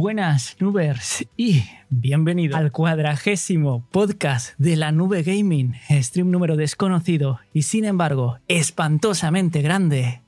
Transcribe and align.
Buenas, 0.00 0.56
Nubers, 0.60 1.26
y 1.36 1.62
bienvenido 1.90 2.56
al 2.56 2.72
cuadragésimo 2.72 3.86
podcast 3.90 4.54
de 4.56 4.76
la 4.76 4.92
Nube 4.92 5.22
Gaming, 5.22 5.74
stream 5.90 6.30
número 6.30 6.56
desconocido 6.56 7.38
y 7.52 7.62
sin 7.62 7.84
embargo 7.84 8.38
espantosamente 8.48 9.60
grande. 9.60 10.22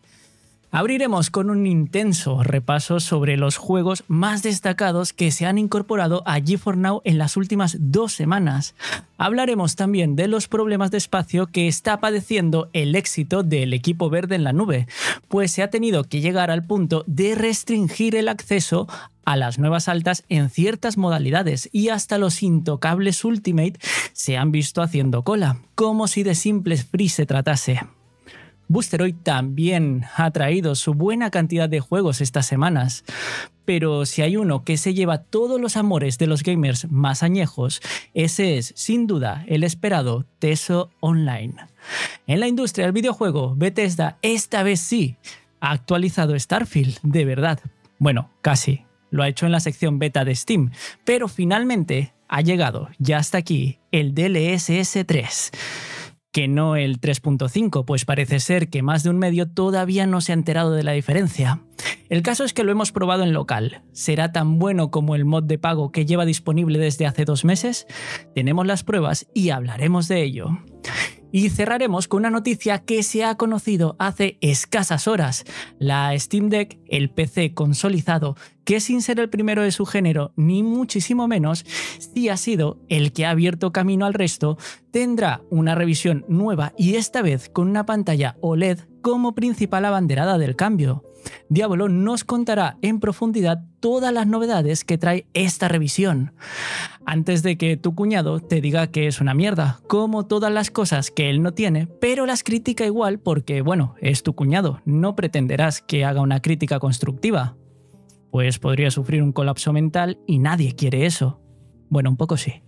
Abriremos 0.75 1.29
con 1.29 1.51
un 1.51 1.67
intenso 1.67 2.43
repaso 2.43 2.99
sobre 2.99 3.37
los 3.37 3.59
juegos 3.59 4.05
más 4.09 4.43
destacados 4.43 5.13
que 5.13 5.31
se 5.31 5.45
han 5.45 5.59
incorporado 5.59 6.23
a 6.25 6.39
G4 6.39 6.77
Now 6.77 7.03
en 7.05 7.19
las 7.19 7.37
últimas 7.37 7.77
dos 7.79 8.15
semanas. 8.15 8.75
Hablaremos 9.19 9.77
también 9.77 10.17
de 10.17 10.29
los 10.29 10.49
problemas 10.49 10.91
de 10.91 10.97
espacio 10.97 11.49
que 11.49 11.69
está 11.69 12.01
padeciendo 12.01 12.71
el 12.73 12.95
éxito 12.95 13.43
del 13.43 13.75
equipo 13.75 14.09
verde 14.09 14.35
en 14.35 14.45
la 14.45 14.55
nube, 14.55 14.87
pues 15.29 15.53
se 15.53 15.63
ha 15.63 15.69
tenido 15.69 16.05
que 16.05 16.23
llegar 16.23 16.51
al 16.51 16.65
punto 16.65 17.05
de 17.07 17.35
restringir 17.35 18.17
el 18.17 18.29
acceso 18.29 18.89
a 19.27 19.37
las 19.37 19.59
nuevas 19.59 19.89
altas 19.89 20.25
en 20.31 20.49
ciertas 20.49 20.97
modalidades 20.97 21.69
y 21.71 21.91
hasta 21.91 22.17
los 22.17 22.43
intocables 22.43 23.27
Ultimate 23.27 23.79
se 24.15 24.39
han 24.39 24.53
visto 24.53 24.81
haciendo 24.81 25.23
cola, 25.23 25.59
como 25.75 26.09
si 26.09 26.23
de 26.23 26.35
simples 26.35 26.87
free 26.87 27.11
se 27.11 27.27
tratase. 27.27 27.81
Boosteroid 28.73 29.17
también 29.23 30.07
ha 30.17 30.31
traído 30.31 30.75
su 30.75 30.95
buena 30.95 31.31
cantidad 31.31 31.69
de 31.69 31.81
juegos 31.81 32.23
estas 32.23 32.47
semanas, 32.47 33.05
pero 33.67 34.07
si 34.07 34.23
hay 34.23 34.39
uno 34.39 34.65
que 34.65 34.79
se 34.79 34.95
lleva 34.95 35.19
todos 35.19 35.61
los 35.61 35.77
amores 35.77 36.17
de 36.17 36.27
los 36.27 36.43
gamers 36.43 36.91
más 36.91 37.23
añejos, 37.23 37.83
ese 38.15 38.57
es 38.57 38.73
sin 38.75 39.07
duda 39.07 39.45
el 39.47 39.63
esperado 39.63 40.25
Teso 40.39 40.91
Online. 41.01 41.55
En 42.27 42.41
la 42.41 42.49
industria 42.49 42.87
del 42.87 42.95
videojuego, 42.95 43.55
Bethesda 43.55 44.17
esta 44.23 44.63
vez 44.63 44.81
sí 44.81 45.17
ha 45.61 45.73
actualizado 45.73 46.39
Starfield, 46.39 46.99
de 47.03 47.27
verdad. 47.27 47.61
Bueno, 47.99 48.31
casi. 48.41 48.87
Lo 49.11 49.23
ha 49.23 49.29
hecho 49.29 49.45
en 49.45 49.53
la 49.53 49.61
sección 49.61 49.99
beta 49.99 50.25
de 50.25 50.35
Steam, 50.35 50.71
pero 51.05 51.29
finalmente 51.29 52.15
ha 52.27 52.41
llegado 52.41 52.89
ya 52.99 53.19
hasta 53.19 53.37
aquí 53.37 53.79
el 53.91 54.15
DLSS 54.15 55.05
3 55.07 55.53
que 56.33 56.49
no 56.49 56.77
el 56.77 57.01
3.5, 57.01 57.85
pues 57.85 58.05
parece 58.05 58.41
ser 58.41 58.69
que 58.71 58.83
más 58.83 59.03
de 59.03 59.11
un 59.11 59.19
medio 59.19 59.49
todavía 59.49 60.07
no 60.07 60.21
se 60.21 60.33
ha 60.33 60.35
enterado 60.35 60.73
de 60.73 60.83
la 60.83 60.93
diferencia. 60.93 61.61
El 62.09 62.23
caso 62.23 62.45
es 62.45 62.53
que 62.53 62.65
lo 62.65 62.73
hemos 62.73 62.91
probado 62.91 63.23
en 63.23 63.33
local. 63.33 63.83
¿Será 63.93 64.33
tan 64.33 64.59
bueno 64.59 64.91
como 64.91 65.15
el 65.15 65.25
mod 65.25 65.45
de 65.45 65.59
pago 65.59 65.93
que 65.93 66.07
lleva 66.07 66.25
disponible 66.25 66.79
desde 66.79 67.07
hace 67.07 67.25
dos 67.25 67.45
meses? 67.45 67.87
Tenemos 68.35 68.67
las 68.67 68.83
pruebas 68.83 69.29
y 69.35 69.51
hablaremos 69.51 70.09
de 70.09 70.23
ello. 70.23 70.59
Y 71.33 71.49
cerraremos 71.49 72.07
con 72.07 72.21
una 72.21 72.31
noticia 72.31 72.79
que 72.81 73.03
se 73.03 73.25
ha 73.25 73.37
conocido 73.37 73.97
hace 73.99 74.39
escasas 74.41 75.09
horas. 75.09 75.45
La 75.79 76.17
Steam 76.19 76.51
Deck, 76.51 76.79
el 76.87 77.11
PC 77.11 77.55
consolidado, 77.55 78.37
que 78.65 78.79
sin 78.79 79.03
ser 79.03 79.19
el 79.19 79.31
primero 79.31 79.63
de 79.63 79.73
su 79.73 79.87
género, 79.87 80.33
ni 80.37 80.63
muchísimo 80.63 81.27
menos, 81.27 81.65
sí 81.99 82.29
ha 82.29 82.37
sido 82.37 82.79
el 82.89 83.13
que 83.13 83.27
ha 83.27 83.31
abierto 83.31 83.73
camino 83.73 84.07
al 84.07 84.15
resto, 84.15 84.59
tendrá 84.91 85.43
una 85.51 85.75
revisión 85.75 86.25
nueva 86.29 86.73
y 86.77 86.95
esta 86.95 87.23
vez 87.23 87.49
con 87.49 87.69
una 87.69 87.87
pantalla 87.87 88.37
OLED 88.41 88.92
como 89.03 89.35
principal 89.35 89.85
abanderada 89.85 90.39
del 90.39 90.57
cambio. 90.57 91.05
Diablo 91.49 91.89
nos 91.89 92.25
contará 92.25 92.79
en 92.83 92.99
profundidad 92.99 93.63
todas 93.81 94.13
las 94.13 94.27
novedades 94.27 94.85
que 94.85 94.99
trae 94.99 95.27
esta 95.35 95.69
revisión, 95.69 96.33
antes 97.05 97.43
de 97.43 97.57
que 97.59 97.77
tu 97.77 97.95
cuñado 97.95 98.41
te 98.41 98.61
diga 98.61 98.87
que 98.89 99.07
es 99.07 99.21
una 99.21 99.35
mierda, 99.35 99.81
como 99.87 100.27
todas 100.27 100.53
las 100.53 100.71
cosas 100.71 101.11
que 101.11 101.31
él 101.31 101.43
no 101.43 101.53
tiene, 101.53 101.87
pero 101.87 102.27
las 102.27 102.43
critica 102.43 102.87
igual 102.87 103.19
porque, 103.19 103.61
bueno, 103.61 103.95
es 104.01 104.23
tu 104.23 104.35
cuñado, 104.35 104.81
no 104.85 105.15
pretenderás 105.15 105.83
que 105.83 106.05
haga 106.05 106.23
una 106.23 106.41
crítica 106.41 106.79
constructiva. 106.79 107.57
Pues 108.31 108.59
podría 108.59 108.91
sufrir 108.91 109.23
un 109.23 109.33
colapso 109.33 109.73
mental 109.73 110.19
y 110.27 110.39
nadie 110.39 110.75
quiere 110.75 111.05
eso. 111.05 111.41
Bueno, 111.91 112.09
un 112.09 112.17
poco 112.17 112.39
sí. 112.39 112.63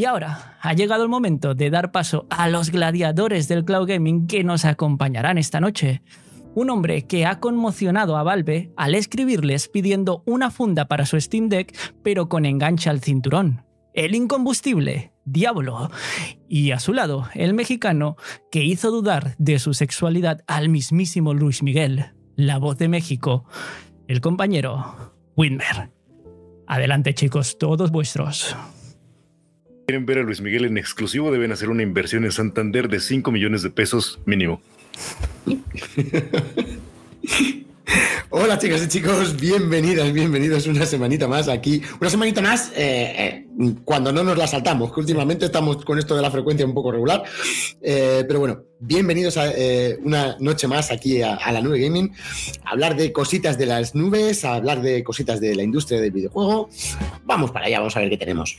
Y 0.00 0.06
ahora 0.06 0.56
ha 0.62 0.72
llegado 0.72 1.02
el 1.02 1.10
momento 1.10 1.54
de 1.54 1.68
dar 1.68 1.92
paso 1.92 2.26
a 2.30 2.48
los 2.48 2.70
gladiadores 2.70 3.48
del 3.48 3.66
cloud 3.66 3.86
gaming 3.86 4.26
que 4.26 4.42
nos 4.44 4.64
acompañarán 4.64 5.36
esta 5.36 5.60
noche 5.60 6.00
un 6.54 6.70
hombre 6.70 7.06
que 7.06 7.26
ha 7.26 7.38
conmocionado 7.38 8.16
a 8.16 8.22
Valve 8.22 8.72
al 8.78 8.94
escribirles 8.94 9.68
pidiendo 9.68 10.22
una 10.24 10.50
funda 10.50 10.88
para 10.88 11.04
su 11.04 11.20
Steam 11.20 11.50
Deck, 11.50 11.76
pero 12.02 12.30
con 12.30 12.46
enganche 12.46 12.88
al 12.88 13.02
cinturón. 13.02 13.66
El 13.92 14.14
incombustible, 14.14 15.12
Diablo. 15.26 15.90
Y 16.48 16.70
a 16.70 16.80
su 16.80 16.94
lado, 16.94 17.28
el 17.34 17.52
mexicano 17.52 18.16
que 18.50 18.64
hizo 18.64 18.90
dudar 18.90 19.34
de 19.36 19.58
su 19.58 19.74
sexualidad 19.74 20.44
al 20.46 20.70
mismísimo 20.70 21.34
Luis 21.34 21.62
Miguel, 21.62 22.14
la 22.36 22.56
voz 22.56 22.78
de 22.78 22.88
México, 22.88 23.44
el 24.08 24.22
compañero 24.22 25.12
Winmer. 25.36 25.90
Adelante 26.66 27.12
chicos, 27.12 27.58
todos 27.58 27.90
vuestros. 27.90 28.56
Quieren 29.90 30.06
ver 30.06 30.18
a 30.18 30.22
Luis 30.22 30.40
Miguel 30.40 30.66
en 30.66 30.78
exclusivo, 30.78 31.32
deben 31.32 31.50
hacer 31.50 31.68
una 31.68 31.82
inversión 31.82 32.24
en 32.24 32.30
Santander 32.30 32.88
de 32.88 33.00
5 33.00 33.32
millones 33.32 33.62
de 33.62 33.70
pesos 33.70 34.20
mínimo. 34.24 34.62
Hola 38.30 38.56
chicas 38.56 38.84
y 38.84 38.88
chicos, 38.88 39.34
bienvenidas, 39.40 40.12
bienvenidos 40.12 40.68
una 40.68 40.86
semanita 40.86 41.26
más 41.26 41.48
aquí. 41.48 41.82
Una 42.00 42.08
semanita 42.08 42.40
más 42.40 42.70
eh, 42.76 42.76
eh, 43.18 43.74
cuando 43.84 44.12
no 44.12 44.22
nos 44.22 44.38
la 44.38 44.46
saltamos, 44.46 44.92
que 44.94 45.00
últimamente 45.00 45.46
estamos 45.46 45.84
con 45.84 45.98
esto 45.98 46.14
de 46.14 46.22
la 46.22 46.30
frecuencia 46.30 46.64
un 46.64 46.72
poco 46.72 46.92
regular. 46.92 47.24
Eh, 47.82 48.22
pero 48.28 48.38
bueno, 48.38 48.62
bienvenidos 48.78 49.38
a 49.38 49.52
una 50.04 50.36
noche 50.38 50.68
más 50.68 50.92
aquí 50.92 51.20
a, 51.20 51.50
la 51.50 51.60
nube 51.60 51.80
gaming. 51.80 52.14
Hablar 52.64 52.94
de 52.94 53.12
cositas 53.12 53.58
de 53.58 53.66
las 53.66 53.96
nubes, 53.96 54.44
a 54.44 54.54
hablar 54.54 54.82
de 54.82 55.02
cositas 55.02 55.40
de 55.40 55.56
la 55.56 55.64
industria 55.64 56.00
del 56.00 56.12
videojuego. 56.12 56.70
Vamos 57.24 57.50
para 57.50 57.66
allá, 57.66 57.80
vamos 57.80 57.96
a 57.96 58.00
ver 58.00 58.10
qué 58.10 58.18
tenemos. 58.18 58.56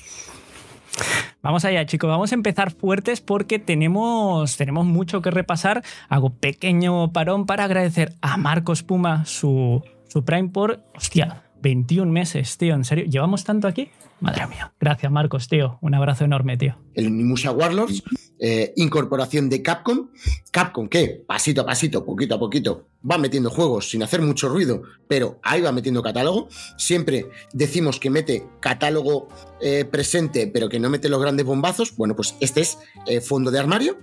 Vamos 1.42 1.66
allá, 1.66 1.86
chicos. 1.86 2.10
Vamos 2.10 2.32
a 2.32 2.36
empezar 2.36 2.72
fuertes 2.72 3.22
porque 3.22 3.60
tenemos, 3.60 4.58
tenemos 4.58 4.86
mucho 4.86 5.22
que 5.22 5.32
repasar. 5.32 5.84
Hago 6.10 6.30
pequeño 6.32 7.12
parón 7.14 7.46
para 7.46 7.64
agradecer 7.64 8.14
a 8.22 8.38
Marcos 8.38 8.84
Puma 8.84 9.26
su, 9.26 9.84
su 10.08 10.24
Prime 10.24 10.50
por, 10.50 10.84
hostia, 10.96 11.44
21 11.62 12.12
meses, 12.12 12.58
tío. 12.58 12.76
¿En 12.76 12.86
serio? 12.86 13.06
¿Llevamos 13.06 13.44
tanto 13.44 13.68
aquí? 13.68 13.90
Madre 14.22 14.46
mía. 14.46 14.72
Gracias, 14.80 15.12
Marcos, 15.12 15.48
tío. 15.48 15.80
Un 15.82 15.96
abrazo 15.96 16.26
enorme, 16.26 16.56
tío. 16.56 16.78
El 16.94 17.10
Mimusha 17.10 17.52
Warlords, 17.52 18.04
eh, 18.38 18.72
incorporación 18.76 19.50
de 19.50 19.64
Capcom. 19.64 20.10
Capcom, 20.52 20.88
¿qué? 20.88 21.24
pasito 21.26 21.62
a 21.62 21.66
pasito, 21.66 22.06
poquito 22.06 22.36
a 22.36 22.40
poquito, 22.40 22.88
va 23.10 23.18
metiendo 23.18 23.50
juegos 23.50 23.90
sin 23.90 24.04
hacer 24.04 24.22
mucho 24.22 24.48
ruido, 24.48 24.84
pero 25.08 25.40
ahí 25.42 25.62
va 25.62 25.72
metiendo 25.72 26.04
catálogo. 26.04 26.50
Siempre 26.78 27.26
decimos 27.52 28.00
que 28.00 28.12
mete 28.12 28.46
catálogo 28.60 29.28
eh, 29.60 29.86
presente, 29.86 30.46
pero 30.46 30.70
que 30.70 30.80
no 30.80 30.92
mete 30.92 31.10
los 31.10 31.20
grandes 31.20 31.48
bombazos. 31.48 31.96
Bueno, 31.98 32.16
pues 32.16 32.36
este 32.42 32.62
es 32.62 32.78
eh, 33.08 33.22
fondo 33.22 33.50
de 33.50 33.58
armario. 33.58 33.98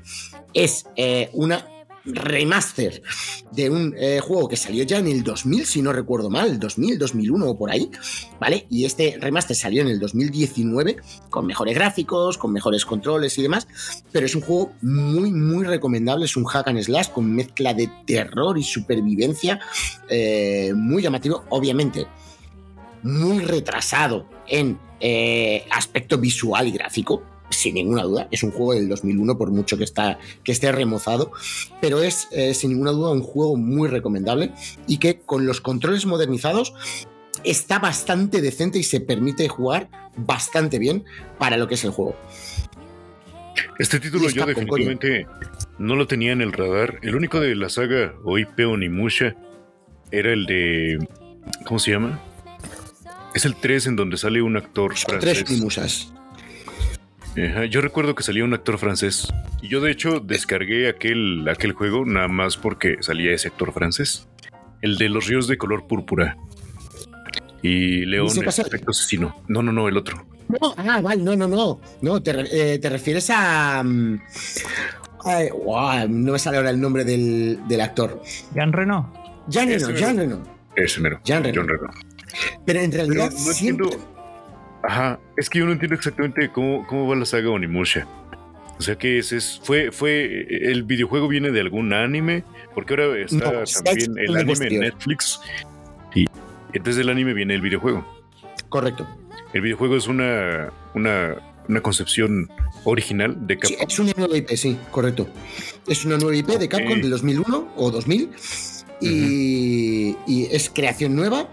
Es 0.52 0.86
una 1.32 1.64
remaster 2.08 3.02
de 3.52 3.70
un 3.70 3.94
eh, 3.96 4.20
juego 4.20 4.48
que 4.48 4.56
salió 4.56 4.84
ya 4.84 4.98
en 4.98 5.06
el 5.06 5.22
2000, 5.22 5.66
si 5.66 5.82
no 5.82 5.92
recuerdo 5.92 6.30
mal, 6.30 6.58
2000, 6.58 6.98
2001 6.98 7.46
o 7.46 7.58
por 7.58 7.70
ahí, 7.70 7.90
¿vale? 8.40 8.66
Y 8.70 8.84
este 8.84 9.16
remaster 9.20 9.56
salió 9.56 9.82
en 9.82 9.88
el 9.88 9.98
2019 9.98 10.96
con 11.30 11.46
mejores 11.46 11.74
gráficos, 11.74 12.38
con 12.38 12.52
mejores 12.52 12.84
controles 12.84 13.36
y 13.38 13.42
demás, 13.42 13.66
pero 14.12 14.26
es 14.26 14.34
un 14.34 14.42
juego 14.42 14.72
muy, 14.82 15.30
muy 15.30 15.64
recomendable, 15.64 16.24
es 16.24 16.36
un 16.36 16.44
hack 16.44 16.68
and 16.68 16.82
slash 16.82 17.08
con 17.08 17.32
mezcla 17.34 17.74
de 17.74 17.90
terror 18.06 18.58
y 18.58 18.62
supervivencia, 18.62 19.60
eh, 20.08 20.72
muy 20.74 21.02
llamativo, 21.02 21.44
obviamente, 21.50 22.06
muy 23.02 23.40
retrasado 23.40 24.26
en 24.46 24.78
eh, 25.00 25.64
aspecto 25.70 26.18
visual 26.18 26.66
y 26.66 26.72
gráfico, 26.72 27.22
sin 27.58 27.74
ninguna 27.74 28.04
duda. 28.04 28.28
Es 28.30 28.42
un 28.42 28.52
juego 28.52 28.74
del 28.74 28.88
2001, 28.88 29.36
por 29.36 29.50
mucho 29.50 29.76
que, 29.76 29.84
está, 29.84 30.18
que 30.44 30.52
esté 30.52 30.70
remozado, 30.70 31.32
pero 31.80 32.02
es 32.02 32.28
eh, 32.30 32.54
sin 32.54 32.70
ninguna 32.70 32.92
duda 32.92 33.10
un 33.10 33.22
juego 33.22 33.56
muy 33.56 33.88
recomendable 33.88 34.52
y 34.86 34.98
que 34.98 35.18
con 35.18 35.44
los 35.46 35.60
controles 35.60 36.06
modernizados 36.06 36.72
está 37.44 37.78
bastante 37.78 38.40
decente 38.40 38.78
y 38.78 38.84
se 38.84 39.00
permite 39.00 39.48
jugar 39.48 39.88
bastante 40.16 40.78
bien 40.78 41.04
para 41.38 41.56
lo 41.56 41.66
que 41.66 41.74
es 41.74 41.84
el 41.84 41.90
juego. 41.90 42.16
Este 43.78 43.98
título 43.98 44.28
yo 44.28 44.46
definitivamente 44.46 45.26
no 45.78 45.96
lo 45.96 46.06
tenía 46.06 46.32
en 46.32 46.40
el 46.40 46.52
radar. 46.52 46.98
El 47.02 47.16
único 47.16 47.40
de 47.40 47.54
la 47.56 47.68
saga 47.68 48.14
Oipe 48.24 48.64
Onimusha 48.64 49.34
era 50.10 50.32
el 50.32 50.46
de. 50.46 50.98
¿Cómo 51.64 51.78
se 51.78 51.92
llama? 51.92 52.20
Es 53.34 53.44
el 53.44 53.56
3 53.56 53.88
en 53.88 53.96
donde 53.96 54.16
sale 54.16 54.42
un 54.42 54.56
actor 54.56 54.96
francés. 54.96 55.20
Tres 55.20 55.50
Onimushas. 55.50 56.12
Yo 57.70 57.80
recuerdo 57.80 58.14
que 58.14 58.22
salía 58.22 58.44
un 58.44 58.54
actor 58.54 58.78
francés. 58.78 59.28
Y 59.62 59.68
yo 59.68 59.80
de 59.80 59.92
hecho 59.92 60.20
descargué 60.20 60.88
aquel, 60.88 61.48
aquel 61.48 61.72
juego 61.72 62.04
nada 62.04 62.28
más 62.28 62.56
porque 62.56 62.96
salía 63.00 63.32
ese 63.32 63.48
actor 63.48 63.72
francés. 63.72 64.28
El 64.82 64.96
de 64.98 65.08
los 65.08 65.26
ríos 65.26 65.46
de 65.48 65.56
color 65.56 65.86
púrpura. 65.86 66.36
Y 67.62 68.04
León, 68.06 68.28
el 68.36 68.48
aspecto 68.48 68.90
asesino. 68.90 69.36
No, 69.48 69.62
no, 69.62 69.72
no, 69.72 69.88
el 69.88 69.96
otro. 69.96 70.24
No, 70.48 70.74
ah, 70.76 71.00
vale, 71.00 71.22
no, 71.22 71.36
no, 71.36 71.46
no. 71.46 71.80
No, 72.00 72.22
te, 72.22 72.32
eh, 72.74 72.80
refieres 72.88 73.28
a. 73.30 73.82
Mm, 73.84 74.20
no 76.08 76.32
me 76.32 76.38
sale 76.38 76.56
ahora 76.56 76.70
el 76.70 76.80
nombre 76.80 77.04
del, 77.04 77.60
del 77.68 77.80
actor. 77.80 78.22
Jean 78.54 78.72
Reno. 78.72 79.12
Jean 79.48 79.68
Reno, 79.68 79.90
Jean 79.90 80.16
Reno. 80.16 80.42
Ese 80.76 81.00
mero. 81.00 81.20
Jean 81.24 81.42
Reno. 81.42 81.66
Pero 82.64 82.80
en 82.80 82.92
realidad 82.92 83.30
Pero 83.30 83.44
no 83.46 83.52
siempre... 83.52 83.86
entiendo. 83.86 84.17
Ajá, 84.82 85.18
es 85.36 85.50
que 85.50 85.58
yo 85.58 85.66
no 85.66 85.72
entiendo 85.72 85.94
exactamente 85.96 86.48
cómo, 86.50 86.86
cómo 86.86 87.06
va 87.08 87.16
la 87.16 87.24
saga 87.24 87.50
Onimusha. 87.50 88.06
O 88.78 88.82
sea 88.82 88.96
que 88.96 89.18
es, 89.18 89.32
es- 89.32 89.60
fue, 89.64 89.90
fue, 89.90 90.46
el 90.70 90.84
videojuego 90.84 91.26
viene 91.26 91.50
de 91.50 91.60
algún 91.60 91.92
anime, 91.92 92.44
porque 92.74 92.94
ahora 92.94 93.18
está 93.18 93.36
No, 93.52 93.64
también 93.84 94.14
el 94.18 94.36
anime 94.36 94.66
en. 94.68 94.80
Netflix. 94.80 95.40
Y 96.14 96.26
entonces 96.72 96.96
del 96.96 97.08
anime 97.08 97.34
viene 97.34 97.54
el 97.54 97.60
videojuego. 97.60 98.06
Correcto. 98.68 99.06
El 99.52 99.62
videojuego 99.62 99.96
es 99.96 100.06
una, 100.06 100.70
una, 100.94 101.34
una 101.68 101.80
concepción 101.80 102.48
original 102.84 103.46
de 103.46 103.54
Sí, 103.62 103.74
Capcom. 103.74 103.88
es 103.88 103.98
una 103.98 104.12
nueva 104.16 104.36
IP, 104.36 104.48
sí, 104.50 104.78
correcto. 104.92 105.28
Es 105.88 106.04
una 106.04 106.16
nueva 106.16 106.36
IP 106.36 106.46
de 106.46 106.68
Capcom 106.68 107.00
del 107.00 107.10
2001 107.10 107.72
o 107.76 107.90
2000 107.90 108.30
y, 109.00 110.16
y 110.26 110.44
es 110.52 110.70
creación 110.70 111.16
nueva 111.16 111.48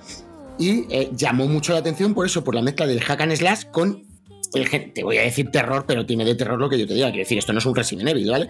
y 0.57 0.85
eh, 0.89 1.11
llamó 1.15 1.47
mucho 1.47 1.73
la 1.73 1.79
atención 1.79 2.13
por 2.13 2.25
eso, 2.25 2.43
por 2.43 2.55
la 2.55 2.61
mezcla 2.61 2.87
del 2.87 3.01
hack 3.01 3.21
and 3.21 3.35
slash 3.35 3.65
con 3.71 4.03
el 4.53 4.93
te 4.93 5.03
voy 5.03 5.17
a 5.17 5.23
decir 5.23 5.51
terror, 5.51 5.85
pero 5.87 6.05
tiene 6.05 6.23
de 6.23 6.35
terror 6.35 6.59
lo 6.59 6.69
que 6.69 6.79
yo 6.79 6.87
te 6.87 6.93
diga, 6.93 7.07
quiero 7.07 7.23
decir, 7.23 7.37
esto 7.37 7.51
no 7.51 7.59
es 7.59 7.65
un 7.65 7.75
Resident 7.75 8.07
Evil, 8.09 8.29
¿vale? 8.29 8.49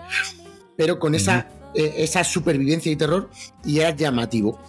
Pero 0.77 0.99
con 0.99 1.15
esa, 1.15 1.47
eh, 1.73 1.93
esa 1.97 2.23
supervivencia 2.23 2.91
y 2.91 2.95
terror 2.95 3.29
y 3.63 3.79
era 3.79 3.91
llamativo. 3.95 4.61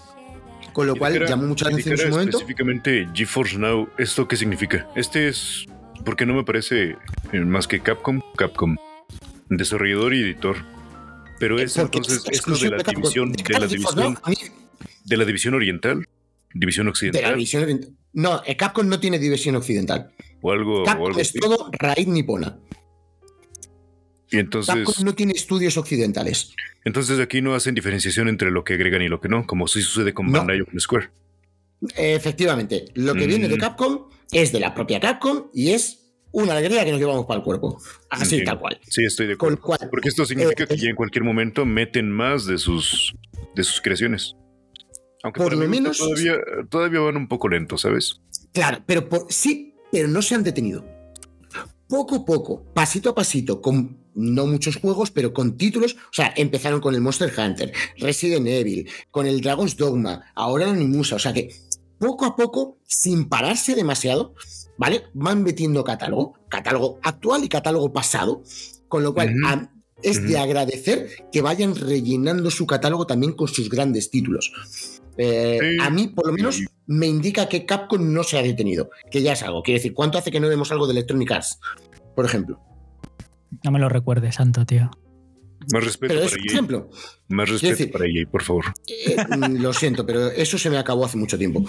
Con 0.72 0.86
lo 0.86 0.96
cual 0.96 1.12
Indicara- 1.14 1.30
llamó 1.30 1.48
mucho 1.48 1.64
la 1.64 1.70
atención 1.70 1.94
en 1.94 1.98
su 1.98 2.08
momento. 2.08 2.36
Específicamente 2.38 3.08
GeForce 3.14 3.58
Now, 3.58 3.88
¿esto 3.98 4.28
qué 4.28 4.36
significa? 4.36 4.88
Este 4.94 5.28
es 5.28 5.66
porque 6.04 6.26
no 6.26 6.34
me 6.34 6.44
parece 6.44 6.96
eh, 7.32 7.40
más 7.40 7.66
que 7.66 7.80
Capcom, 7.80 8.20
Capcom, 8.36 8.76
desarrollador 9.48 10.14
y 10.14 10.20
editor. 10.22 10.56
Pero 11.38 11.58
es 11.58 11.74
Porque 11.76 11.98
entonces 11.98 12.18
esto 12.18 12.30
de 12.30 12.36
exclusivo 12.36 12.76
la 12.76 12.82
división, 12.82 13.32
de 13.32 13.58
la 13.58 13.66
división, 13.66 14.18
de 15.04 15.16
la 15.16 15.24
división 15.24 15.54
oriental, 15.54 16.06
división 16.58 16.84
de 16.84 16.88
la 16.88 16.90
occidental 16.92 17.34
división. 17.34 17.96
No, 18.12 18.42
eh, 18.46 18.56
Capcom 18.56 18.88
no 18.88 18.98
tiene 19.00 19.18
división 19.18 19.56
occidental. 19.56 20.10
o 20.40 20.52
algo, 20.52 20.82
o 20.82 20.84
Capcom 20.84 21.06
algo 21.06 21.20
es 21.20 21.30
así. 21.30 21.38
todo 21.38 21.70
raíz 21.72 22.06
nipona. 22.06 22.58
Y 24.30 24.38
entonces, 24.38 24.74
Capcom 24.74 25.04
no 25.04 25.14
tiene 25.14 25.32
estudios 25.32 25.76
occidentales. 25.76 26.52
entonces 26.84 27.20
aquí 27.20 27.40
no 27.42 27.54
hacen 27.54 27.74
diferenciación 27.74 28.28
entre 28.28 28.50
lo 28.50 28.64
que 28.64 28.74
agregan 28.74 29.02
y 29.02 29.08
lo 29.08 29.20
que 29.20 29.28
no, 29.28 29.46
como 29.46 29.68
sí 29.68 29.82
sucede 29.82 30.14
con 30.14 30.26
No. 30.26 30.38
Bandai 30.38 30.60
o 30.60 30.66
con 30.66 30.78
Square. 30.80 31.10
Efectivamente, 31.96 32.86
lo 32.94 33.14
que 33.14 33.26
viene 33.26 33.48
de 33.48 33.56
Mm. 33.56 33.60
Capcom 33.60 34.08
es 34.32 34.50
de 34.52 34.60
la 34.60 34.74
propia 34.74 34.98
Capcom 34.98 35.48
y 35.52 35.70
es 35.72 36.02
una 36.32 36.52
alegría 36.56 36.84
que 36.84 36.90
nos 36.90 37.00
llevamos 37.00 37.26
para 37.26 37.38
el 37.38 37.44
cuerpo. 37.44 37.80
Así 38.10 38.42
tal 38.44 38.58
cual. 38.58 38.78
Sí, 38.88 39.04
estoy 39.04 39.26
de 39.28 39.34
acuerdo. 39.34 39.60
cual, 39.60 39.78
Porque 39.90 40.08
esto 40.08 40.24
significa 40.24 40.64
eh, 40.64 40.66
que 40.66 40.74
es- 40.74 40.80
ya 40.82 40.88
en 40.90 40.96
cualquier 40.96 41.24
momento 41.24 41.64
meten 41.64 42.10
más 42.10 42.46
de 42.46 42.58
sus 42.58 43.14
de 43.54 43.62
sus 43.64 43.80
creaciones. 43.80 44.34
Aunque 45.26 45.40
Por 45.42 45.54
lo 45.56 45.68
menos- 45.68 45.98
todavía, 45.98 46.34
todavía 46.68 47.00
van 47.00 47.16
un 47.16 47.28
poco 47.28 47.48
lentos, 47.48 47.80
¿sabes? 47.82 48.20
claro, 48.52 48.78
pero 48.86 49.08
por, 49.08 49.26
sí, 49.28 49.74
pero 49.92 50.08
no 50.08 50.22
se 50.22 50.34
han 50.34 50.42
detenido. 50.44 50.84
Poco 51.88 52.16
a 52.16 52.24
poco, 52.24 52.64
pasito 52.74 53.10
a 53.10 53.14
pasito, 53.14 53.60
con 53.60 53.98
no 54.14 54.46
muchos 54.46 54.76
juegos, 54.76 55.10
pero 55.10 55.32
con 55.32 55.56
títulos. 55.56 55.94
O 55.94 56.12
sea, 56.12 56.32
empezaron 56.36 56.80
con 56.80 56.94
el 56.94 57.00
Monster 57.00 57.32
Hunter, 57.36 57.72
Resident 57.98 58.46
Evil, 58.46 58.88
con 59.10 59.26
el 59.26 59.40
Dragon's 59.40 59.76
Dogma, 59.76 60.24
ahora 60.34 60.64
el 60.64 60.70
Onimusa. 60.70 61.16
O 61.16 61.18
sea 61.18 61.32
que 61.32 61.54
poco 61.98 62.24
a 62.24 62.34
poco, 62.34 62.78
sin 62.86 63.28
pararse 63.28 63.74
demasiado, 63.74 64.34
¿vale? 64.78 65.04
Van 65.14 65.42
metiendo 65.42 65.84
catálogo, 65.84 66.34
catálogo 66.48 66.98
actual 67.02 67.44
y 67.44 67.48
catálogo 67.48 67.92
pasado. 67.92 68.42
Con 68.88 69.02
lo 69.02 69.12
cual, 69.14 69.34
a- 69.44 69.70
es 70.02 70.26
de 70.26 70.38
agradecer 70.38 71.08
que 71.32 71.40
vayan 71.40 71.74
rellenando 71.74 72.50
su 72.50 72.66
catálogo 72.66 73.06
también 73.06 73.32
con 73.32 73.48
sus 73.48 73.68
grandes 73.70 74.10
títulos. 74.10 74.52
Eh, 75.18 75.58
Sí. 75.60 75.76
A 75.80 75.90
mí, 75.90 76.08
por 76.08 76.26
lo 76.26 76.32
menos, 76.32 76.60
me 76.86 77.06
indica 77.06 77.48
que 77.48 77.64
Capcom 77.66 78.12
no 78.12 78.22
se 78.22 78.38
ha 78.38 78.42
detenido, 78.42 78.90
que 79.10 79.22
ya 79.22 79.32
es 79.32 79.42
algo. 79.42 79.62
Quiere 79.62 79.78
decir, 79.78 79.94
¿cuánto 79.94 80.18
hace 80.18 80.30
que 80.30 80.40
no 80.40 80.48
vemos 80.48 80.70
algo 80.72 80.86
de 80.86 80.92
Electronic 80.92 81.30
Arts? 81.32 81.58
Por 82.14 82.24
ejemplo. 82.24 82.60
No 83.64 83.70
me 83.70 83.78
lo 83.78 83.88
recuerdes, 83.88 84.34
santo, 84.36 84.64
tío. 84.66 84.90
Más 85.72 85.82
respeto 85.84 86.14
Pero 86.14 86.20
para 86.20 86.26
es 86.26 86.32
un 86.34 86.40
EA. 86.48 86.52
ejemplo. 86.52 86.90
Más 87.28 87.48
respeto 87.48 87.72
decir- 87.76 87.90
para 87.92 88.04
EA, 88.06 88.26
por 88.30 88.42
favor. 88.42 88.66
Eh, 88.86 89.16
mm, 89.36 89.62
lo 89.62 89.72
siento, 89.72 90.06
pero 90.06 90.28
eso 90.30 90.58
se 90.58 90.70
me 90.70 90.78
acabó 90.78 91.04
hace 91.06 91.16
mucho 91.16 91.36
tiempo. 91.38 91.64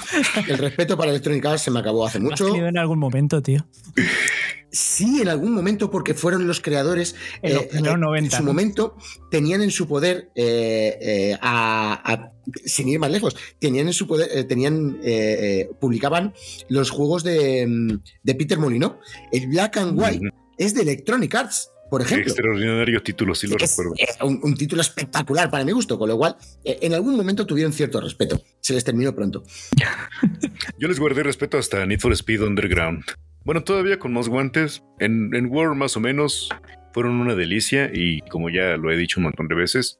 El 0.47 0.57
respeto 0.57 0.95
para 0.97 1.09
Electronic 1.11 1.45
Arts 1.45 1.63
se 1.63 1.71
me 1.71 1.79
acabó 1.79 2.05
hace 2.05 2.19
¿Lo 2.19 2.31
has 2.33 2.39
mucho. 2.41 2.55
en 2.55 2.77
algún 2.77 3.00
momento, 3.00 3.41
tío? 3.41 3.65
Sí, 4.79 5.21
en 5.24 5.27
algún 5.29 5.53
momento, 5.53 5.89
porque 5.89 6.13
fueron 6.13 6.45
los 6.45 6.62
creadores. 6.62 7.15
En 7.41 7.56
los 7.56 7.63
eh, 7.63 7.69
primeros 7.71 7.97
90, 7.97 8.25
En 8.25 8.31
su 8.31 8.44
¿no? 8.45 8.51
momento 8.51 8.95
tenían 9.31 9.63
en 9.63 9.71
su 9.71 9.88
poder, 9.88 10.29
eh, 10.35 10.97
eh, 11.01 11.38
a, 11.41 12.13
a- 12.13 12.31
sin 12.63 12.88
ir 12.88 13.00
más 13.00 13.09
lejos, 13.09 13.35
tenían 13.59 13.88
en 13.88 13.94
su 13.94 14.06
poder, 14.06 14.29
eh, 14.31 14.44
tenían, 14.44 15.00
eh, 15.03 15.38
eh, 15.68 15.69
publicaban 15.81 16.33
los 16.69 16.91
juegos 16.91 17.24
de, 17.24 17.65
mm, 17.68 18.00
de 18.21 18.35
Peter 18.35 18.59
Molyneux. 18.59 18.97
El 19.31 19.47
Black 19.47 19.77
and 19.77 20.00
White 20.00 20.29
es 20.59 20.75
de 20.75 20.83
Electronic 20.83 21.33
Arts, 21.33 21.71
por 21.89 22.03
ejemplo. 22.03 22.27
Extraordinario 22.31 23.01
título, 23.01 23.33
sí 23.33 23.47
lo 23.47 23.56
Es, 23.57 23.71
recuerdo. 23.71 23.94
un, 24.25 24.39
un 24.44 24.56
título 24.56 24.81
espectacular 24.81 25.50
para 25.50 25.65
mi 25.65 25.71
gusto, 25.71 25.97
con 25.97 26.07
lo 26.09 26.18
cual 26.18 26.38
eh, 26.63 26.77
en 26.84 26.93
algún 26.93 27.15
momento 27.17 27.48
tuvieron 27.48 27.74
cierto 27.74 28.00
respeto. 28.00 28.39
Se 28.60 28.74
les 28.74 28.84
terminó 28.84 29.15
pronto. 29.15 29.43
Yo 30.77 30.88
les 30.88 31.00
guardé 31.00 31.24
respeto 31.24 31.57
hasta 31.57 31.84
Need 31.86 32.00
for 32.00 32.13
Speed 32.13 32.43
Underground. 32.43 33.03
Bueno, 33.48 33.63
todavía 33.63 33.98
con 33.98 34.12
más 34.12 34.27
guantes. 34.27 34.84
En, 35.00 35.34
en 35.34 35.46
War 35.46 35.74
más 35.74 35.96
o 35.96 36.01
menos 36.01 36.50
fueron 36.92 37.22
una 37.22 37.34
delicia 37.34 37.89
y 37.94 38.20
como 38.24 38.50
ya 38.50 38.75
lo 38.75 38.92
he 38.92 38.98
dicho 38.98 39.22
un 39.22 39.24
montón 39.24 39.48
de 39.48 39.56
veces, 39.56 40.00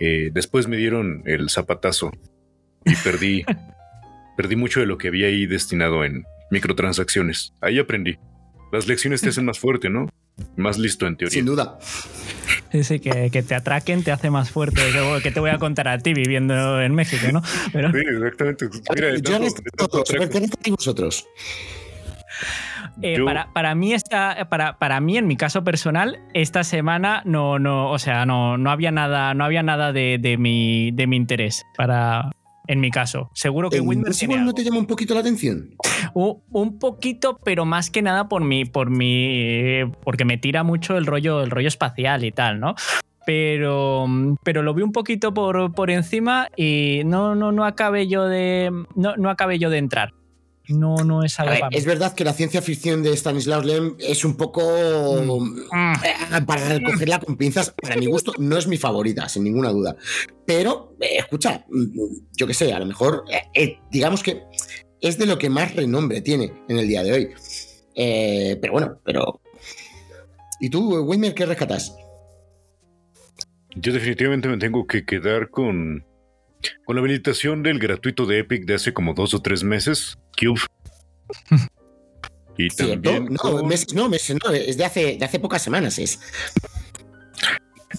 eh, 0.00 0.30
después 0.32 0.68
me 0.68 0.78
dieron 0.78 1.22
el 1.26 1.50
zapatazo 1.50 2.10
y 2.86 2.94
perdí, 3.04 3.44
perdí 4.38 4.56
mucho 4.56 4.80
de 4.80 4.86
lo 4.86 4.96
que 4.96 5.08
había 5.08 5.26
ahí 5.26 5.44
destinado 5.44 6.02
en 6.02 6.24
microtransacciones. 6.50 7.52
Ahí 7.60 7.78
aprendí. 7.78 8.16
Las 8.72 8.86
lecciones 8.86 9.20
te 9.20 9.28
hacen 9.28 9.44
más 9.44 9.58
fuerte, 9.58 9.90
¿no? 9.90 10.08
Más 10.56 10.78
listo 10.78 11.06
en 11.06 11.18
teoría. 11.18 11.34
Sin 11.34 11.44
duda. 11.44 11.78
Sí, 12.72 12.84
sí, 12.84 13.00
que, 13.00 13.28
que 13.30 13.42
te 13.42 13.54
atraquen 13.54 14.02
te 14.02 14.12
hace 14.12 14.30
más 14.30 14.50
fuerte. 14.50 14.80
Que, 14.80 15.22
que 15.22 15.30
te 15.30 15.40
voy 15.40 15.50
a 15.50 15.58
contar 15.58 15.88
a 15.88 15.98
ti 15.98 16.14
viviendo 16.14 16.80
en 16.80 16.94
México, 16.94 17.26
¿no? 17.34 17.42
Pero 17.70 17.92
Sí, 17.92 17.98
exactamente. 17.98 18.66
Mira, 18.94 19.14
Yo 19.18 19.38
les. 19.40 19.54
¿qué 20.62 20.70
vosotros? 20.70 21.26
Eh, 23.02 23.16
yo- 23.18 23.24
para, 23.24 23.52
para 23.52 23.74
mí 23.74 23.92
esta, 23.92 24.48
para, 24.50 24.78
para 24.78 25.00
mí, 25.00 25.16
en 25.16 25.26
mi 25.26 25.36
caso 25.36 25.64
personal, 25.64 26.18
esta 26.34 26.64
semana 26.64 27.22
no, 27.24 27.58
no, 27.58 27.90
o 27.90 27.98
sea, 27.98 28.26
no, 28.26 28.58
no 28.58 28.70
había 28.70 28.90
nada, 28.90 29.34
no 29.34 29.44
había 29.44 29.62
nada 29.62 29.92
de, 29.92 30.18
de 30.20 30.36
mi, 30.38 30.90
de 30.92 31.06
mi 31.06 31.16
interés 31.16 31.64
para. 31.76 32.30
En 32.70 32.80
mi 32.80 32.90
caso, 32.90 33.30
seguro 33.32 33.70
que 33.70 33.76
¿El 33.76 33.82
Windows 33.82 34.22
no 34.44 34.52
te 34.52 34.62
llama 34.62 34.76
un 34.78 34.84
poquito 34.86 35.14
la 35.14 35.20
atención? 35.20 35.70
Un, 36.12 36.42
un 36.50 36.78
poquito, 36.78 37.38
pero 37.42 37.64
más 37.64 37.88
que 37.90 38.02
nada 38.02 38.28
por 38.28 38.44
mi, 38.44 38.66
por 38.66 38.90
mi, 38.90 39.84
porque 40.04 40.26
me 40.26 40.36
tira 40.36 40.64
mucho 40.64 40.98
el 40.98 41.06
rollo, 41.06 41.42
el 41.42 41.50
rollo 41.50 41.68
espacial 41.68 42.24
y 42.24 42.30
tal, 42.30 42.60
¿no? 42.60 42.74
Pero, 43.24 44.06
pero 44.42 44.62
lo 44.62 44.74
vi 44.74 44.82
un 44.82 44.92
poquito 44.92 45.32
por, 45.32 45.72
por 45.72 45.90
encima 45.90 46.48
y 46.56 47.02
no, 47.06 47.34
no, 47.34 47.52
no 47.52 47.64
acabé 47.64 48.06
yo 48.06 48.24
de, 48.26 48.70
no, 48.96 49.16
no 49.16 49.30
acabé 49.30 49.58
yo 49.58 49.70
de 49.70 49.78
entrar. 49.78 50.12
No, 50.68 50.96
no 50.96 51.22
es 51.24 51.38
algo 51.40 51.52
ver, 51.52 51.60
para 51.60 51.70
mí. 51.70 51.76
es 51.76 51.84
verdad 51.86 52.14
que 52.14 52.24
la 52.24 52.32
ciencia 52.34 52.60
ficción 52.60 53.02
de 53.02 53.16
Stanislaw 53.16 53.62
Lem 53.62 53.96
es 53.98 54.24
un 54.24 54.36
poco 54.36 54.60
Mm. 54.62 55.94
eh, 56.04 56.42
para 56.46 56.68
recogerla 56.68 57.20
con 57.20 57.36
pinzas. 57.36 57.74
Para 57.80 57.96
mi 57.96 58.06
gusto, 58.06 58.32
no 58.38 58.56
es 58.58 58.66
mi 58.66 58.76
favorita, 58.76 59.28
sin 59.28 59.44
ninguna 59.44 59.70
duda. 59.70 59.96
Pero, 60.46 60.94
eh, 61.00 61.16
escucha, 61.18 61.64
yo 62.36 62.46
qué 62.46 62.54
sé, 62.54 62.72
a 62.72 62.78
lo 62.78 62.86
mejor, 62.86 63.24
eh, 63.30 63.42
eh, 63.54 63.78
digamos 63.90 64.22
que 64.22 64.42
es 65.00 65.16
de 65.18 65.26
lo 65.26 65.38
que 65.38 65.48
más 65.48 65.74
renombre 65.74 66.20
tiene 66.20 66.52
en 66.68 66.78
el 66.78 66.86
día 66.88 67.02
de 67.02 67.12
hoy. 67.12 67.28
Eh, 67.94 68.58
pero 68.60 68.72
bueno, 68.74 69.00
pero. 69.04 69.40
¿Y 70.60 70.70
tú, 70.70 71.02
Weimer, 71.04 71.34
qué 71.34 71.46
rescatas? 71.46 71.94
Yo 73.76 73.92
definitivamente 73.92 74.48
me 74.48 74.58
tengo 74.58 74.86
que 74.86 75.04
quedar 75.04 75.50
con, 75.50 76.04
con 76.84 76.96
la 76.96 77.00
habilitación 77.00 77.62
del 77.62 77.78
gratuito 77.78 78.26
de 78.26 78.40
Epic 78.40 78.64
de 78.66 78.74
hace 78.74 78.92
como 78.92 79.14
dos 79.14 79.34
o 79.34 79.40
tres 79.40 79.62
meses, 79.62 80.18
Cube. 80.38 80.60
Y 82.60 82.68
también 82.70 83.28
No, 83.44 83.62
meses, 83.62 83.94
no, 83.94 84.08
meses, 84.08 84.36
no, 84.44 84.50
es 84.50 84.76
de 84.76 84.84
hace, 84.84 85.16
de 85.16 85.24
hace 85.24 85.38
pocas 85.38 85.62
semanas. 85.62 85.96
Es. 86.00 86.18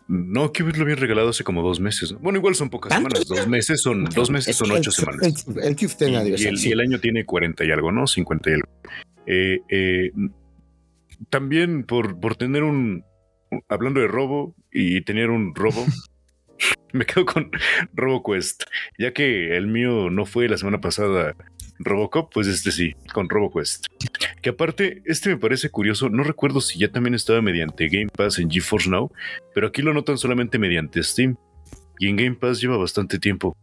No, 0.07 0.51
Cube 0.51 0.73
lo 0.75 0.83
habían 0.83 0.97
regalado 0.99 1.29
hace 1.29 1.45
como 1.45 1.63
dos 1.63 1.79
meses. 1.79 2.11
¿no? 2.11 2.19
Bueno, 2.19 2.39
igual 2.39 2.55
son 2.55 2.69
pocas 2.69 2.93
semanas. 2.93 3.25
Dos 3.25 3.47
meses 3.47 3.81
son, 3.81 4.03
dos 4.05 4.29
meses 4.29 4.49
Es 4.49 4.55
son 4.57 4.71
ocho 4.71 4.91
semanas. 4.91 5.45
El, 5.47 5.63
el 5.63 5.75
Cube 5.77 5.93
tiene 5.97 6.13
una 6.13 6.21
Y, 6.21 6.25
diversión. 6.25 6.53
el, 6.55 6.59
sí. 6.59 6.69
y 6.69 6.71
el 6.73 6.81
año 6.81 6.99
tiene 6.99 7.25
40 7.25 7.63
y 7.63 7.71
algo, 7.71 7.91
¿no? 7.93 8.05
50 8.05 8.49
y 8.49 8.53
algo. 8.53 8.67
Eh, 9.27 9.59
eh, 9.69 10.11
también 11.29 11.85
por, 11.85 12.19
por 12.19 12.35
tener 12.35 12.63
un... 12.63 13.05
Hablando 13.69 14.01
de 14.01 14.07
robo 14.07 14.55
y 14.73 15.01
tener 15.05 15.29
un 15.29 15.55
robo, 15.55 15.85
me 16.93 17.05
quedo 17.05 17.25
con 17.25 17.49
RoboQuest. 17.93 18.63
Ya 18.99 19.13
que 19.13 19.55
el 19.55 19.67
mío 19.67 20.09
no 20.09 20.25
fue 20.25 20.49
la 20.49 20.57
semana 20.57 20.81
pasada 20.81 21.33
Robocop, 21.79 22.31
pues 22.33 22.47
este 22.47 22.71
sí, 22.71 22.93
con 23.13 23.29
RoboQuest. 23.29 23.85
Que 24.41 24.49
aparte, 24.49 25.01
este 25.05 25.29
me 25.29 25.37
parece 25.37 25.69
curioso. 25.69 26.09
No 26.09 26.23
recuerdo 26.23 26.61
si 26.61 26.77
ya 26.77 26.91
también 26.91 27.15
estaba 27.15 27.41
mediante 27.41 27.87
Game 27.87 28.09
Pass 28.15 28.39
en 28.39 28.49
GeForce 28.49 28.89
Now, 28.89 29.11
pero 29.53 29.67
aquí 29.67 29.81
lo 29.81 29.93
notan 29.93 30.17
solamente 30.17 30.59
mediante 30.59 31.01
Steam. 31.03 31.35
Y 31.97 32.07
en 32.07 32.15
Game 32.15 32.35
Pass 32.35 32.61
lleva 32.61 32.77
bastante 32.77 33.19
tiempo. 33.19 33.55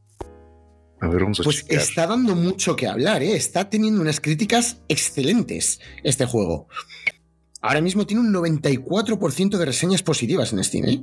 A 1.00 1.08
ver, 1.08 1.22
vamos 1.22 1.40
a 1.40 1.42
Pues 1.42 1.62
checar. 1.62 1.78
está 1.78 2.06
dando 2.06 2.34
mucho 2.34 2.74
que 2.74 2.86
hablar, 2.86 3.22
¿eh? 3.22 3.36
Está 3.36 3.68
teniendo 3.68 4.00
unas 4.00 4.20
críticas 4.20 4.80
excelentes 4.88 5.80
este 6.02 6.24
juego. 6.26 6.68
Ahora 7.60 7.80
mismo 7.80 8.06
tiene 8.06 8.22
un 8.22 8.32
94% 8.32 9.58
de 9.58 9.64
reseñas 9.64 10.02
positivas 10.02 10.52
en 10.52 10.62
Steam, 10.64 10.84
¿eh? 10.86 11.02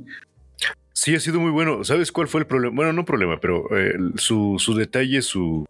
Sí, 0.92 1.14
ha 1.14 1.20
sido 1.20 1.40
muy 1.40 1.50
bueno. 1.50 1.84
¿Sabes 1.84 2.12
cuál 2.12 2.28
fue 2.28 2.40
el 2.40 2.46
problema? 2.46 2.74
Bueno, 2.76 2.92
no 2.92 3.04
problema, 3.04 3.38
pero 3.40 3.66
eh, 3.76 3.94
su, 4.16 4.56
su 4.58 4.74
detalle, 4.74 5.22
su, 5.22 5.66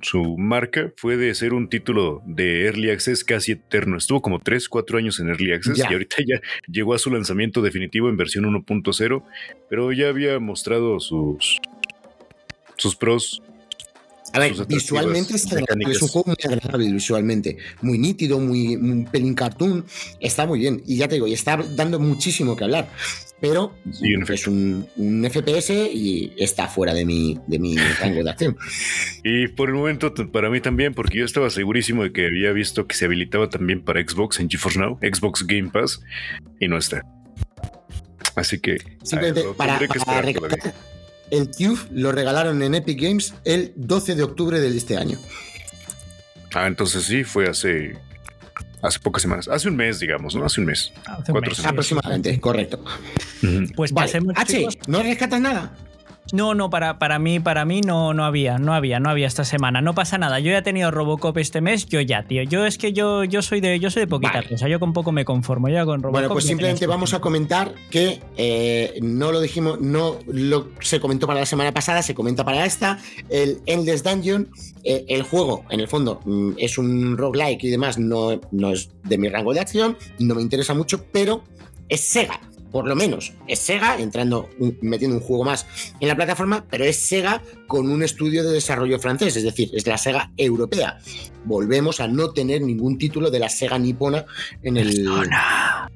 su 0.00 0.36
marca 0.38 0.92
fue 0.96 1.16
de 1.16 1.34
ser 1.34 1.52
un 1.54 1.68
título 1.68 2.22
de 2.24 2.66
Early 2.66 2.90
Access 2.90 3.24
casi 3.24 3.52
eterno. 3.52 3.96
Estuvo 3.96 4.22
como 4.22 4.38
3, 4.38 4.68
4 4.68 4.98
años 4.98 5.18
en 5.18 5.28
Early 5.28 5.52
Access 5.52 5.76
Ya. 5.78 5.88
y 5.90 5.92
ahorita 5.94 6.16
ya 6.26 6.40
llegó 6.68 6.94
a 6.94 6.98
su 6.98 7.10
lanzamiento 7.10 7.62
definitivo 7.62 8.08
en 8.08 8.16
versión 8.16 8.44
1.0, 8.44 9.22
pero 9.68 9.92
ya 9.92 10.08
había 10.08 10.38
mostrado 10.38 11.00
sus, 11.00 11.58
sus 12.76 12.94
pros. 12.96 13.42
A 14.32 14.40
ver, 14.40 14.52
visualmente 14.66 15.34
es 15.36 16.02
un 16.02 16.08
juego 16.08 16.26
muy 16.26 16.36
agradable 16.44 16.92
visualmente, 16.92 17.56
muy 17.80 17.98
nítido, 17.98 18.38
muy 18.38 18.76
un 18.76 19.04
pelín 19.10 19.34
cartoon, 19.34 19.84
está 20.20 20.46
muy 20.46 20.58
bien. 20.58 20.82
Y 20.86 20.96
ya 20.96 21.08
te 21.08 21.14
digo, 21.14 21.26
y 21.26 21.32
está 21.32 21.56
dando 21.56 21.98
muchísimo 21.98 22.56
que 22.56 22.64
hablar. 22.64 22.88
Pero 23.40 23.72
Sí, 23.92 24.14
es 24.28 24.46
un, 24.48 24.86
un 24.96 25.24
FPS 25.30 25.70
y 25.70 26.32
está 26.36 26.66
fuera 26.66 26.92
de 26.92 27.04
mi, 27.04 27.38
de 27.46 27.58
mi 27.58 27.76
rango 27.76 28.22
de 28.22 28.30
acción. 28.30 28.56
Y 29.24 29.48
por 29.48 29.68
el 29.68 29.74
momento 29.74 30.12
para 30.32 30.50
mí 30.50 30.60
también, 30.60 30.94
porque 30.94 31.18
yo 31.18 31.24
estaba 31.24 31.50
segurísimo 31.50 32.02
de 32.02 32.12
que 32.12 32.26
había 32.26 32.52
visto 32.52 32.86
que 32.86 32.96
se 32.96 33.04
habilitaba 33.04 33.48
también 33.48 33.82
para 33.82 34.00
Xbox 34.00 34.40
en 34.40 34.48
GeForce 34.48 34.78
Now, 34.78 34.98
Xbox 35.02 35.46
Game 35.46 35.70
Pass, 35.70 36.00
y 36.60 36.68
no 36.68 36.78
está. 36.78 37.04
Así 38.34 38.60
que 38.60 38.78
Simplemente 39.02 39.42
para, 39.56 39.78
para 40.04 40.22
recalcar, 40.22 40.74
el 41.30 41.50
Cube 41.50 41.78
lo 41.92 42.12
regalaron 42.12 42.62
en 42.62 42.74
Epic 42.74 43.00
Games 43.00 43.34
el 43.44 43.72
12 43.76 44.14
de 44.14 44.22
octubre 44.22 44.60
de 44.60 44.76
este 44.76 44.96
año. 44.96 45.18
Ah, 46.54 46.66
entonces 46.66 47.04
sí, 47.04 47.24
fue 47.24 47.48
hace 47.48 47.96
hace 48.80 48.98
pocas 49.00 49.22
semanas, 49.22 49.48
hace 49.48 49.68
un 49.68 49.76
mes, 49.76 49.98
digamos, 49.98 50.34
¿no? 50.34 50.44
Hace 50.44 50.60
un 50.60 50.66
mes. 50.68 50.92
Hace 51.04 51.10
un 51.10 51.14
Cuatro 51.32 51.40
mes. 51.50 51.56
semanas. 51.56 51.72
Aproximadamente, 51.72 52.40
correcto. 52.40 52.84
Pues 53.76 53.92
Vale. 53.92 54.06
pasemos, 54.06 54.34
H, 54.36 54.56
chicos. 54.58 54.78
¿no 54.86 55.02
rescatas 55.02 55.40
nada? 55.40 55.74
No, 56.32 56.54
no, 56.54 56.68
para, 56.68 56.98
para 56.98 57.18
mí, 57.18 57.40
para 57.40 57.64
mí 57.64 57.80
no, 57.80 58.12
no 58.12 58.24
había, 58.24 58.58
no 58.58 58.74
había, 58.74 59.00
no 59.00 59.08
había 59.08 59.26
esta 59.26 59.44
semana. 59.44 59.80
No 59.80 59.94
pasa 59.94 60.18
nada. 60.18 60.40
Yo 60.40 60.50
ya 60.50 60.58
he 60.58 60.62
tenido 60.62 60.90
Robocop 60.90 61.36
este 61.38 61.60
mes, 61.60 61.86
yo 61.86 62.00
ya, 62.00 62.24
tío. 62.24 62.42
Yo 62.42 62.66
es 62.66 62.76
que 62.76 62.92
yo, 62.92 63.24
yo 63.24 63.40
soy 63.40 63.60
de, 63.60 63.80
yo 63.80 63.90
soy 63.90 64.00
de 64.00 64.06
poquita 64.06 64.34
Vale. 64.34 64.48
cosa. 64.48 64.68
Yo 64.68 64.78
con 64.78 64.92
poco 64.92 65.10
me 65.12 65.24
conformo. 65.24 65.68
Yo 65.68 65.74
ya 65.74 65.84
con 65.84 66.02
Robocop. 66.02 66.12
Bueno, 66.12 66.28
pues 66.28 66.44
simplemente 66.44 66.86
vamos 66.86 67.14
a 67.14 67.20
comentar 67.20 67.74
que 67.90 68.20
eh, 68.36 68.98
no 69.00 69.32
lo 69.32 69.40
dijimos, 69.40 69.80
no 69.80 70.18
lo 70.26 70.68
se 70.80 71.00
comentó 71.00 71.26
para 71.26 71.40
la 71.40 71.46
semana 71.46 71.72
pasada, 71.72 72.02
se 72.02 72.14
comenta 72.14 72.44
para 72.44 72.64
esta. 72.66 72.98
El 73.30 73.60
Endless 73.66 74.02
Dungeon, 74.02 74.50
eh, 74.84 75.06
el 75.08 75.22
juego, 75.22 75.64
en 75.70 75.80
el 75.80 75.88
fondo, 75.88 76.20
mm, 76.24 76.52
es 76.58 76.78
un 76.78 77.16
roguelike 77.16 77.64
y 77.64 77.70
demás, 77.70 77.98
no, 77.98 78.38
no 78.50 78.72
es 78.72 78.90
de 79.04 79.18
mi 79.18 79.28
rango 79.28 79.54
de 79.54 79.60
acción, 79.60 79.96
no 80.18 80.34
me 80.34 80.42
interesa 80.42 80.74
mucho, 80.74 81.04
pero 81.10 81.42
es 81.88 82.00
Sega. 82.00 82.40
Por 82.70 82.86
lo 82.86 82.94
menos 82.94 83.32
es 83.46 83.58
Sega, 83.60 83.98
entrando, 83.98 84.48
metiendo 84.82 85.16
un 85.16 85.22
juego 85.22 85.44
más 85.44 85.66
en 86.00 86.08
la 86.08 86.14
plataforma, 86.16 86.64
pero 86.70 86.84
es 86.84 86.96
Sega 86.96 87.40
con 87.66 87.90
un 87.90 88.02
estudio 88.02 88.44
de 88.44 88.52
desarrollo 88.52 88.98
francés, 88.98 89.36
es 89.36 89.42
decir, 89.44 89.70
es 89.72 89.86
la 89.86 89.96
Sega 89.98 90.30
europea. 90.36 90.98
Volvemos 91.44 92.00
a 92.00 92.08
no 92.08 92.30
tener 92.32 92.60
ningún 92.62 92.98
título 92.98 93.30
de 93.30 93.38
la 93.38 93.48
Sega 93.48 93.78
nipona 93.78 94.26
en 94.62 94.76
el. 94.76 94.88
Persona, 95.04 95.90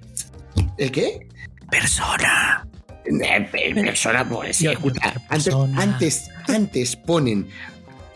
¿El 0.78 0.90
qué? 0.92 1.26
persona. 1.70 2.66
Eh, 3.04 3.48
pe- 3.50 3.74
Persona, 3.74 4.28
pues 4.28 4.56
sí, 4.56 4.66
escucha, 4.68 5.14
yo- 5.38 5.64
antes, 5.64 5.80
antes, 5.82 6.30
antes 6.46 6.96
ponen 6.96 7.48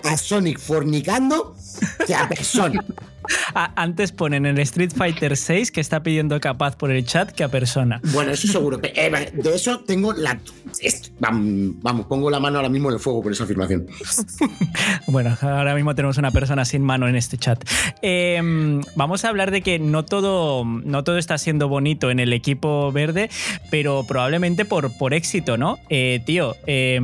a 0.05 0.17
Sonic 0.17 0.59
fornicando 0.61 1.57
que 2.07 2.15
a 2.15 2.29
Persona. 2.29 2.85
Antes 3.55 4.13
ponen 4.13 4.47
el 4.47 4.59
Street 4.61 4.93
Fighter 4.95 5.37
6 5.37 5.71
que 5.71 5.81
está 5.81 6.03
pidiendo 6.03 6.39
capaz 6.41 6.77
por 6.77 6.91
el 6.91 7.05
chat 7.05 7.31
que 7.31 7.45
a 7.45 7.49
persona. 7.49 8.01
Bueno, 8.13 8.33
eso 8.33 8.47
seguro. 8.49 8.79
Eh, 8.83 9.09
vale, 9.11 9.31
de 9.33 9.55
eso 9.55 9.81
tengo 9.81 10.13
la. 10.13 10.39
Vamos, 11.19 12.07
pongo 12.07 12.31
la 12.31 12.41
mano 12.41 12.57
ahora 12.59 12.69
mismo 12.69 12.89
en 12.91 12.95
el 12.95 13.01
fuego 13.01 13.23
por 13.23 13.33
esa 13.33 13.45
afirmación. 13.45 13.87
Bueno, 15.09 15.37
ahora 15.41 15.75
mismo 15.75 15.95
tenemos 15.95 16.19
una 16.19 16.31
persona 16.31 16.65
sin 16.65 16.83
mano 16.83 17.07
en 17.09 17.15
este 17.17 17.39
chat. 17.39 17.63
Eh, 18.03 18.41
vamos 18.97 19.25
a 19.25 19.29
hablar 19.29 19.51
de 19.51 19.63
que 19.63 19.79
no 19.79 20.05
todo, 20.05 20.65
no 20.65 21.05
todo 21.05 21.17
está 21.19 21.39
siendo 21.39 21.69
bonito 21.69 22.11
en 22.11 22.19
el 22.19 22.33
equipo 22.33 22.91
verde, 22.93 23.31
pero 23.71 24.05
probablemente 24.07 24.65
por, 24.65 24.97
por 24.99 25.15
éxito, 25.15 25.57
¿no? 25.57 25.79
Eh, 25.91 26.21
tío, 26.27 26.57
eh, 26.67 27.01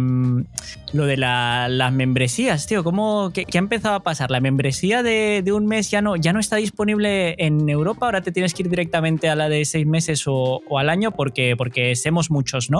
lo 0.93 1.07
de 1.07 1.17
la- 1.17 1.69
las 1.69 1.93
membresías, 1.93 2.67
tío, 2.67 2.83
¿cómo, 2.85 3.31
qué, 3.33 3.45
qué 3.45 3.59
ha 3.59 3.61
empezado 3.61 3.95
a 3.95 4.02
pasar? 4.02 4.31
La 4.31 4.41
membresía 4.41 5.02
de, 5.02 5.43
de 5.45 5.52
un 5.52 5.67
mes 5.67 5.91
ya 5.91 6.02
no, 6.02 6.12
ya 6.16 6.33
no 6.33 6.40
está 6.40 6.57
disponible 6.57 7.35
en 7.38 7.69
Europa, 7.69 8.07
ahora 8.07 8.23
te 8.23 8.33
tienes 8.33 8.54
que 8.54 8.62
ir 8.62 8.69
directamente 8.69 9.28
a 9.28 9.37
la 9.37 9.49
de 9.49 9.64
seis 9.64 9.87
meses 9.87 10.25
o, 10.26 10.62
al 10.76 10.88
año 10.88 11.12
porque, 11.12 11.54
porque 11.57 11.95
somos 11.97 12.31
muchos, 12.31 12.71
¿no? 12.71 12.78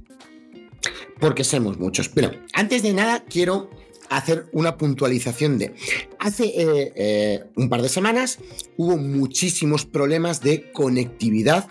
Porque 1.21 1.45
somos 1.45 1.79
muchos. 1.79 2.09
Pero 2.09 2.33
antes 2.53 2.83
de 2.83 2.93
nada, 2.93 3.25
quiero 3.29 3.71
hacer 4.09 4.47
una 4.53 4.77
puntualización 4.77 5.59
de. 5.59 5.75
Hace 6.19 6.45
eh, 6.45 6.93
eh, 6.97 7.45
un 7.57 7.69
par 7.69 7.83
de 7.83 7.89
semanas 7.89 8.39
hubo 8.77 8.97
muchísimos 8.97 9.87
problemas 9.87 10.41
de 10.41 10.73
conectividad. 10.73 11.69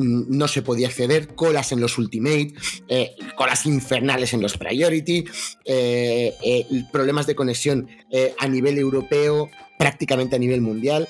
Mm, 0.00 0.36
No 0.38 0.48
se 0.48 0.62
podía 0.62 0.88
acceder, 0.88 1.34
colas 1.34 1.72
en 1.72 1.80
los 1.80 1.98
Ultimate, 1.98 2.54
eh, 2.88 3.14
colas 3.36 3.66
infernales 3.66 4.32
en 4.32 4.40
los 4.40 4.56
Priority, 4.56 5.24
eh, 5.66 6.34
eh, 6.42 6.66
problemas 6.90 7.26
de 7.26 7.34
conexión 7.34 7.88
a 8.38 8.48
nivel 8.48 8.78
europeo, 8.78 9.50
prácticamente 9.78 10.36
a 10.36 10.38
nivel 10.38 10.60
mundial. 10.62 11.08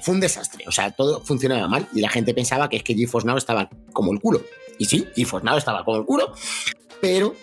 Fue 0.00 0.14
un 0.14 0.20
desastre, 0.20 0.64
o 0.66 0.72
sea, 0.72 0.92
todo 0.92 1.22
funcionaba 1.24 1.68
mal 1.68 1.88
y 1.94 2.00
la 2.00 2.08
gente 2.08 2.32
pensaba 2.32 2.68
que 2.68 2.76
es 2.78 2.82
que 2.82 2.94
GeForce 2.94 3.26
Now 3.26 3.36
estaba 3.36 3.68
como 3.92 4.12
el 4.12 4.20
culo. 4.20 4.42
Y 4.78 4.86
sí, 4.86 5.06
GeForce 5.14 5.44
Now 5.44 5.58
estaba 5.58 5.84
como 5.84 5.98
el 5.98 6.04
culo, 6.04 6.32
pero 7.00 7.34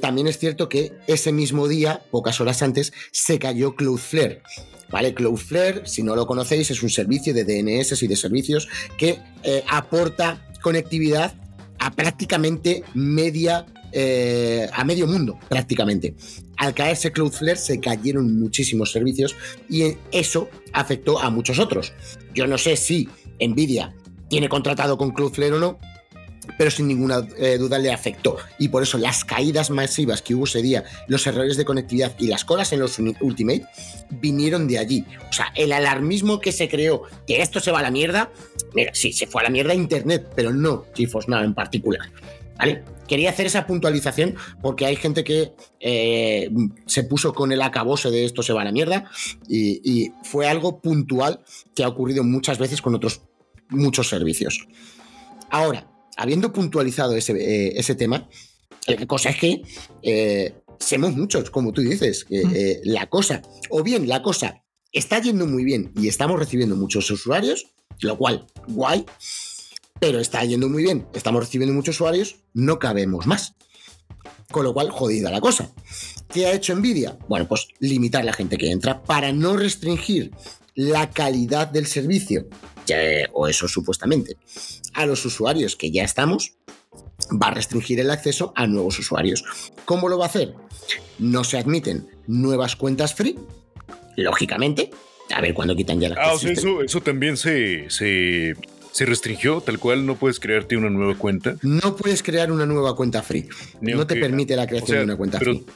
también 0.00 0.26
es 0.26 0.38
cierto 0.38 0.68
que 0.68 0.92
ese 1.06 1.32
mismo 1.32 1.68
día, 1.68 2.02
pocas 2.10 2.40
horas 2.40 2.62
antes, 2.62 2.92
se 3.12 3.38
cayó 3.38 3.74
Cloudflare. 3.74 4.42
¿Vale? 4.90 5.14
Cloudflare, 5.14 5.86
si 5.86 6.02
no 6.02 6.16
lo 6.16 6.26
conocéis, 6.26 6.70
es 6.70 6.82
un 6.82 6.90
servicio 6.90 7.32
de 7.32 7.44
DNS 7.44 8.02
y 8.02 8.06
de 8.06 8.16
servicios 8.16 8.68
que 8.98 9.18
eh, 9.42 9.62
aporta 9.68 10.46
conectividad 10.62 11.34
a 11.78 11.90
prácticamente 11.90 12.82
media. 12.94 13.66
eh, 13.92 14.68
a 14.72 14.84
medio 14.84 15.08
mundo, 15.08 15.36
prácticamente. 15.48 16.14
Al 16.56 16.74
caerse 16.74 17.10
Cloudflare 17.10 17.56
se 17.56 17.80
cayeron 17.80 18.38
muchísimos 18.38 18.92
servicios 18.92 19.34
y 19.68 19.96
eso 20.12 20.48
afectó 20.72 21.18
a 21.18 21.28
muchos 21.28 21.58
otros. 21.58 21.92
Yo 22.32 22.46
no 22.46 22.56
sé 22.56 22.76
si 22.76 23.08
Nvidia 23.40 23.92
tiene 24.28 24.48
contratado 24.48 24.96
con 24.96 25.10
Cloudflare 25.10 25.54
o 25.54 25.58
no, 25.58 25.78
pero 26.56 26.70
sin 26.70 26.88
ninguna 26.88 27.26
eh, 27.38 27.58
duda 27.58 27.78
le 27.78 27.92
afectó. 27.92 28.36
Y 28.58 28.68
por 28.68 28.82
eso 28.82 28.98
las 28.98 29.24
caídas 29.24 29.70
masivas 29.70 30.22
que 30.22 30.34
hubo 30.34 30.44
ese 30.44 30.62
día, 30.62 30.84
los 31.06 31.26
errores 31.26 31.56
de 31.56 31.64
conectividad 31.64 32.14
y 32.18 32.26
las 32.26 32.44
colas 32.44 32.72
en 32.72 32.80
los 32.80 32.98
Ultimate 32.98 33.66
vinieron 34.10 34.66
de 34.66 34.78
allí. 34.78 35.04
O 35.28 35.32
sea, 35.32 35.52
el 35.54 35.72
alarmismo 35.72 36.40
que 36.40 36.52
se 36.52 36.68
creó 36.68 37.02
que 37.26 37.42
esto 37.42 37.60
se 37.60 37.70
va 37.70 37.80
a 37.80 37.82
la 37.82 37.90
mierda, 37.90 38.30
mira, 38.74 38.92
sí, 38.94 39.12
se 39.12 39.26
fue 39.26 39.42
a 39.42 39.44
la 39.44 39.50
mierda 39.50 39.74
Internet, 39.74 40.32
pero 40.34 40.52
no 40.52 40.86
Now 41.26 41.40
en 41.42 41.54
particular. 41.54 42.10
¿Vale? 42.58 42.84
Quería 43.08 43.30
hacer 43.30 43.46
esa 43.46 43.66
puntualización 43.66 44.36
porque 44.60 44.84
hay 44.84 44.94
gente 44.94 45.24
que 45.24 45.52
eh, 45.80 46.50
se 46.86 47.04
puso 47.04 47.32
con 47.32 47.52
el 47.52 47.62
acabose 47.62 48.10
de 48.10 48.24
esto 48.24 48.42
se 48.42 48.52
va 48.52 48.60
a 48.60 48.64
la 48.64 48.70
mierda 48.70 49.10
y 49.48 50.12
fue 50.22 50.46
algo 50.46 50.80
puntual 50.80 51.40
que 51.74 51.82
ha 51.82 51.88
ocurrido 51.88 52.22
muchas 52.22 52.58
veces 52.58 52.82
con 52.82 52.94
otros 52.94 53.22
muchos 53.70 54.08
servicios. 54.08 54.68
Ahora, 55.50 55.89
habiendo 56.16 56.52
puntualizado 56.52 57.16
ese, 57.16 57.32
eh, 57.32 57.72
ese 57.76 57.94
tema, 57.94 58.28
la 58.86 59.06
cosa 59.06 59.30
es 59.30 59.36
que 59.36 59.62
eh, 60.02 60.54
somos 60.78 61.14
muchos, 61.14 61.50
como 61.50 61.72
tú 61.72 61.82
dices. 61.82 62.26
eh, 62.30 62.80
la 62.84 63.06
cosa, 63.08 63.42
o 63.70 63.82
bien 63.82 64.08
la 64.08 64.22
cosa 64.22 64.62
está 64.92 65.20
yendo 65.20 65.46
muy 65.46 65.64
bien 65.64 65.92
y 65.96 66.08
estamos 66.08 66.38
recibiendo 66.38 66.76
muchos 66.76 67.10
usuarios, 67.10 67.66
lo 68.00 68.16
cual, 68.18 68.46
guay, 68.68 69.04
pero 70.00 70.18
está 70.18 70.44
yendo 70.44 70.68
muy 70.68 70.82
bien, 70.82 71.06
estamos 71.14 71.40
recibiendo 71.40 71.74
muchos 71.74 71.96
usuarios, 71.96 72.36
no 72.54 72.78
cabemos 72.78 73.26
más. 73.26 73.54
Con 74.50 74.64
lo 74.64 74.74
cual, 74.74 74.90
jodida 74.90 75.30
la 75.30 75.40
cosa. 75.40 75.70
¿Qué 76.28 76.46
ha 76.46 76.52
hecho 76.52 76.74
Nvidia? 76.74 77.16
Bueno, 77.28 77.46
pues 77.46 77.68
limitar 77.78 78.24
la 78.24 78.32
gente 78.32 78.58
que 78.58 78.70
entra 78.70 79.02
para 79.04 79.32
no 79.32 79.56
restringir 79.56 80.32
la 80.74 81.10
calidad 81.10 81.68
del 81.68 81.86
servicio, 81.86 82.48
o 83.32 83.48
eso 83.48 83.68
supuestamente, 83.68 84.36
a 84.94 85.06
los 85.06 85.24
usuarios 85.24 85.76
que 85.76 85.90
ya 85.90 86.04
estamos, 86.04 86.54
va 87.30 87.48
a 87.48 87.54
restringir 87.54 88.00
el 88.00 88.10
acceso 88.10 88.52
a 88.56 88.66
nuevos 88.66 88.98
usuarios. 88.98 89.44
¿Cómo 89.84 90.08
lo 90.08 90.18
va 90.18 90.26
a 90.26 90.28
hacer? 90.28 90.54
No 91.18 91.44
se 91.44 91.58
admiten 91.58 92.08
nuevas 92.26 92.76
cuentas 92.76 93.14
free, 93.14 93.38
lógicamente. 94.16 94.90
A 95.34 95.40
ver 95.40 95.54
cuándo 95.54 95.76
quitan 95.76 96.00
ya 96.00 96.08
las 96.08 96.18
Ah, 96.20 96.32
o 96.32 96.38
sea, 96.38 96.50
eso, 96.52 96.82
eso 96.82 97.00
también 97.00 97.36
se, 97.36 97.88
se, 97.88 98.54
se 98.90 99.06
restringió, 99.06 99.60
tal 99.60 99.78
cual 99.78 100.04
no 100.04 100.16
puedes 100.16 100.40
crearte 100.40 100.76
una 100.76 100.90
nueva 100.90 101.14
cuenta. 101.16 101.56
No 101.62 101.94
puedes 101.94 102.22
crear 102.22 102.50
una 102.50 102.66
nueva 102.66 102.96
cuenta 102.96 103.22
free. 103.22 103.48
Ni 103.80 103.92
no 103.92 104.06
te 104.06 104.16
permite 104.16 104.56
la 104.56 104.64
O 104.64 104.66
creación 104.66 104.88
sea, 104.88 104.98
de 104.98 105.04
una 105.04 105.16
cuenta 105.16 105.38
pero 105.38 105.52
free. 105.52 105.66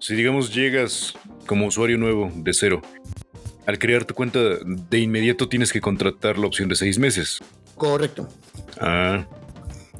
si 0.00 0.14
digamos 0.16 0.52
llegas 0.52 1.14
como 1.46 1.66
usuario 1.66 1.98
nuevo 1.98 2.32
de 2.34 2.52
cero, 2.52 2.82
al 3.66 3.78
crear 3.78 4.04
tu 4.04 4.14
cuenta 4.14 4.38
de 4.64 4.98
inmediato 4.98 5.48
tienes 5.48 5.72
que 5.72 5.80
contratar 5.80 6.38
la 6.38 6.46
opción 6.46 6.68
de 6.68 6.76
seis 6.76 6.98
meses. 6.98 7.40
Correcto. 7.76 8.28
Ah, 8.80 9.26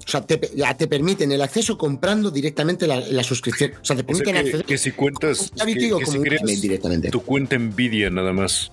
O 0.07 0.09
sea, 0.09 0.21
te, 0.21 0.39
ya 0.55 0.77
te 0.77 0.87
permiten 0.87 1.33
el 1.33 1.41
acceso 1.43 1.79
comprando 1.79 2.31
directamente 2.31 2.87
la, 2.87 3.01
la 3.01 3.23
suscripción. 3.23 3.73
O 3.81 3.85
sea, 3.85 3.97
te 3.97 4.03
o 4.03 4.05
sea 4.05 4.07
permiten 4.07 4.35
que, 4.35 4.39
acceder 4.41 4.65
que 4.67 4.79
si 4.79 4.91
cuentas 4.93 5.51
que, 5.65 5.75
que 5.75 5.91
como 5.91 6.07
si 6.07 6.19
creas 6.21 6.61
directamente. 6.61 7.11
tu 7.11 7.23
cuenta 7.23 7.57
Nvidia 7.59 8.11
nada 8.11 8.33
más. 8.33 8.71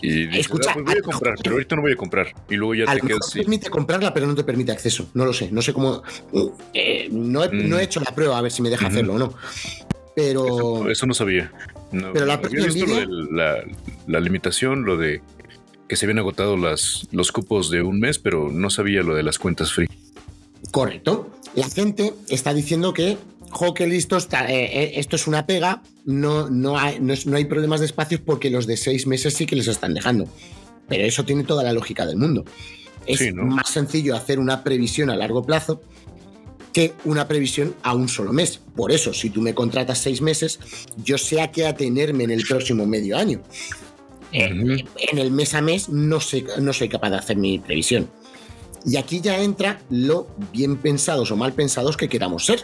Y 0.00 0.26
dices, 0.26 0.40
Escucha, 0.42 0.70
"Ah, 0.70 0.74
pues 0.74 0.86
voy 0.86 0.94
a 0.98 1.02
comprar, 1.02 1.34
pero 1.42 1.54
ahorita 1.56 1.74
no 1.74 1.82
voy 1.82 1.92
a 1.92 1.96
comprar. 1.96 2.32
Y 2.48 2.54
luego 2.54 2.74
ya 2.76 2.86
te 2.94 3.00
quedas 3.00 3.30
te 3.32 3.40
permite 3.40 3.68
comprarla, 3.68 4.14
pero 4.14 4.28
no 4.28 4.36
te 4.36 4.44
permite 4.44 4.70
acceso. 4.70 5.08
No 5.14 5.24
lo 5.24 5.32
sé. 5.32 5.50
No 5.50 5.60
sé 5.60 5.72
cómo. 5.72 6.04
eh, 6.72 7.08
no, 7.10 7.42
he, 7.42 7.48
Mm. 7.48 7.68
no 7.68 7.78
he 7.80 7.82
hecho 7.82 7.98
la 7.98 8.14
prueba 8.14 8.38
a 8.38 8.40
ver 8.42 8.52
si 8.52 8.62
me 8.62 8.70
deja 8.70 8.86
hacerlo 8.86 9.14
o 9.14 9.18
no. 9.18 9.34
Pero. 10.14 10.46
Eso, 10.46 10.90
eso 10.90 11.06
no 11.06 11.14
sabía. 11.14 11.50
No, 11.92 12.12
Pero 12.12 12.26
la 12.26 12.34
había 12.34 12.42
propia 12.48 12.66
visto 12.66 12.86
lo 12.86 12.94
Nvidia- 12.94 13.28
de 13.30 13.36
la, 13.36 13.64
la 14.06 14.20
limitación, 14.20 14.84
lo 14.84 14.96
de 14.96 15.22
que 15.88 15.96
se 15.96 16.04
habían 16.04 16.18
agotado 16.18 16.56
las, 16.56 17.08
los 17.12 17.32
cupos 17.32 17.70
de 17.70 17.80
un 17.82 17.98
mes, 17.98 18.18
pero 18.18 18.50
no 18.50 18.68
sabía 18.68 19.02
lo 19.02 19.14
de 19.14 19.22
las 19.22 19.38
cuentas 19.38 19.72
free. 19.72 19.88
Correcto. 20.70 21.30
La 21.54 21.68
gente 21.68 22.12
está 22.28 22.52
diciendo 22.52 22.92
que, 22.92 23.16
jo, 23.50 23.72
que 23.72 23.86
listo, 23.86 24.16
está, 24.18 24.50
eh, 24.52 24.64
eh, 24.66 24.92
esto 24.96 25.16
es 25.16 25.26
una 25.26 25.46
pega, 25.46 25.82
no, 26.04 26.50
no, 26.50 26.78
hay, 26.78 27.00
no, 27.00 27.14
no 27.24 27.36
hay 27.36 27.44
problemas 27.46 27.80
de 27.80 27.86
espacios 27.86 28.20
porque 28.20 28.50
los 28.50 28.66
de 28.66 28.76
seis 28.76 29.06
meses 29.06 29.32
sí 29.34 29.46
que 29.46 29.56
les 29.56 29.66
están 29.68 29.94
dejando. 29.94 30.26
Pero 30.88 31.04
eso 31.04 31.24
tiene 31.24 31.44
toda 31.44 31.62
la 31.62 31.72
lógica 31.72 32.04
del 32.06 32.16
mundo. 32.16 32.44
Es 33.06 33.18
Sí, 33.20 33.32
¿no? 33.32 33.44
más 33.46 33.70
sencillo 33.70 34.14
hacer 34.14 34.38
una 34.38 34.62
previsión 34.62 35.08
a 35.08 35.16
largo 35.16 35.42
plazo 35.44 35.80
que 36.72 36.94
una 37.04 37.26
previsión 37.26 37.74
a 37.82 37.94
un 37.94 38.08
solo 38.08 38.32
mes. 38.32 38.60
Por 38.76 38.92
eso, 38.92 39.12
si 39.12 39.30
tú 39.30 39.40
me 39.40 39.54
contratas 39.54 39.98
seis 39.98 40.20
meses, 40.20 40.58
yo 41.02 41.18
sé 41.18 41.40
a 41.40 41.50
qué 41.50 41.66
atenerme 41.66 42.24
en 42.24 42.30
el 42.30 42.44
próximo 42.46 42.86
medio 42.86 43.16
año. 43.16 43.40
Eh, 44.32 44.84
en 44.96 45.18
el 45.18 45.30
mes 45.30 45.54
a 45.54 45.62
mes 45.62 45.88
no, 45.88 46.20
sé, 46.20 46.44
no 46.60 46.72
soy 46.72 46.88
capaz 46.88 47.10
de 47.10 47.16
hacer 47.16 47.36
mi 47.36 47.58
previsión. 47.58 48.10
Y 48.84 48.96
aquí 48.96 49.20
ya 49.20 49.42
entra 49.42 49.80
lo 49.90 50.28
bien 50.52 50.76
pensados 50.76 51.30
o 51.30 51.36
mal 51.36 51.52
pensados 51.52 51.96
que 51.96 52.08
queramos 52.08 52.46
ser. 52.46 52.62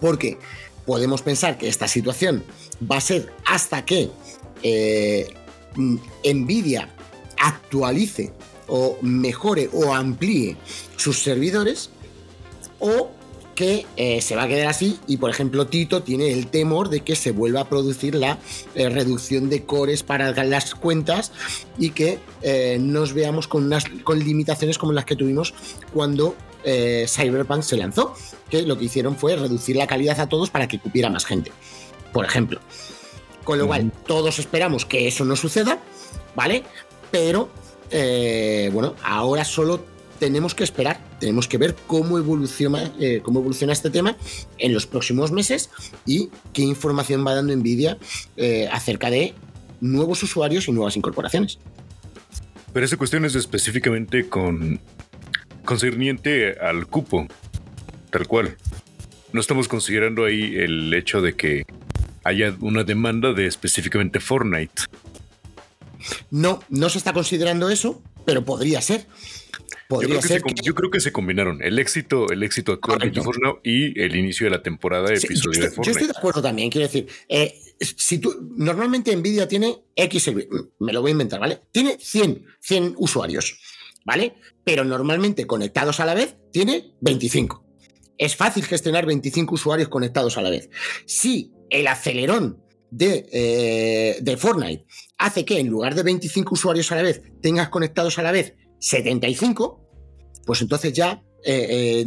Porque 0.00 0.38
podemos 0.86 1.22
pensar 1.22 1.58
que 1.58 1.68
esta 1.68 1.88
situación 1.88 2.44
va 2.90 2.96
a 2.96 3.00
ser 3.00 3.32
hasta 3.46 3.84
que 3.84 4.10
eh, 4.62 5.32
Nvidia 6.24 6.88
actualice 7.38 8.32
o 8.68 8.98
mejore 9.02 9.68
o 9.72 9.92
amplíe 9.92 10.56
sus 10.96 11.22
servidores 11.22 11.90
o 12.82 13.10
que 13.54 13.86
eh, 13.96 14.20
se 14.20 14.34
va 14.34 14.44
a 14.44 14.48
quedar 14.48 14.66
así 14.66 14.98
y 15.06 15.18
por 15.18 15.30
ejemplo 15.30 15.66
Tito 15.66 16.02
tiene 16.02 16.32
el 16.32 16.48
temor 16.48 16.88
de 16.88 17.00
que 17.00 17.14
se 17.14 17.30
vuelva 17.30 17.60
a 17.60 17.68
producir 17.68 18.14
la 18.14 18.38
eh, 18.74 18.88
reducción 18.88 19.48
de 19.48 19.64
cores 19.64 20.02
para 20.02 20.32
las 20.44 20.74
cuentas 20.74 21.32
y 21.78 21.90
que 21.90 22.18
eh, 22.42 22.78
nos 22.80 23.12
veamos 23.12 23.48
con 23.48 23.64
unas 23.64 23.84
con 24.02 24.18
limitaciones 24.18 24.78
como 24.78 24.92
las 24.92 25.04
que 25.04 25.16
tuvimos 25.16 25.54
cuando 25.94 26.34
Cyberpunk 26.64 27.62
se 27.62 27.76
lanzó, 27.76 28.14
que 28.48 28.62
lo 28.62 28.78
que 28.78 28.84
hicieron 28.84 29.16
fue 29.16 29.34
reducir 29.34 29.74
la 29.74 29.88
calidad 29.88 30.20
a 30.20 30.28
todos 30.28 30.48
para 30.48 30.68
que 30.68 30.78
cupiera 30.78 31.10
más 31.10 31.24
gente, 31.24 31.50
por 32.12 32.24
ejemplo. 32.24 32.60
Con 33.42 33.58
lo 33.58 33.66
cual, 33.66 33.90
todos 34.06 34.38
esperamos 34.38 34.86
que 34.86 35.08
eso 35.08 35.24
no 35.24 35.34
suceda, 35.34 35.80
¿vale? 36.36 36.62
Pero, 37.10 37.48
bueno, 38.70 38.94
ahora 39.02 39.44
solo 39.44 39.84
tenemos 40.20 40.54
que 40.54 40.62
esperar, 40.62 41.00
tenemos 41.22 41.46
que 41.46 41.56
ver 41.56 41.76
cómo 41.86 42.18
evoluciona, 42.18 42.92
eh, 42.98 43.20
cómo 43.22 43.38
evoluciona 43.38 43.72
este 43.72 43.90
tema 43.90 44.16
en 44.58 44.74
los 44.74 44.88
próximos 44.88 45.30
meses 45.30 45.70
y 46.04 46.30
qué 46.52 46.62
información 46.62 47.24
va 47.24 47.32
dando 47.32 47.54
Nvidia 47.54 47.96
eh, 48.36 48.68
acerca 48.72 49.08
de 49.08 49.32
nuevos 49.80 50.20
usuarios 50.24 50.66
y 50.66 50.72
nuevas 50.72 50.96
incorporaciones. 50.96 51.60
Pero 52.72 52.84
esa 52.84 52.96
cuestión 52.96 53.24
es 53.24 53.36
específicamente 53.36 54.28
con 54.28 54.80
concerniente 55.64 56.58
al 56.58 56.88
cupo, 56.88 57.28
tal 58.10 58.26
cual. 58.26 58.56
No 59.32 59.40
estamos 59.40 59.68
considerando 59.68 60.24
ahí 60.24 60.56
el 60.56 60.92
hecho 60.92 61.22
de 61.22 61.36
que 61.36 61.64
haya 62.24 62.52
una 62.60 62.82
demanda 62.82 63.32
de 63.32 63.46
específicamente 63.46 64.18
Fortnite. 64.18 64.82
No, 66.32 66.64
no 66.68 66.88
se 66.88 66.98
está 66.98 67.12
considerando 67.12 67.70
eso, 67.70 68.02
pero 68.24 68.44
podría 68.44 68.80
ser. 68.80 69.06
Yo 69.90 69.98
creo, 69.98 70.20
que 70.20 70.28
se, 70.28 70.40
que- 70.42 70.54
yo 70.62 70.74
creo 70.74 70.90
que 70.90 71.00
se 71.00 71.12
combinaron 71.12 71.62
el 71.62 71.78
éxito, 71.78 72.26
el 72.30 72.42
éxito 72.42 72.72
actual 72.72 72.98
de 73.00 73.12
Correcto. 73.12 73.40
Now 73.42 73.60
y 73.62 74.00
el 74.00 74.16
inicio 74.16 74.46
de 74.46 74.50
la 74.50 74.62
temporada 74.62 75.08
de 75.10 75.16
Sí, 75.16 75.28
yo, 75.28 75.32
episodio 75.34 75.60
de 75.60 75.66
estoy, 75.66 75.84
yo 75.84 75.90
estoy 75.90 75.92
Fortnite. 75.94 76.12
de 76.12 76.18
acuerdo 76.18 76.42
también, 76.42 76.70
quiero 76.70 76.86
decir, 76.86 77.06
eh, 77.28 77.54
si 77.80 78.18
tú, 78.18 78.48
normalmente 78.56 79.14
Nvidia 79.14 79.46
tiene 79.48 79.76
X, 79.96 80.30
me 80.78 80.92
lo 80.92 81.00
voy 81.02 81.10
a 81.10 81.12
inventar, 81.12 81.40
¿vale? 81.40 81.60
Tiene 81.72 81.96
100, 82.00 82.44
100 82.60 82.94
usuarios, 82.98 83.58
¿vale? 84.04 84.34
Pero 84.64 84.84
normalmente 84.84 85.46
conectados 85.46 86.00
a 86.00 86.06
la 86.06 86.14
vez 86.14 86.36
tiene 86.52 86.92
25. 87.00 87.64
Es 88.18 88.36
fácil 88.36 88.64
gestionar 88.64 89.04
25 89.06 89.54
usuarios 89.54 89.88
conectados 89.88 90.38
a 90.38 90.42
la 90.42 90.50
vez. 90.50 90.70
Si 91.06 91.50
el 91.70 91.86
acelerón 91.88 92.62
de, 92.90 93.26
eh, 93.32 94.18
de 94.20 94.36
Fortnite 94.36 94.84
hace 95.18 95.44
que 95.44 95.58
en 95.58 95.68
lugar 95.68 95.94
de 95.94 96.02
25 96.02 96.54
usuarios 96.54 96.92
a 96.92 96.96
la 96.96 97.02
vez 97.02 97.22
tengas 97.40 97.68
conectados 97.70 98.18
a 98.18 98.22
la 98.22 98.30
vez 98.32 98.54
75, 98.82 99.80
pues 100.44 100.60
entonces 100.60 100.92
ya 100.92 101.22
eh, 101.44 102.04
eh, 102.04 102.06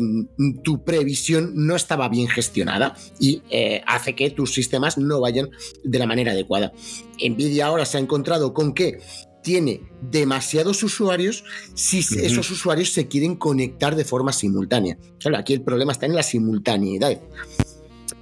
tu 0.63 0.83
previsión 0.83 1.51
no 1.55 1.75
estaba 1.75 2.07
bien 2.09 2.27
gestionada 2.27 2.95
y 3.19 3.41
eh, 3.49 3.81
hace 3.87 4.13
que 4.15 4.29
tus 4.29 4.53
sistemas 4.53 4.97
no 4.97 5.19
vayan 5.21 5.49
de 5.83 5.99
la 5.99 6.05
manera 6.05 6.33
adecuada. 6.33 6.73
Nvidia 7.17 7.67
ahora 7.67 7.85
se 7.85 7.97
ha 7.97 8.01
encontrado 8.01 8.53
con 8.53 8.73
que 8.73 8.99
tiene 9.41 9.81
demasiados 10.01 10.83
usuarios 10.83 11.43
si 11.75 11.99
esos 11.99 12.49
usuarios 12.51 12.89
se 12.89 13.07
quieren 13.07 13.35
conectar 13.35 13.95
de 13.95 14.03
forma 14.03 14.33
simultánea. 14.33 14.97
Claro, 15.19 15.37
aquí 15.37 15.53
el 15.53 15.61
problema 15.61 15.91
está 15.91 16.05
en 16.07 16.15
la 16.15 16.23
simultaneidad. 16.23 17.21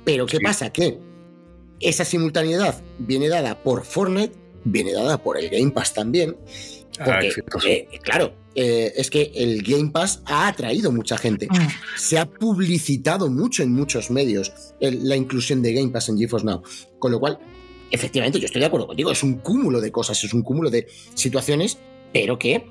Pero 0.03 0.25
¿qué 0.25 0.37
Sí. 0.37 0.43
pasa? 0.43 0.71
Que 0.71 0.99
esa 1.79 2.05
simultaneidad 2.05 2.83
viene 2.99 3.29
dada 3.29 3.63
por 3.63 3.83
Fortnite, 3.85 4.35
viene 4.65 4.93
dada 4.93 5.17
por 5.21 5.37
el 5.37 5.49
Game 5.49 5.71
Pass 5.71 5.93
también. 5.93 6.35
Ah, 6.99 7.05
Porque, 7.05 7.27
eh, 7.67 7.99
claro, 8.03 8.33
eh, 8.55 8.93
es 8.95 9.09
que 9.09 9.31
el 9.35 9.63
Game 9.63 9.89
Pass 9.91 10.21
ha 10.25 10.47
atraído 10.47 10.91
mucha 10.91 11.17
gente. 11.17 11.47
Mm. 11.49 11.67
Se 11.97 12.19
ha 12.19 12.25
publicitado 12.29 13.29
mucho 13.29 13.63
en 13.63 13.71
muchos 13.73 14.11
medios 14.11 14.53
el- 14.79 15.07
la 15.09 15.15
inclusión 15.15 15.61
de 15.61 15.73
Game 15.73 15.89
Pass 15.89 16.09
en 16.09 16.17
GeForce 16.17 16.45
Now. 16.45 16.61
Con 16.99 17.11
lo 17.11 17.19
cual, 17.19 17.39
efectivamente, 17.89 18.39
yo 18.39 18.45
estoy 18.45 18.59
de 18.61 18.67
acuerdo 18.67 18.85
contigo. 18.87 19.11
Es 19.11 19.23
un 19.23 19.35
cúmulo 19.39 19.81
de 19.81 19.91
cosas, 19.91 20.23
es 20.23 20.33
un 20.33 20.43
cúmulo 20.43 20.69
de 20.69 20.87
situaciones, 21.15 21.77
pero 22.13 22.37
que 22.37 22.67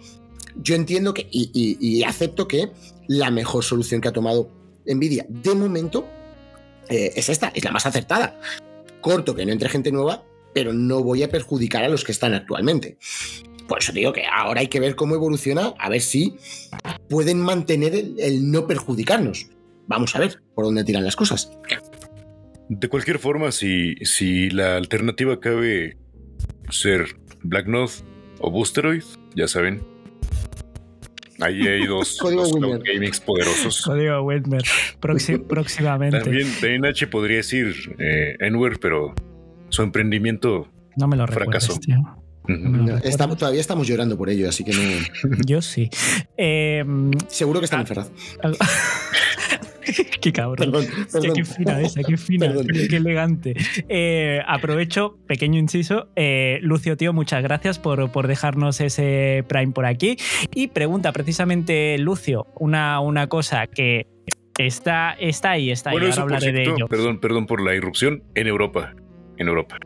yo 0.63 0.75
entiendo 0.77 1.15
que 1.15 1.27
y, 1.31 1.51
y- 1.53 1.79
y 1.99 2.03
acepto 2.05 2.47
que 2.47 2.71
la 3.09 3.31
mejor 3.31 3.65
solución 3.65 4.01
que 4.01 4.09
ha 4.09 4.13
tomado 4.13 4.49
Nvidia 4.87 5.27
de 5.29 5.55
momento 5.55 6.07
eh, 6.89 7.13
es 7.17 7.29
esta, 7.29 7.49
es 7.55 7.65
la 7.65 7.71
más 7.73 7.87
acertada. 7.87 8.39
Corto 9.01 9.35
que 9.35 9.45
no 9.47 9.53
entre 9.53 9.69
gente 9.69 9.91
nueva, 9.91 10.25
pero 10.53 10.73
no 10.73 11.03
voy 11.03 11.23
a 11.23 11.31
perjudicar 11.31 11.83
a 11.85 11.89
los 11.89 12.05
que 12.05 12.13
están 12.13 12.35
actualmente. 12.35 12.99
Por 13.69 13.79
eso 13.79 13.93
digo 13.93 14.13
que 14.13 14.25
ahora 14.27 14.61
hay 14.61 14.69
que 14.69 14.81
ver 14.81 14.97
cómo 14.97 15.15
evoluciona, 15.15 15.75
a 15.79 15.89
ver 15.89 16.01
si 16.01 16.37
pueden 17.09 17.41
mantener 17.41 17.95
el, 17.95 18.15
el 18.19 18.51
no 18.51 18.67
perjudicarnos. 18.67 19.49
Vamos 19.87 20.15
a 20.17 20.21
ver 20.21 20.43
por 20.55 20.65
dónde 20.65 20.85
tiran 20.85 21.05
las 21.05 21.17
cosas. 21.17 21.51
De 22.69 22.89
cualquier 22.89 23.19
forma, 23.19 23.53
si, 23.53 23.97
si 23.97 24.49
la 24.51 24.77
alternativa 24.77 25.39
cabe 25.41 25.97
ser 26.71 27.17
Black 27.43 27.67
Node 27.67 27.93
o 28.41 28.51
Boosteroid, 28.51 29.03
ya 29.35 29.47
saben. 29.49 29.83
Ahí 31.41 31.67
hay 31.67 31.87
dos, 31.87 32.17
dos 32.23 32.53
cloud 32.53 32.83
gamings 32.85 33.21
poderosos. 33.21 33.83
Código 33.83 34.23
Whitmer. 34.23 34.63
Próximamente. 35.01 36.21
También, 36.21 36.49
también 36.61 36.87
H 36.87 37.07
podría 37.09 37.39
decir 37.39 37.75
eh, 37.99 38.37
Enware, 38.41 38.79
pero 38.81 39.15
su 39.69 39.83
emprendimiento. 39.83 40.69
No 40.97 41.09
me 41.09 41.17
lo 41.17 41.27
tío. 41.27 42.22
No. 42.49 42.99
Estamos- 42.99 43.39
todavía 43.39 43.61
estamos 43.61 43.87
llorando 43.87 44.17
por 44.19 44.29
ello, 44.31 44.49
así 44.49 44.65
que 44.65 44.73
no. 44.73 44.81
Yo 45.47 45.63
sí. 45.63 45.89
Eh, 46.37 46.85
Seguro 47.29 47.61
que 47.61 47.65
están 47.67 47.81
enferrados. 47.81 48.11
qué 50.21 50.33
cabrón. 50.33 50.71
Perdón, 50.73 50.87
perdón. 51.13 51.33
qué 51.35 51.45
fina 51.45 51.81
esa, 51.81 52.03
qué 52.03 52.17
fina, 52.17 52.47
Perdón. 52.47 52.67
qué, 52.73 52.89
qué 52.89 52.97
elegante. 52.97 53.55
Eh, 53.89 54.41
aprovecho, 54.47 55.19
pequeño 55.27 55.59
inciso. 55.59 56.09
eh, 56.17 56.59
Lucio, 56.63 56.97
tío, 56.97 57.13
muchas 57.13 57.43
gracias 57.43 57.79
por, 57.79 58.11
por 58.13 58.27
dejarnos 58.29 58.81
ese 58.81 59.45
Prime 59.49 59.73
por 59.73 59.87
aquí. 59.87 60.17
Y 60.55 60.69
pregunta 60.69 61.13
precisamente, 61.13 61.99
Lucio, 61.99 62.47
una, 62.59 63.01
una 63.01 63.27
cosa 63.29 63.67
que 63.67 64.07
está, 64.59 65.13
está 65.19 65.53
ahí, 65.53 65.71
está 65.71 65.91
ahí. 65.91 65.95
Bueno, 65.99 66.09
Ahora 66.11 66.23
hablaré 66.23 66.53
de 66.53 66.63
ello. 66.65 66.87
perdón, 66.89 67.19
perdón 67.21 67.47
por 67.47 67.61
la 67.61 67.75
irrupción 67.75 68.23
en 68.35 68.47
Europa. 68.47 68.95
En 69.39 69.49
Europa. 69.49 69.79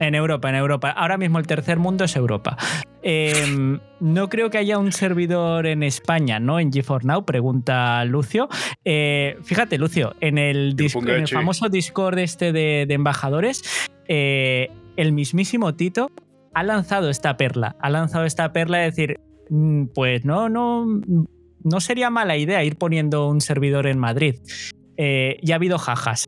En 0.00 0.14
Europa, 0.14 0.48
en 0.48 0.56
Europa. 0.56 0.90
Ahora 0.90 1.18
mismo 1.18 1.38
el 1.38 1.46
tercer 1.46 1.78
mundo 1.78 2.04
es 2.04 2.16
Europa. 2.16 2.56
Em, 3.02 3.78
no 4.00 4.28
creo 4.28 4.50
que 4.50 4.58
haya 4.58 4.78
un 4.78 4.92
servidor 4.92 5.66
en 5.66 5.82
España, 5.82 6.40
¿no? 6.40 6.58
En 6.58 6.72
GeForce 6.72 7.06
Now, 7.06 7.24
pregunta 7.24 8.04
Lucio. 8.06 8.48
Eh, 8.84 9.36
fíjate, 9.44 9.78
Lucio, 9.78 10.14
en 10.20 10.38
el, 10.38 10.74
famoso 11.30 11.68
Discord 11.68 12.18
este 12.18 12.52
de, 12.52 12.82
embajadores, 12.88 13.62
eh, 14.08 14.70
el 14.96 15.12
mismísimo 15.12 15.74
Tito 15.74 16.10
ha 16.54 16.62
lanzado 16.62 17.10
esta 17.10 17.36
perla. 17.36 17.76
Ha 17.80 17.90
lanzado 17.90 18.24
esta 18.24 18.52
perla 18.52 18.78
de 18.78 18.84
decir, 18.84 19.20
mm, 19.50 19.86
pues 19.94 20.24
no, 20.24 20.48
no, 20.48 20.86
no 21.62 21.80
sería 21.80 22.10
mala 22.10 22.36
idea 22.36 22.64
ir 22.64 22.76
poniendo 22.76 23.28
un 23.28 23.40
servidor 23.40 23.86
en 23.86 23.98
Madrid. 23.98 24.36
Eh, 24.96 25.38
ya 25.42 25.54
ha 25.54 25.56
habido 25.56 25.78
jajas. 25.78 26.26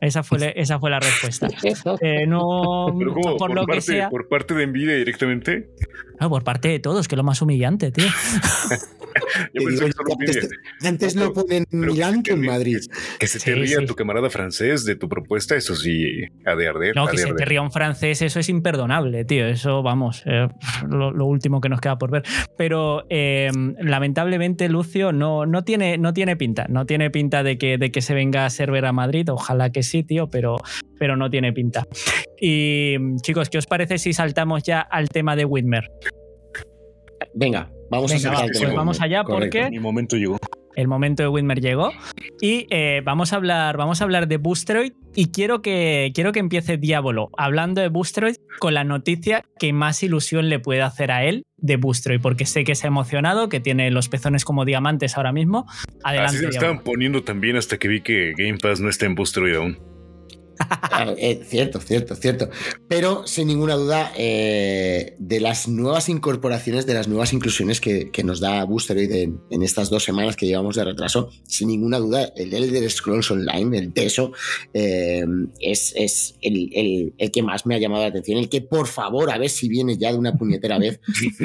Esa 0.00 0.22
fue, 0.22 0.54
esa 0.56 0.78
fue 0.78 0.90
la 0.90 1.00
respuesta. 1.00 1.48
Eh, 2.00 2.26
no, 2.26 2.86
por, 3.38 3.54
lo 3.54 3.66
que 3.66 3.80
sea. 3.80 4.08
¿Por 4.08 4.28
parte 4.28 4.54
de 4.54 4.66
Nvidia 4.66 4.94
directamente? 4.94 5.70
No, 6.20 6.28
por 6.30 6.44
parte 6.44 6.68
de 6.68 6.78
todos, 6.78 7.08
que 7.08 7.14
es 7.14 7.16
lo 7.16 7.24
más 7.24 7.42
humillante, 7.42 7.90
tío. 7.90 8.06
antes, 10.84 11.14
lo 11.14 11.32
ponen 11.32 11.64
en 11.70 11.80
Milán 11.80 12.22
que 12.22 12.32
en 12.32 12.42
Madrid. 12.42 12.78
Que 13.18 13.26
se 13.26 13.38
te 13.38 13.54
ría 13.54 13.84
tu 13.86 13.94
camarada 13.94 14.30
francés 14.30 14.84
de 14.84 14.96
tu 14.96 15.08
propuesta, 15.08 15.56
eso 15.56 15.74
sí, 15.74 16.24
ha 16.44 16.54
de 16.54 16.68
arder. 16.68 16.96
No, 16.96 17.06
que 17.06 17.18
se 17.18 17.32
te 17.32 17.44
ría 17.44 17.62
un 17.62 17.72
francés, 17.72 18.22
eso 18.22 18.40
es 18.40 18.48
imperdonable, 18.48 19.24
tío. 19.24 19.46
Eso, 19.46 19.82
vamos, 19.82 20.22
eh, 20.26 20.48
lo, 20.88 21.26
último 21.26 21.60
que 21.60 21.68
nos 21.68 21.80
queda 21.80 21.98
por 21.98 22.10
ver. 22.10 22.22
Pero 22.56 23.04
em, 23.08 23.74
lamentablemente, 23.80 24.68
Lucio 24.68 25.12
no, 25.12 25.46
no, 25.46 25.64
tiene, 25.64 25.98
no 25.98 26.12
tiene 26.12 26.36
pinta. 26.36 26.66
No 26.68 26.86
tiene 26.86 27.10
pinta 27.10 27.42
de 27.42 27.58
que, 27.58 27.78
de 27.78 27.90
que 27.90 28.02
se 28.02 28.14
venga 28.14 28.46
a 28.46 28.50
server 28.50 28.84
a 28.86 28.92
Madrid. 28.92 29.28
Ojalá 29.30 29.70
que 29.70 29.82
sí, 29.90 30.02
tío, 30.02 30.28
pero, 30.28 30.56
pero 30.98 31.16
no 31.16 31.28
tiene 31.28 31.52
pinta. 31.52 31.86
Y 32.40 32.96
chicos, 33.22 33.50
¿qué 33.50 33.58
os 33.58 33.66
parece 33.66 33.98
si 33.98 34.12
saltamos 34.12 34.62
ya 34.62 34.80
al 34.80 35.08
tema 35.08 35.36
de 35.36 35.44
Whitmer? 35.44 35.90
Venga, 37.34 37.70
vamos 37.90 38.12
a 38.24 38.46
pues 38.46 38.74
vamos 38.74 39.00
allá 39.00 39.24
porque 39.24 39.70
mi 39.70 39.78
momento 39.78 40.16
llegó. 40.16 40.38
El 40.76 40.88
momento 40.88 41.22
de 41.22 41.28
Whitmer 41.28 41.60
llegó 41.60 41.92
y 42.40 42.66
eh, 42.70 43.02
vamos 43.04 43.32
a 43.32 43.36
hablar, 43.36 43.76
vamos 43.76 44.00
a 44.00 44.04
hablar 44.04 44.28
de 44.28 44.36
Boosteroid 44.36 44.92
y 45.14 45.26
quiero 45.32 45.62
que 45.62 46.12
quiero 46.14 46.32
que 46.32 46.38
empiece 46.38 46.76
Diablo 46.76 47.30
hablando 47.36 47.80
de 47.80 47.88
Boosteroid 47.88 48.36
con 48.60 48.74
la 48.74 48.84
noticia 48.84 49.44
que 49.58 49.72
más 49.72 50.02
ilusión 50.02 50.48
le 50.48 50.60
puede 50.60 50.82
hacer 50.82 51.10
a 51.10 51.24
él 51.24 51.44
de 51.56 51.76
Boosteroid 51.76 52.20
porque 52.20 52.46
sé 52.46 52.64
que 52.64 52.74
se 52.74 52.86
ha 52.86 52.88
emocionado, 52.88 53.48
que 53.48 53.60
tiene 53.60 53.90
los 53.90 54.08
pezones 54.08 54.44
como 54.44 54.64
diamantes 54.64 55.16
ahora 55.16 55.32
mismo. 55.32 55.66
Adelante. 56.04 56.36
Así 56.36 56.44
se 56.44 56.50
estaban 56.50 56.80
poniendo 56.80 57.22
también 57.22 57.56
hasta 57.56 57.78
que 57.78 57.88
vi 57.88 58.00
que 58.00 58.32
Game 58.36 58.58
Pass 58.58 58.80
no 58.80 58.88
está 58.88 59.06
en 59.06 59.14
Boosteroid 59.14 59.56
aún. 59.56 59.89
Eh, 61.16 61.42
cierto, 61.46 61.80
cierto, 61.80 62.14
cierto. 62.14 62.50
Pero 62.88 63.26
sin 63.26 63.48
ninguna 63.48 63.74
duda, 63.74 64.12
eh, 64.16 65.16
de 65.18 65.40
las 65.40 65.68
nuevas 65.68 66.08
incorporaciones, 66.08 66.86
de 66.86 66.94
las 66.94 67.08
nuevas 67.08 67.32
inclusiones 67.32 67.80
que, 67.80 68.10
nos 68.24 68.40
da 68.40 68.64
Boosteroid 68.64 69.10
en, 69.12 69.40
en, 69.50 69.62
estas 69.62 69.88
dos 69.88 70.04
semanas 70.04 70.36
que 70.36 70.46
llevamos 70.46 70.76
de 70.76 70.84
retraso, 70.84 71.30
sin 71.46 71.68
ninguna 71.68 71.98
duda, 71.98 72.30
el 72.36 72.52
Elder 72.52 72.90
Scrolls 72.90 73.30
Online, 73.30 73.78
el 73.78 73.92
TESO, 73.94 74.32
eh, 74.74 75.24
es, 75.58 75.94
es 75.96 76.34
el, 76.42 77.14
que 77.32 77.42
más 77.42 77.64
me 77.64 77.76
ha 77.76 77.78
llamado 77.78 78.02
la 78.02 78.10
atención. 78.10 78.38
El 78.38 78.50
que, 78.50 78.60
por 78.60 78.86
favor, 78.86 79.30
a 79.30 79.38
ver 79.38 79.48
si 79.48 79.68
viene 79.68 79.96
ya 79.96 80.12
de 80.12 80.18
una 80.18 80.34
puñetera 80.34 80.78
vez 80.78 81.00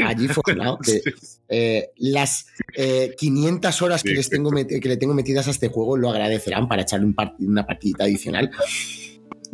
allí 0.06 0.28
¿no? 0.58 0.78
las 1.97 2.47
500 3.17 3.82
horas 3.82 4.04
que, 4.04 4.13
les 4.13 4.30
tengo 4.30 4.51
que 4.51 4.89
le 4.89 4.97
tengo 4.97 5.13
metidas 5.13 5.47
a 5.47 5.51
este 5.51 5.69
juego 5.69 5.95
lo 5.95 6.10
agradecerán 6.10 6.67
para 6.67 6.82
echarle 6.82 7.06
un 7.06 7.15
una 7.39 7.65
partidita 7.65 8.04
adicional 8.04 8.51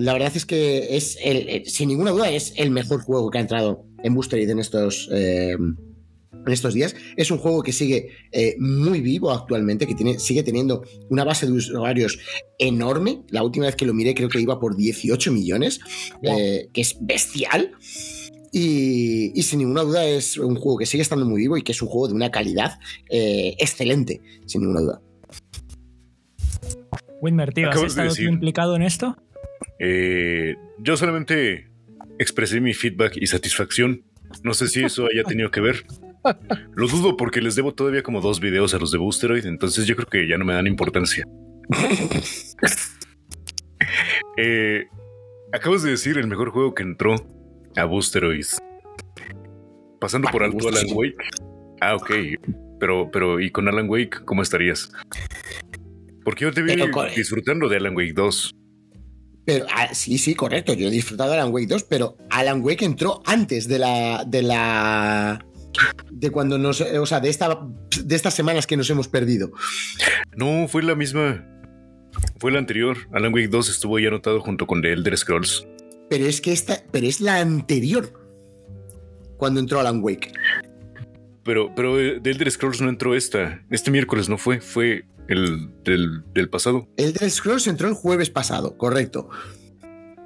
la 0.02 0.14
verdad 0.14 0.32
es 0.36 0.46
que 0.46 0.96
es, 0.96 1.18
el, 1.24 1.66
sin 1.66 1.90
ninguna 1.90 2.12
duda, 2.12 2.30
es 2.32 2.54
el 2.56 2.72
mejor 2.72 3.02
juego 3.02 3.30
que 3.30 3.38
ha 3.38 3.42
entrado 3.42 3.86
en 4.04 4.16
Boosterid 4.16 4.50
en 4.50 4.58
estos, 4.58 5.08
eh, 5.12 5.52
en 5.54 6.52
estos 6.52 6.74
días. 6.74 6.96
Es 7.18 7.30
un 7.30 7.38
juego 7.38 7.62
que 7.62 7.72
sigue 7.72 8.10
eh, 8.32 8.56
muy 8.58 9.02
vivo 9.02 9.32
actualmente, 9.32 9.86
que 9.86 9.94
tiene, 9.94 10.18
sigue 10.18 10.42
teniendo 10.42 10.84
una 11.10 11.24
base 11.24 11.46
de 11.46 11.52
usuarios 11.52 12.18
enorme. 12.58 13.22
La 13.30 13.44
última 13.44 13.68
vez 13.68 13.76
que 13.76 13.86
lo 13.86 13.94
miré 13.94 14.16
creo 14.16 14.28
que 14.28 14.42
iba 14.42 14.60
por 14.60 14.76
18 14.76 15.32
millones, 15.32 15.80
eh, 16.24 16.70
que 16.74 16.82
es 16.82 16.98
bestial. 17.00 17.74
Y, 18.52 19.40
sin 19.44 19.60
ninguna 19.60 19.84
duda 19.84 20.06
es 20.06 20.38
un 20.38 20.56
juego 20.56 20.80
que 20.80 20.88
sigue 20.88 21.04
estando 21.04 21.26
muy 21.26 21.42
vivo 21.42 21.58
y 21.58 21.62
que 21.62 21.74
es 21.74 21.82
un 21.82 21.88
juego 21.88 22.08
de 22.08 22.16
una 22.16 22.32
calidad 22.32 22.80
excelente, 23.08 24.20
sin 24.48 24.62
ninguna 24.62 24.82
duda. 24.82 25.02
Winmer, 27.22 27.54
tío, 27.54 27.70
¿has 27.70 27.84
estado 27.84 28.14
implicado 28.20 28.76
en 28.76 28.82
esto? 28.82 29.16
Eh, 29.84 30.56
yo 30.78 30.96
solamente 30.96 31.72
expresé 32.20 32.62
mi 32.62 32.74
feedback 32.74 33.18
y 33.18 33.26
satisfacción. 33.26 34.04
No 34.44 34.54
sé 34.54 34.68
si 34.68 34.84
eso 34.84 35.08
haya 35.12 35.24
tenido 35.24 35.50
que 35.50 35.60
ver. 35.60 35.86
Lo 36.76 36.88
dudo 36.88 37.18
porque 37.18 37.42
les 37.42 37.56
debo 37.56 37.74
todavía 37.74 38.04
como 38.04 38.22
dos 38.22 38.40
videos 38.40 38.76
a 38.76 38.78
los 38.78 38.92
de 38.92 39.00
Boosteroid, 39.00 39.46
entonces 39.48 39.88
yo 39.88 39.96
creo 39.96 40.08
que 40.08 40.28
ya 40.28 40.38
no 40.38 40.46
me 40.46 40.54
dan 40.54 40.68
importancia. 40.68 41.26
eh, 44.38 44.86
acabas 45.52 45.82
de 45.82 45.90
decir 45.90 46.20
el 46.20 46.28
mejor 46.28 46.52
juego 46.52 46.76
que 46.76 46.84
entró 46.84 47.16
a 47.76 47.86
Boosteroid. 47.86 48.46
Pasando 50.00 50.30
por 50.30 50.44
alto 50.44 50.68
Alan 50.68 50.86
Wake. 50.94 51.16
Ah, 51.82 51.96
ok. 51.96 52.12
Pero, 52.80 53.10
pero, 53.12 53.40
¿y 53.40 53.50
con 53.50 53.68
Alan 53.68 53.90
Wake 53.90 54.26
cómo 54.26 54.44
estarías? 54.44 54.92
Porque 56.24 56.46
yo 56.46 56.52
te 56.52 56.62
vi 56.62 56.76
disfrutando 57.16 57.68
de 57.68 57.78
Alan 57.78 57.96
Wake 57.96 58.14
2. 58.14 58.61
Pero 59.46 59.66
ah, 59.76 59.94
sí, 59.94 60.18
sí, 60.18 60.36
correcto. 60.36 60.74
Yo 60.74 60.88
he 60.88 60.92
disfrutado 60.92 61.32
de 61.32 61.38
Alan 61.38 61.54
Wake 61.54 61.68
2, 61.68 61.84
pero 61.84 62.18
Alan 62.30 62.62
Wake 62.64 62.86
entró 62.86 63.22
antes 63.26 63.68
de 63.68 63.80
la. 63.80 64.24
de 64.26 64.42
la. 64.44 65.46
de 66.12 66.30
cuando 66.30 66.58
nos. 66.58 66.82
O 66.82 67.06
sea, 67.06 67.20
de 67.20 67.30
esta. 67.30 67.60
de 68.04 68.16
estas 68.16 68.34
semanas 68.34 68.68
que 68.68 68.78
nos 68.78 68.90
hemos 68.90 69.08
perdido. 69.08 69.52
No, 70.36 70.68
fue 70.68 70.84
la 70.84 70.96
misma. 70.96 71.48
Fue 72.40 72.52
la 72.52 72.60
anterior. 72.60 72.98
Alan 73.14 73.34
Wake 73.34 73.48
2 73.48 73.70
estuvo 73.70 73.98
ya 73.98 74.10
anotado 74.10 74.42
junto 74.42 74.68
con 74.68 74.82
The 74.82 74.94
Elder 74.94 75.18
Scrolls. 75.18 75.66
Pero 76.10 76.26
es 76.26 76.42
que 76.42 76.52
esta. 76.52 76.84
Pero 76.92 77.08
es 77.08 77.22
la 77.22 77.40
anterior. 77.40 78.14
Cuando 79.38 79.60
entró 79.60 79.80
Alan 79.80 80.04
Wake. 80.04 80.32
Pero, 81.44 81.74
pero 81.76 82.00
eh, 82.00 82.20
The 82.22 82.32
Elder 82.32 82.52
Scrolls 82.52 82.82
no 82.82 82.90
entró 82.90 83.16
esta. 83.16 83.62
Este 83.70 83.92
miércoles 83.92 84.30
no 84.30 84.38
fue. 84.38 84.62
Fue 84.62 85.06
el 85.28 85.70
del, 85.84 86.50
pasado. 86.50 86.88
El 86.98 87.14
del 87.14 87.32
Scrolls 87.32 87.68
entró 87.68 87.88
el 87.88 87.94
jueves 87.94 88.30
pasado, 88.30 88.78
correcto. 88.78 89.30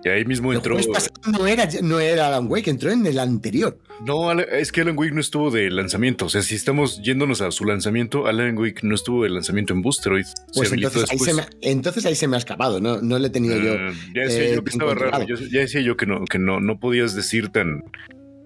Y 0.03 0.09
ahí 0.09 0.25
mismo 0.25 0.53
entró. 0.53 0.77
El 0.77 0.85
jueves 0.85 1.09
pasado 1.09 1.39
no 1.39 1.47
era, 1.47 1.67
no 1.81 1.99
era 1.99 2.27
Alan 2.27 2.47
Wake, 2.49 2.69
entró 2.69 2.91
en 2.91 3.05
el 3.05 3.19
anterior. 3.19 3.79
No, 4.05 4.31
es 4.33 4.71
que 4.71 4.81
Alan 4.81 4.97
Wake 4.97 5.13
no 5.13 5.21
estuvo 5.21 5.51
de 5.51 5.69
lanzamiento. 5.71 6.25
O 6.25 6.29
sea, 6.29 6.41
si 6.41 6.55
estamos 6.55 7.01
yéndonos 7.01 7.41
a 7.41 7.51
su 7.51 7.65
lanzamiento, 7.65 8.27
Alan 8.27 8.57
Wake 8.57 8.81
no 8.83 8.93
estuvo 8.93 9.23
de 9.23 9.29
lanzamiento 9.29 9.73
en 9.73 9.81
Boosteroid. 9.81 10.25
Pues 10.53 10.71
entonces 10.71 11.09
ahí, 11.09 11.19
se 11.19 11.33
me, 11.33 11.43
entonces 11.61 12.05
ahí, 12.05 12.15
se 12.15 12.27
me, 12.27 12.35
ha 12.35 12.39
escapado, 12.39 12.81
no, 12.81 13.01
no 13.01 13.17
le 13.19 13.27
he 13.27 13.29
tenido 13.29 13.57
yo. 13.57 13.73
Ah, 13.73 13.93
ya 14.13 14.23
decía 14.23 14.53
yo 14.53 14.59
eh, 14.59 14.63
que 14.63 14.69
estaba 14.69 14.95
raro. 14.95 15.25
ya 15.25 15.59
decía 15.59 15.81
yo 15.81 15.95
que 15.95 16.05
no, 16.05 16.25
que 16.25 16.39
no, 16.39 16.59
no 16.59 16.79
podías 16.79 17.15
decir 17.15 17.49
tan, 17.49 17.83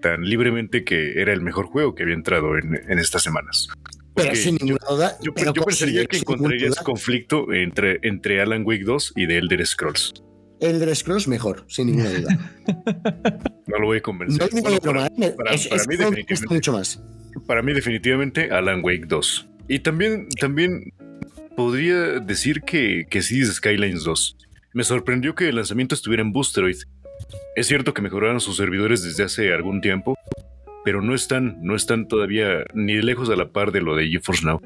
tan 0.00 0.22
libremente 0.22 0.84
que 0.84 1.20
era 1.20 1.32
el 1.32 1.40
mejor 1.40 1.66
juego 1.66 1.94
que 1.94 2.02
había 2.02 2.14
entrado 2.14 2.56
en, 2.56 2.74
en 2.88 2.98
estas 2.98 3.22
semanas. 3.22 3.68
Pero 4.14 4.34
sin 4.34 4.56
ninguna 4.56 4.86
duda. 4.88 5.18
Yo, 5.22 5.32
pensaría 5.32 6.04
que 6.06 6.18
encontrarías 6.18 6.76
conflicto 6.76 7.52
entre, 7.52 7.98
entre 8.02 8.40
Alan 8.40 8.64
Wake 8.64 8.84
2 8.84 9.12
y 9.16 9.26
The 9.26 9.38
Elder 9.38 9.66
Scrolls. 9.66 10.12
Elder 10.60 10.94
Scrolls 10.94 11.26
mejor, 11.26 11.64
sin 11.68 11.86
ninguna 11.86 12.10
duda. 12.10 12.52
no 13.66 13.78
lo 13.78 13.86
voy 13.86 13.98
a 13.98 14.02
convencer. 14.02 14.50
para, 14.50 15.08
mí 15.86 15.96
definitivamente, 15.96 16.46
mucho 16.48 16.72
más. 16.72 17.02
Para 17.46 17.62
mí 17.62 17.72
definitivamente 17.72 18.50
Alan 18.50 18.80
Wake 18.84 19.06
2. 19.06 19.48
Y 19.68 19.78
también, 19.78 20.28
también 20.40 20.92
podría 21.56 22.20
decir 22.20 22.62
que, 22.62 23.06
que 23.08 23.22
sí 23.22 23.40
es 23.40 23.54
Skylines 23.54 24.04
2. 24.04 24.36
Me 24.74 24.84
sorprendió 24.84 25.34
que 25.34 25.48
el 25.48 25.56
lanzamiento 25.56 25.94
estuviera 25.94 26.22
en 26.22 26.32
Boosteroid. 26.32 26.76
Es 27.56 27.66
cierto 27.66 27.94
que 27.94 28.02
mejoraron 28.02 28.40
sus 28.40 28.56
servidores 28.56 29.02
desde 29.02 29.24
hace 29.24 29.52
algún 29.52 29.80
tiempo, 29.80 30.16
pero 30.84 31.02
no 31.02 31.14
están, 31.14 31.58
no 31.62 31.76
están 31.76 32.08
todavía 32.08 32.64
ni 32.74 32.94
de 32.94 33.02
lejos 33.02 33.28
a 33.30 33.36
la 33.36 33.50
par 33.50 33.72
de 33.72 33.80
lo 33.80 33.96
de 33.96 34.08
GeForce 34.08 34.46
Now. 34.46 34.60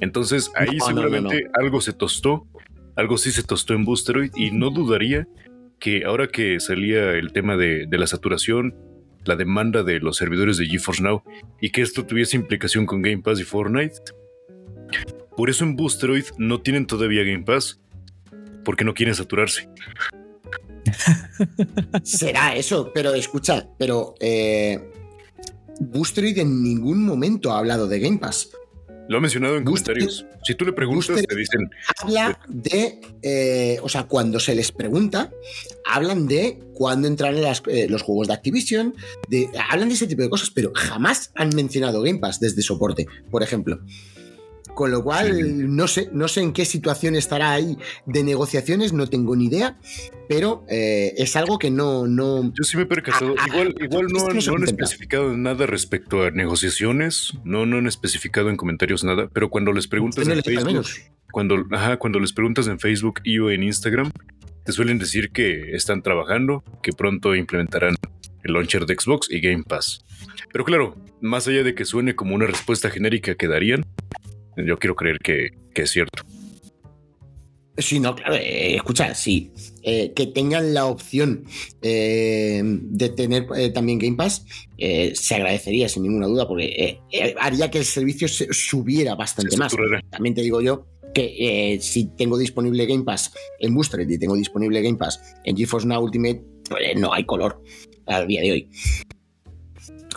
Entonces 0.00 0.50
ahí 0.56 0.78
seguramente 0.80 1.46
algo 1.54 1.80
se 1.80 1.92
tostó, 1.92 2.46
algo 2.96 3.16
sí 3.18 3.30
se 3.30 3.42
tostó 3.42 3.74
en 3.74 3.84
Boosteroid 3.84 4.32
y 4.34 4.50
no 4.50 4.70
dudaría 4.70 5.28
que 5.78 6.04
ahora 6.04 6.28
que 6.28 6.58
salía 6.60 7.12
el 7.12 7.32
tema 7.32 7.56
de, 7.56 7.86
la 7.90 8.06
saturación, 8.06 8.74
la 9.24 9.36
demanda 9.36 9.82
de 9.82 10.00
los 10.00 10.16
servidores 10.16 10.56
de 10.56 10.66
GeForce 10.66 11.02
Now 11.02 11.22
y 11.60 11.70
que 11.70 11.82
esto 11.82 12.04
tuviese 12.04 12.36
implicación 12.36 12.86
con 12.86 13.02
Game 13.02 13.22
Pass 13.22 13.40
y 13.40 13.44
Fortnite, 13.44 13.94
por 15.36 15.50
eso 15.50 15.64
en 15.64 15.76
Boosteroid 15.76 16.24
no 16.38 16.60
tienen 16.60 16.86
todavía 16.86 17.24
Game 17.24 17.44
Pass, 17.44 17.80
porque 18.64 18.84
no 18.84 18.94
quieren 18.94 19.14
saturarse. 19.14 19.68
Será 22.02 22.54
eso, 22.54 22.90
pero 22.94 23.14
escucha, 23.14 23.68
pero 23.78 24.14
eh, 24.20 24.78
en 26.36 26.62
ningún 26.62 27.04
momento 27.04 27.52
ha 27.52 27.58
hablado 27.58 27.86
de 27.88 28.00
Game 28.00 28.18
Pass. 28.18 28.50
Lo 29.08 29.18
ha 29.18 29.20
mencionado 29.20 29.56
en 29.56 29.64
comentarios. 29.64 30.24
Si 30.44 30.54
tú 30.54 30.64
le 30.64 30.72
preguntas, 30.72 31.20
te 31.28 31.36
dicen. 31.36 31.68
Habla 31.98 32.38
de. 32.48 33.00
Eh, 33.22 33.78
o 33.82 33.88
sea, 33.88 34.04
cuando 34.04 34.38
se 34.38 34.54
les 34.54 34.70
pregunta, 34.72 35.30
hablan 35.84 36.26
de 36.26 36.58
cuándo 36.72 37.08
entran 37.08 37.36
eh, 37.36 37.88
los 37.88 38.02
juegos 38.02 38.28
de 38.28 38.34
Activision. 38.34 38.94
De, 39.28 39.48
hablan 39.68 39.88
de 39.88 39.96
ese 39.96 40.06
tipo 40.06 40.22
de 40.22 40.30
cosas, 40.30 40.50
pero 40.50 40.72
jamás 40.74 41.32
han 41.34 41.50
mencionado 41.54 42.00
Game 42.00 42.20
Pass 42.20 42.40
desde 42.40 42.62
soporte, 42.62 43.06
por 43.30 43.42
ejemplo. 43.42 43.80
Con 44.74 44.90
lo 44.90 45.04
cual, 45.04 45.74
no 45.74 45.86
sé, 45.86 46.08
no 46.12 46.28
sé 46.28 46.40
en 46.40 46.52
qué 46.52 46.64
situación 46.64 47.14
estará 47.14 47.52
ahí 47.52 47.76
de 48.06 48.24
negociaciones, 48.24 48.94
no 48.94 49.06
tengo 49.06 49.36
ni 49.36 49.46
idea, 49.46 49.78
pero 50.28 50.64
eh, 50.68 51.12
es 51.18 51.36
algo 51.36 51.58
que 51.58 51.70
no, 51.70 52.06
no. 52.06 52.52
Yo 52.54 52.64
sí 52.64 52.78
me 52.78 52.84
he 52.84 52.86
percatado. 52.86 53.34
Ah, 53.38 53.42
ah, 53.44 53.48
igual, 53.48 53.74
igual 53.78 54.06
no, 54.06 54.28
han, 54.28 54.38
no 54.38 54.54
han 54.56 54.64
especificado 54.64 55.36
nada 55.36 55.66
respecto 55.66 56.22
a 56.22 56.30
negociaciones, 56.30 57.34
no, 57.44 57.66
no 57.66 57.76
han 57.76 57.86
especificado 57.86 58.48
en 58.48 58.56
comentarios 58.56 59.04
nada, 59.04 59.28
pero 59.30 59.50
cuando 59.50 59.72
les 59.72 59.88
preguntas 59.88 60.26
en 60.26 60.42
Facebook, 60.42 60.86
cuando, 61.30 61.66
ajá, 61.70 61.98
cuando 61.98 62.18
les 62.18 62.32
preguntas 62.32 62.66
en 62.66 62.78
Facebook 62.78 63.20
y 63.24 63.38
o 63.40 63.50
en 63.50 63.62
Instagram, 63.62 64.10
te 64.64 64.72
suelen 64.72 64.98
decir 64.98 65.32
que 65.32 65.74
están 65.74 66.02
trabajando, 66.02 66.64
que 66.82 66.92
pronto 66.92 67.34
implementarán 67.34 67.96
el 68.44 68.52
launcher 68.52 68.86
de 68.86 68.94
Xbox 68.94 69.30
y 69.30 69.40
Game 69.40 69.64
Pass. 69.64 70.04
Pero 70.52 70.64
claro, 70.64 70.96
más 71.20 71.48
allá 71.48 71.62
de 71.62 71.74
que 71.74 71.84
suene 71.84 72.14
como 72.14 72.34
una 72.34 72.46
respuesta 72.46 72.90
genérica 72.90 73.34
que 73.34 73.48
darían, 73.48 73.84
yo 74.56 74.78
quiero 74.78 74.94
creer 74.94 75.18
que, 75.18 75.50
es 75.74 75.90
cierto. 75.90 76.24
Sí, 77.78 77.98
no, 78.00 78.14
claro, 78.14 78.34
eh, 78.34 78.76
escucha, 78.76 79.14
sí, 79.14 79.50
eh, 79.82 80.12
que 80.14 80.26
tengan 80.26 80.74
la 80.74 80.84
opción 80.84 81.44
eh, 81.80 82.60
de 82.62 83.08
tener 83.08 83.46
también 83.72 83.98
Game 83.98 84.16
Pass, 84.16 84.44
se 84.76 85.34
agradecería 85.34 85.88
sin 85.88 86.02
ninguna 86.02 86.26
duda, 86.26 86.46
porque 86.46 87.00
haría 87.40 87.70
que 87.70 87.78
el 87.78 87.84
servicio 87.84 88.28
subiera 88.28 89.14
bastante 89.14 89.56
más. 89.56 89.74
También 90.10 90.34
te 90.34 90.42
digo 90.42 90.60
yo 90.60 90.86
que 91.14 91.78
si 91.80 92.06
tengo 92.16 92.36
disponible 92.36 92.84
Game 92.86 93.04
Pass 93.04 93.32
en 93.58 93.74
Booster 93.74 94.00
y 94.00 94.18
tengo 94.18 94.34
disponible 94.34 94.82
Game 94.82 94.98
Pass 94.98 95.36
en 95.44 95.56
GeForce 95.56 95.86
Now 95.86 96.02
Ultimate, 96.02 96.44
pues 96.68 96.96
no 96.96 97.12
hay 97.12 97.24
color 97.24 97.62
al 98.06 98.26
día 98.26 98.42
de 98.42 98.52
hoy. 98.52 98.68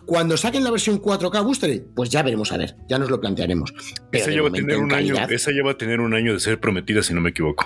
Cuando 0.05 0.37
saquen 0.37 0.63
la 0.63 0.71
versión 0.71 1.01
4K 1.01 1.43
Booster, 1.43 1.83
pues 1.95 2.09
ya 2.09 2.21
veremos 2.23 2.51
a 2.51 2.57
ver, 2.57 2.75
ya 2.87 2.97
nos 2.99 3.09
lo 3.09 3.19
plantearemos. 3.19 3.73
esa, 4.11 4.31
ya 4.31 4.41
va 4.41 4.49
a 4.49 4.51
tener 4.51 4.77
un 4.77 4.93
año, 4.93 5.15
esa 5.29 5.51
ya 5.51 5.63
va 5.63 5.71
a 5.71 5.77
tener 5.77 5.99
un 5.99 6.13
año 6.13 6.33
de 6.33 6.39
ser 6.39 6.59
prometida, 6.59 7.01
si 7.01 7.13
no 7.13 7.21
me 7.21 7.31
equivoco. 7.31 7.65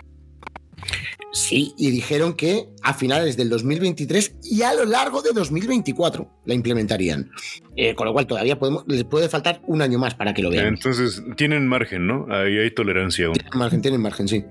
Sí, 1.31 1.73
y 1.77 1.91
dijeron 1.91 2.33
que 2.33 2.69
a 2.81 2.93
finales 2.93 3.37
del 3.37 3.49
2023 3.49 4.37
y 4.43 4.63
a 4.63 4.73
lo 4.73 4.85
largo 4.85 5.21
de 5.21 5.31
2024 5.31 6.41
la 6.45 6.53
implementarían. 6.53 7.29
Eh, 7.75 7.93
con 7.93 8.07
lo 8.07 8.13
cual 8.13 8.25
todavía 8.25 8.57
podemos, 8.57 8.83
les 8.87 9.03
puede 9.03 9.29
faltar 9.29 9.61
un 9.67 9.81
año 9.81 9.99
más 9.99 10.15
para 10.15 10.33
que 10.33 10.41
lo 10.41 10.49
vean. 10.49 10.67
Entonces 10.67 11.23
tienen 11.37 11.67
margen, 11.67 12.07
¿no? 12.07 12.25
Ahí 12.29 12.57
hay 12.57 12.71
tolerancia 12.71 13.27
aún. 13.27 13.35
Tienen 13.35 13.59
margen, 13.59 13.81
tienen 13.81 14.01
margen, 14.01 14.27
sí. 14.27 14.43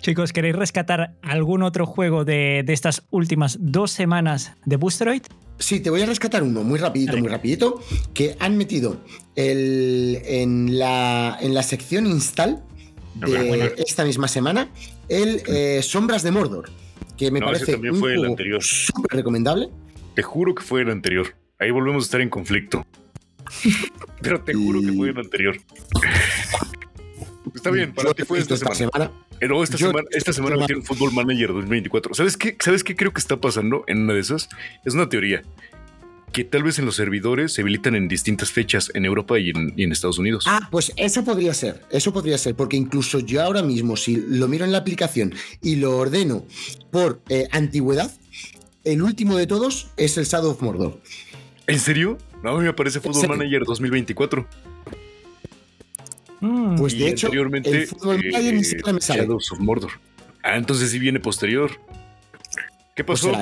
Chicos, 0.00 0.32
¿queréis 0.32 0.56
rescatar 0.56 1.16
algún 1.22 1.62
otro 1.62 1.84
juego 1.84 2.24
de, 2.24 2.62
de 2.64 2.72
estas 2.72 3.06
últimas 3.10 3.58
dos 3.60 3.90
semanas 3.90 4.54
de 4.64 4.76
Boosteroid? 4.76 5.22
Sí, 5.58 5.80
te 5.80 5.90
voy 5.90 6.02
a 6.02 6.06
rescatar 6.06 6.42
uno 6.42 6.62
muy 6.62 6.78
rapidito, 6.78 7.16
muy 7.16 7.28
rapidito, 7.28 7.82
que 8.14 8.36
han 8.38 8.56
metido 8.56 9.02
el, 9.34 10.20
en, 10.24 10.78
la, 10.78 11.36
en 11.40 11.54
la 11.54 11.62
sección 11.62 12.06
install 12.06 12.62
de 13.14 13.74
esta 13.84 14.04
misma 14.04 14.28
semana 14.28 14.70
el 15.08 15.42
eh, 15.46 15.80
Sombras 15.82 16.22
de 16.22 16.30
Mordor, 16.30 16.70
que 17.16 17.30
me 17.30 17.40
parece 17.40 17.76
un 17.76 17.98
fue 17.98 18.16
súper 18.60 19.16
recomendable. 19.16 19.70
Te 20.14 20.22
juro 20.22 20.54
que 20.54 20.62
fue 20.62 20.82
el 20.82 20.90
anterior. 20.90 21.34
Ahí 21.58 21.70
volvemos 21.70 22.04
a 22.04 22.06
estar 22.06 22.20
en 22.20 22.28
conflicto. 22.28 22.86
Pero 24.22 24.42
te 24.42 24.54
juro 24.54 24.80
que 24.80 24.92
fue 24.92 25.10
el 25.10 25.18
anterior. 25.18 25.56
Está 27.54 27.70
bien, 27.70 27.94
para 27.94 28.12
ti 28.14 28.24
fue 28.24 28.38
esta, 28.38 28.56
semana. 28.56 29.10
Pero 29.40 29.62
esta 29.62 29.78
semana, 29.78 30.08
esta 30.10 30.32
semana 30.32 30.56
metieron 30.56 30.84
Football 30.84 31.12
Manager 31.12 31.48
2024. 31.48 32.14
¿Sabes 32.14 32.36
qué? 32.36 32.56
¿Sabes 32.60 32.84
qué 32.84 32.96
creo 32.96 33.12
que 33.12 33.20
está 33.20 33.40
pasando 33.40 33.84
en 33.86 34.02
una 34.02 34.14
de 34.14 34.20
esas? 34.20 34.48
Es 34.84 34.94
una 34.94 35.08
teoría. 35.08 35.42
Que 36.32 36.44
tal 36.44 36.62
vez 36.62 36.78
en 36.78 36.84
los 36.84 36.94
servidores 36.94 37.54
se 37.54 37.62
habilitan 37.62 37.94
en 37.94 38.06
distintas 38.06 38.50
fechas 38.50 38.90
en 38.94 39.06
Europa 39.06 39.38
y 39.38 39.50
en, 39.50 39.92
Estados 39.92 40.18
Unidos. 40.18 40.44
Ah, 40.46 40.68
pues 40.70 40.92
eso 40.96 41.24
podría 41.24 41.54
ser. 41.54 41.82
Eso 41.90 42.12
podría 42.12 42.36
ser. 42.36 42.54
Porque 42.54 42.76
incluso 42.76 43.20
yo 43.20 43.42
ahora 43.42 43.62
mismo, 43.62 43.96
si 43.96 44.16
lo 44.16 44.46
miro 44.46 44.64
en 44.64 44.72
la 44.72 44.78
aplicación 44.78 45.34
y 45.62 45.76
lo 45.76 45.96
ordeno 45.96 46.44
por 46.90 47.22
eh, 47.30 47.48
antigüedad, 47.50 48.12
el 48.84 49.02
último 49.02 49.36
de 49.38 49.46
todos 49.46 49.88
es 49.96 50.18
el 50.18 50.26
Shadow 50.26 50.50
of 50.50 50.62
Mordor. 50.62 51.00
¿En 51.66 51.78
serio? 51.78 52.18
No, 52.42 52.50
a 52.50 52.56
mí 52.56 52.62
me 52.62 52.68
aparece 52.68 53.00
Football 53.00 53.28
Manager 53.28 53.64
2024. 53.64 54.46
Mm. 56.40 56.76
pues 56.76 56.96
de 56.96 57.08
hecho, 57.08 57.30
el 57.32 57.86
fútbol 57.86 58.24
eh, 58.24 58.52
ni 58.52 58.64
siquiera 58.64 58.92
me 58.92 59.00
sale. 59.00 59.22
Shadows 59.22 59.52
of 59.52 59.60
Mordor. 59.60 59.92
Ah, 60.42 60.56
entonces 60.56 60.90
sí 60.90 60.98
viene 60.98 61.20
posterior. 61.20 61.70
¿Qué 62.94 63.04
pues 63.04 63.20
pasó? 63.20 63.32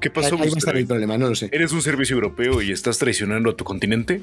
¿Qué 0.00 0.10
pasó? 0.10 0.36
Ahí, 0.36 0.48
va 0.48 0.54
a 0.54 0.58
estar 0.58 0.76
el 0.76 0.86
problema, 0.86 1.18
no 1.18 1.28
lo 1.28 1.34
sé. 1.34 1.48
¿Eres 1.52 1.72
un 1.72 1.82
servicio 1.82 2.14
europeo 2.14 2.62
y 2.62 2.70
estás 2.70 2.98
traicionando 2.98 3.50
a 3.50 3.56
tu 3.56 3.64
continente? 3.64 4.22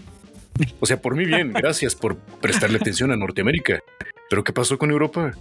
O 0.79 0.85
sea, 0.85 1.01
por 1.01 1.15
mí 1.15 1.25
bien, 1.25 1.51
gracias 1.55 1.95
por 1.95 2.17
prestarle 2.17 2.77
atención 2.77 3.11
a 3.11 3.17
Norteamérica. 3.17 3.81
Pero 4.29 4.43
¿qué 4.43 4.53
pasó 4.53 4.77
con 4.77 4.91
Europa? 4.91 5.33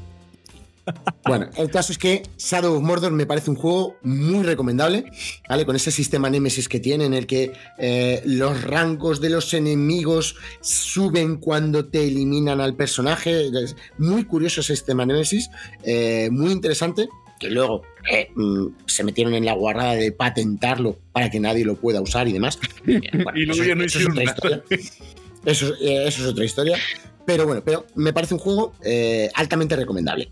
Bueno, 1.24 1.48
el 1.56 1.70
caso 1.70 1.92
es 1.92 1.98
que 1.98 2.22
Shadow 2.38 2.76
of 2.76 2.82
Mordor 2.82 3.12
me 3.12 3.26
parece 3.26 3.50
un 3.50 3.56
juego 3.56 3.96
muy 4.02 4.42
recomendable, 4.42 5.04
¿vale? 5.48 5.66
Con 5.66 5.76
ese 5.76 5.90
sistema 5.90 6.30
Nemesis 6.30 6.68
que 6.68 6.80
tiene, 6.80 7.04
en 7.04 7.14
el 7.14 7.26
que 7.26 7.52
eh, 7.78 8.22
los 8.24 8.62
rangos 8.62 9.20
de 9.20 9.30
los 9.30 9.52
enemigos 9.54 10.36
suben 10.60 11.36
cuando 11.36 11.86
te 11.86 12.06
eliminan 12.06 12.60
al 12.60 12.74
personaje. 12.74 13.48
Es 13.62 13.76
muy 13.98 14.24
curioso 14.24 14.60
ese 14.60 14.74
sistema 14.74 15.06
Nemesis, 15.06 15.50
eh, 15.84 16.28
muy 16.32 16.52
interesante. 16.52 17.08
Que 17.38 17.48
luego 17.48 17.82
eh, 18.10 18.28
mm, 18.34 18.66
se 18.84 19.02
metieron 19.02 19.34
en 19.34 19.46
la 19.46 19.54
guarrada 19.54 19.94
de 19.94 20.12
patentarlo 20.12 20.98
para 21.12 21.30
que 21.30 21.40
nadie 21.40 21.64
lo 21.64 21.76
pueda 21.76 22.00
usar 22.00 22.28
y 22.28 22.32
demás. 22.32 22.58
y 22.86 23.46
luego 23.46 23.64
ya 23.64 23.74
no 23.74 23.84
hicieron 23.84 24.14
nada. 24.14 24.62
Eso, 25.46 25.74
eso, 25.80 26.22
es 26.22 26.26
otra 26.26 26.44
historia. 26.44 26.78
Pero 27.24 27.46
bueno, 27.46 27.62
pero 27.64 27.86
me 27.94 28.12
parece 28.12 28.34
un 28.34 28.40
juego 28.40 28.74
altamente 29.34 29.76
recomendable. 29.76 30.30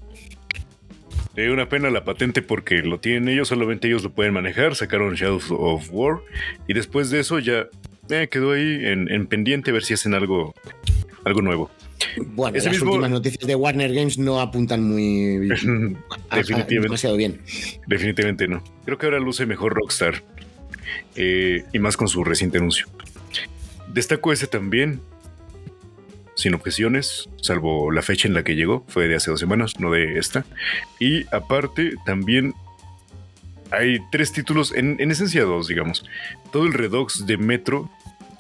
Una 1.46 1.68
pena 1.68 1.88
la 1.90 2.04
patente 2.04 2.42
porque 2.42 2.82
lo 2.82 2.98
tienen 2.98 3.28
ellos, 3.28 3.48
solamente 3.48 3.86
ellos 3.86 4.02
lo 4.02 4.10
pueden 4.10 4.32
manejar. 4.32 4.74
Sacaron 4.74 5.14
Shadow 5.14 5.40
of 5.50 5.88
War 5.92 6.18
y 6.66 6.74
después 6.74 7.10
de 7.10 7.20
eso 7.20 7.38
ya 7.38 7.68
eh, 8.10 8.28
quedó 8.28 8.52
ahí 8.52 8.80
en, 8.82 9.26
pendiente 9.28 9.70
a 9.70 9.74
ver 9.74 9.84
si 9.84 9.94
hacen 9.94 10.14
algo, 10.14 10.52
algo 11.24 11.42
nuevo. 11.42 11.70
Bueno, 12.16 12.56
las 12.56 12.80
últimas 12.82 13.10
noticias 13.10 13.46
de 13.46 13.54
Warner 13.54 13.94
Games 13.94 14.18
no 14.18 14.40
apuntan 14.40 14.82
muy 14.82 15.48
definitivamente 16.34 16.80
demasiado 16.80 17.16
bien. 17.16 17.40
Definitivamente 17.86 18.48
no. 18.48 18.64
Creo 18.84 18.98
que 18.98 19.06
ahora 19.06 19.20
luce 19.20 19.46
mejor 19.46 19.74
Rockstar 19.74 20.22
eh, 21.14 21.64
y 21.72 21.78
más 21.78 21.96
con 21.96 22.08
su 22.08 22.24
reciente 22.24 22.58
anuncio. 22.58 22.86
Destaco 23.92 24.32
ese 24.32 24.48
también 24.48 25.00
sin 26.38 26.54
objeciones, 26.54 27.28
salvo 27.42 27.90
la 27.90 28.00
fecha 28.00 28.28
en 28.28 28.34
la 28.34 28.44
que 28.44 28.54
llegó, 28.54 28.84
fue 28.86 29.08
de 29.08 29.16
hace 29.16 29.32
dos 29.32 29.40
semanas, 29.40 29.80
no 29.80 29.90
de 29.90 30.20
esta. 30.20 30.46
Y 31.00 31.24
aparte, 31.34 31.94
también 32.06 32.54
hay 33.72 33.98
tres 34.12 34.32
títulos, 34.32 34.72
en, 34.72 34.98
esencia 35.10 35.42
dos, 35.42 35.66
digamos. 35.66 36.04
Todo 36.52 36.66
el 36.66 36.74
Redux 36.74 37.26
de 37.26 37.38
Metro, 37.38 37.90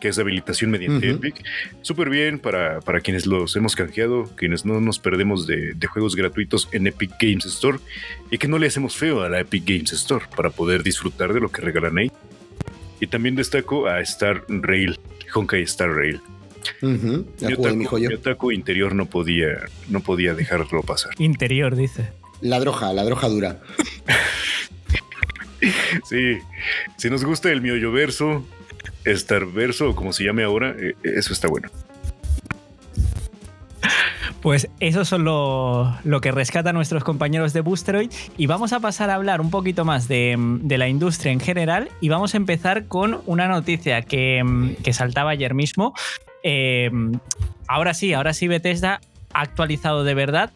que 0.00 0.08
es 0.08 0.18
habilitación 0.20 0.70
mediante 0.70 1.10
Epic, 1.10 1.44
súper 1.82 2.08
bien 2.08 2.38
para, 2.38 2.80
para, 2.82 3.00
quienes 3.00 3.26
los 3.26 3.56
hemos 3.56 3.74
canjeado, 3.74 4.30
quienes 4.36 4.64
no 4.64 4.80
nos 4.80 5.00
perdemos 5.00 5.48
de, 5.48 5.74
de, 5.74 5.86
juegos 5.88 6.14
gratuitos 6.14 6.68
en 6.70 6.86
Epic 6.86 7.10
Games 7.20 7.46
Store 7.46 7.78
y 8.30 8.38
que 8.38 8.46
no 8.46 8.58
le 8.58 8.68
hacemos 8.68 8.96
feo 8.96 9.22
a 9.22 9.28
la 9.28 9.40
Epic 9.40 9.64
Games 9.66 9.92
Store 9.92 10.24
para 10.36 10.50
poder 10.50 10.84
disfrutar 10.84 11.32
de 11.32 11.40
lo 11.40 11.50
que 11.50 11.62
regalan 11.62 11.98
ahí. 11.98 12.12
Y 13.00 13.08
también 13.08 13.34
destaco 13.34 13.88
a 13.88 14.00
Star 14.02 14.44
Rail, 14.48 15.00
Honkai 15.34 15.62
Star 15.62 15.90
Rail 15.90 16.20
mi, 16.82 17.86
otaku, 18.14 18.52
interior 18.52 18.94
no 18.94 19.06
podía, 19.06 19.48
no 19.88 20.00
podía 20.00 20.34
dejarlo 20.34 20.82
pasar. 20.82 21.12
Interior, 21.18 21.76
dice. 21.76 22.08
La 22.40 22.60
droja, 22.60 22.92
la 22.92 23.04
droja 23.04 23.28
dura. 23.28 23.60
sí, 26.08 26.38
si 26.96 27.10
nos 27.10 27.24
gusta 27.24 27.50
el 27.50 27.60
miollo 27.60 27.92
verso, 27.92 28.44
Star 29.04 29.46
verso, 29.46 29.90
o 29.90 29.94
como 29.94 30.12
se 30.12 30.24
llame 30.24 30.44
ahora, 30.44 30.74
eh, 30.78 30.94
eso 31.02 31.32
está 31.32 31.48
bueno. 31.48 31.68
Pues 34.40 34.68
eso 34.78 35.04
son 35.04 35.24
lo, 35.24 36.20
que 36.22 36.30
rescatan 36.30 36.74
nuestros 36.76 37.02
compañeros 37.02 37.52
de 37.52 37.60
Boosteroid 37.60 38.10
y 38.36 38.46
vamos 38.46 38.72
a 38.72 38.78
pasar 38.78 39.10
a 39.10 39.14
hablar 39.14 39.40
un 39.40 39.50
poquito 39.50 39.84
más 39.84 40.06
de, 40.06 40.36
la 40.68 40.88
industria 40.88 41.32
en 41.32 41.40
general 41.40 41.88
y 42.00 42.08
vamos 42.08 42.34
a 42.34 42.36
empezar 42.36 42.86
con 42.86 43.20
una 43.26 43.48
noticia 43.48 44.02
que, 44.02 44.76
que 44.84 44.92
saltaba 44.92 45.30
ayer 45.30 45.54
mismo 45.54 45.92
eh, 46.42 46.90
ahora 47.66 47.94
sí, 47.94 48.12
ahora 48.12 48.32
sí 48.32 48.48
Bethesda 48.48 49.00
ha 49.32 49.40
actualizado 49.40 50.04
de 50.04 50.14
verdad 50.14 50.52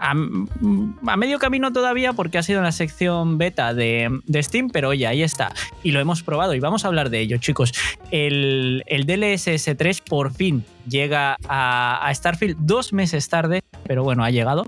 a, 0.00 0.14
medio 0.14 1.38
camino 1.38 1.72
todavía 1.72 2.14
porque 2.14 2.38
ha 2.38 2.42
sido 2.42 2.58
en 2.58 2.64
la 2.64 2.72
sección 2.72 3.38
beta 3.38 3.74
de, 3.74 4.10
Steam, 4.42 4.70
pero 4.70 4.88
oye, 4.88 5.06
ahí 5.06 5.22
está. 5.22 5.52
Y 5.82 5.92
lo 5.92 6.00
hemos 6.00 6.22
probado 6.22 6.54
y 6.54 6.60
vamos 6.60 6.84
a 6.84 6.88
hablar 6.88 7.10
de 7.10 7.20
ello, 7.20 7.36
chicos. 7.36 7.72
El, 8.10 8.82
DLSS 8.88 9.76
3 9.76 10.00
por 10.00 10.32
fin 10.32 10.64
llega 10.88 11.36
a, 11.48 12.10
Starfield 12.14 12.56
dos 12.60 12.92
meses 12.92 13.28
tarde, 13.28 13.62
pero 13.84 14.02
bueno, 14.02 14.24
ha 14.24 14.30
llegado. 14.30 14.66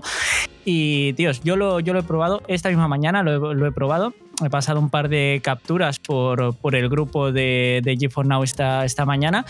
Y, 0.65 1.13
tíos, 1.13 1.41
yo 1.43 1.55
lo 1.55 1.79
he 1.79 2.03
probado 2.03 2.43
esta 2.47 2.69
misma 2.69 2.87
mañana, 2.87 3.23
lo 3.23 3.67
he, 3.67 3.71
probado. 3.71 4.13
He 4.45 4.49
pasado 4.49 4.79
un 4.79 4.89
par 4.89 5.09
de 5.09 5.41
capturas 5.43 5.99
por, 5.99 6.55
el 6.73 6.89
grupo 6.89 7.31
de, 7.31 7.81
de 7.83 7.97
G4 7.97 8.25
Now 8.25 8.43
esta, 8.43 8.85
esta 8.85 9.05
mañana 9.05 9.45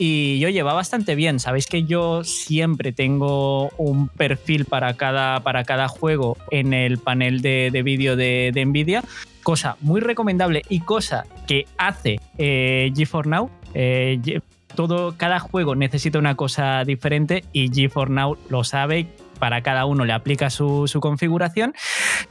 y 0.00 0.42
oye, 0.46 0.62
va 0.62 0.72
bastante 0.72 1.14
bien. 1.14 1.38
Sabéis 1.38 1.66
que 1.66 1.84
yo 1.84 2.24
siempre 2.24 2.90
tengo 2.90 3.68
un 3.76 4.08
perfil 4.08 4.64
para 4.64 4.94
cada, 4.94 5.40
para 5.40 5.64
cada 5.64 5.88
juego 5.88 6.38
en 6.50 6.72
el 6.72 6.96
panel 6.96 7.42
de, 7.42 7.82
vídeo 7.84 8.16
de, 8.16 8.50
Nvidia. 8.64 9.04
Cosa 9.42 9.76
muy 9.82 10.00
recomendable 10.00 10.62
y 10.70 10.80
cosa 10.80 11.26
que 11.46 11.66
hace 11.76 12.18
eh, 12.38 12.90
G4 12.94 13.26
Now. 13.26 13.50
Eh, 13.74 14.40
todo, 14.74 15.18
cada 15.18 15.38
juego 15.38 15.74
necesita 15.74 16.18
una 16.18 16.34
cosa 16.34 16.82
diferente 16.84 17.44
y 17.52 17.68
G4 17.68 18.08
Now 18.08 18.38
lo 18.48 18.64
sabe 18.64 19.06
para 19.40 19.62
cada 19.62 19.86
uno 19.86 20.04
le 20.04 20.12
aplica 20.12 20.50
su, 20.50 20.86
configuración. 21.00 21.74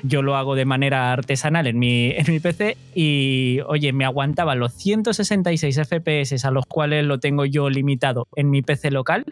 Yo 0.03 0.21
lo 0.21 0.37
hago 0.37 0.55
de 0.55 0.63
manera 0.63 1.11
artesanal 1.11 1.67
en 1.67 1.77
mi, 1.77 2.13
PC 2.41 2.77
y, 2.95 3.59
oye, 3.67 3.91
me 3.91 4.05
aguantaba 4.05 4.55
los 4.55 4.73
166 4.75 5.81
FPS 5.89 6.45
a 6.45 6.51
los 6.51 6.65
cuales 6.65 7.03
lo 7.03 7.19
tengo 7.19 7.43
yo 7.43 7.69
limitado 7.69 8.27
en 8.35 8.49
mi 8.49 8.61
PC 8.61 8.91
local 8.91 9.25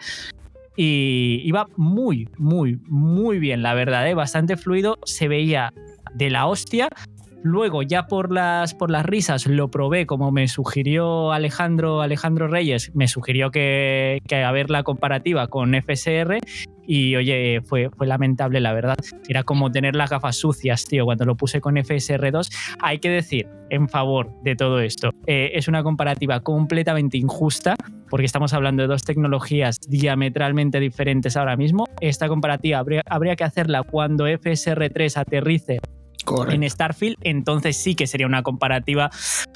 y 0.76 1.42
iba 1.46 1.68
muy, 1.78 2.30
muy, 2.38 2.80
muy 2.88 3.40
bien, 3.40 3.64
la 3.64 3.74
verdad, 3.74 4.08
¿eh? 4.08 4.14
bastante 4.14 4.58
fluido, 4.58 5.00
se 5.06 5.28
veía 5.28 5.74
de 6.14 6.30
la 6.30 6.48
hostia. 6.48 6.90
Luego, 7.48 7.82
ya 7.82 8.08
por 8.08 8.34
las, 8.34 8.74
por 8.74 8.92
las 8.92 9.06
risas, 9.06 9.48
lo 9.48 9.72
probé 9.72 10.06
como 10.06 10.34
me 10.34 10.50
sugirió 10.50 11.32
Alejandro, 11.32 12.02
Alejandro 12.02 12.50
Reyes, 12.50 12.92
me 12.94 13.08
sugirió 13.08 13.52
que, 13.52 14.20
que 14.28 14.44
a 14.44 14.52
ver 14.52 14.70
la 14.70 14.84
comparativa 14.84 15.48
con 15.48 15.74
FSR 15.74 16.40
y 16.86 17.16
oye, 17.16 17.62
fue, 17.64 17.90
fue 17.90 18.06
lamentable, 18.06 18.60
la 18.60 18.74
verdad. 18.74 18.98
Era 19.30 19.44
como 19.44 19.72
tener 19.72 19.96
las 19.96 20.10
gafas 20.10 20.36
sucias, 20.36 20.84
tío, 20.86 21.06
cuando 21.06 21.24
lo 21.24 21.36
puse 21.36 21.62
con 21.62 21.76
FSR2. 21.76 22.50
Hay 22.82 23.00
que 23.00 23.10
decir, 23.10 23.48
en 23.70 23.88
favor 23.88 24.30
de 24.44 24.58
todo 24.58 24.82
esto, 24.82 25.12
eh, 25.26 25.52
es 25.54 25.70
una 25.70 25.84
comparativa 25.84 26.42
completamente 26.42 27.18
injusta, 27.18 27.76
porque 28.10 28.26
estamos 28.26 28.54
hablando 28.54 28.84
de 28.84 28.88
dos 28.88 29.04
tecnologías 29.04 29.80
diametralmente 29.88 30.82
diferentes 30.82 31.38
ahora 31.38 31.56
mismo. 31.56 31.86
Esta 32.02 32.28
comparativa 32.28 32.80
habría, 32.80 33.04
habría 33.06 33.38
que 33.38 33.46
hacerla 33.46 33.84
cuando 33.84 34.28
FSR3 34.28 35.18
aterrice 35.18 35.80
en 36.50 36.70
Starfield, 36.70 37.18
entonces 37.22 37.78
sí 37.78 37.96
que 37.96 38.08
sería 38.08 38.28
una 38.28 38.44
comparativa 38.44 39.10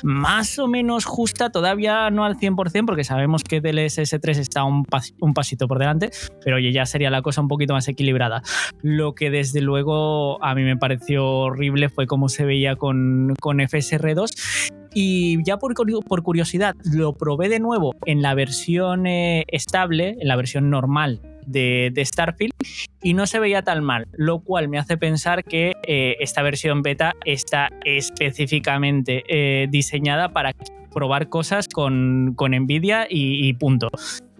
más 0.03 0.57
o 0.59 0.67
menos 0.67 1.05
justa, 1.05 1.49
todavía 1.49 2.09
no 2.09 2.23
al 2.23 2.37
100%, 2.37 2.85
porque 2.85 3.03
sabemos 3.03 3.43
que 3.43 3.61
DLSS 3.61 4.19
3 4.21 4.37
está 4.37 4.63
un, 4.63 4.85
pasito 4.85 5.67
por 5.67 5.79
delante, 5.79 6.11
pero 6.43 6.57
oye, 6.57 6.71
ya 6.71 6.85
sería 6.85 7.09
la 7.09 7.21
cosa 7.21 7.41
un 7.41 7.47
poquito 7.47 7.73
más 7.73 7.87
equilibrada. 7.87 8.41
Lo 8.81 9.13
que 9.15 9.29
desde 9.29 9.61
luego 9.61 10.43
a 10.43 10.55
mí 10.55 10.63
me 10.63 10.77
pareció 10.77 11.27
horrible 11.27 11.89
fue 11.89 12.07
cómo 12.07 12.29
se 12.29 12.45
veía 12.45 12.75
con, 12.75 13.35
con 13.39 13.59
FSR2 13.59 14.79
y 14.93 15.43
ya 15.43 15.57
por, 15.57 15.73
por, 15.73 16.23
curiosidad, 16.23 16.75
lo 16.83 17.13
probé 17.13 17.49
de 17.49 17.59
nuevo 17.59 17.93
en 18.05 18.21
la 18.21 18.33
versión 18.33 19.07
eh, 19.07 19.45
estable, 19.47 20.17
en 20.19 20.27
la 20.27 20.35
versión 20.35 20.69
normal 20.69 21.21
de, 21.45 21.93
Starfield 22.05 22.53
y 23.01 23.13
no 23.13 23.27
se 23.27 23.39
veía 23.39 23.61
tan 23.61 23.83
mal, 23.83 24.07
lo 24.13 24.39
cual 24.39 24.67
me 24.67 24.79
hace 24.79 24.97
pensar 24.97 25.43
que 25.43 25.73
eh, 25.87 26.17
esta 26.19 26.41
versión 26.41 26.81
beta 26.81 27.13
está 27.25 27.69
específicamente 27.85 29.23
eh, 29.27 29.67
diseñada 29.69 30.29
para 30.29 30.53
probar 30.91 31.29
cosas 31.29 31.67
con, 31.67 32.35
Nvidia 32.35 33.07
y, 33.09 33.51
punto. 33.53 33.89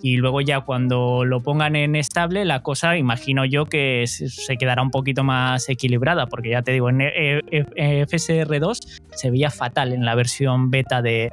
Y 0.03 0.17
luego 0.17 0.41
ya 0.41 0.61
cuando 0.61 1.25
lo 1.25 1.41
pongan 1.41 1.75
en 1.75 1.95
estable, 1.95 2.43
la 2.43 2.63
cosa 2.63 2.97
imagino 2.97 3.45
yo 3.45 3.65
que 3.65 4.05
se 4.07 4.57
quedará 4.57 4.81
un 4.81 4.89
poquito 4.89 5.23
más 5.23 5.69
equilibrada, 5.69 6.27
porque 6.27 6.49
ya 6.49 6.61
te 6.61 6.71
digo, 6.71 6.89
en 6.89 6.99
FSR2 6.99 8.99
se 9.11 9.31
veía 9.31 9.51
fatal 9.51 9.93
en 9.93 10.05
la 10.05 10.15
versión 10.15 10.71
beta 10.71 11.01
de, 11.01 11.31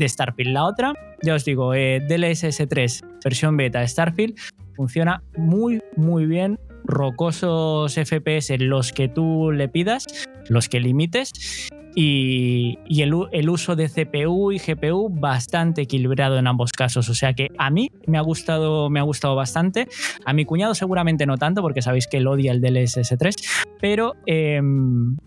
Starfield. 0.00 0.52
La 0.52 0.64
otra, 0.64 0.94
ya 1.22 1.34
os 1.34 1.44
digo, 1.44 1.74
eh, 1.74 2.00
DLSS 2.00 2.66
3, 2.68 3.04
versión 3.22 3.56
beta 3.56 3.80
de 3.80 3.88
Starfield, 3.88 4.34
funciona 4.80 5.22
muy, 5.36 5.82
muy 5.94 6.24
bien. 6.24 6.58
Rocosos 6.84 7.94
FPS 7.94 8.58
los 8.58 8.92
que 8.92 9.08
tú 9.08 9.52
le 9.52 9.68
pidas, 9.68 10.06
los 10.48 10.70
que 10.70 10.80
limites. 10.80 11.68
Y, 11.94 12.78
el, 12.88 13.50
uso 13.50 13.76
de 13.76 13.90
CPU 13.90 14.52
y 14.52 14.58
GPU 14.58 15.10
bastante 15.10 15.82
equilibrado 15.82 16.38
en 16.38 16.46
ambos 16.46 16.72
casos. 16.72 17.10
O 17.10 17.14
sea 17.14 17.34
que 17.34 17.48
a 17.58 17.68
mí 17.68 17.90
me 18.06 18.16
ha 18.16 18.22
gustado, 18.22 18.88
me 18.88 19.00
ha 19.00 19.02
gustado 19.02 19.34
bastante. 19.34 19.86
A 20.24 20.32
mi 20.32 20.46
cuñado 20.46 20.74
seguramente 20.74 21.26
no 21.26 21.36
tanto, 21.36 21.60
porque 21.60 21.82
sabéis 21.82 22.06
que 22.06 22.16
él 22.16 22.26
odia 22.26 22.52
el 22.52 22.62
DLSS 22.62 23.18
3, 23.18 23.36
pero 23.82 24.14
em, 24.24 25.18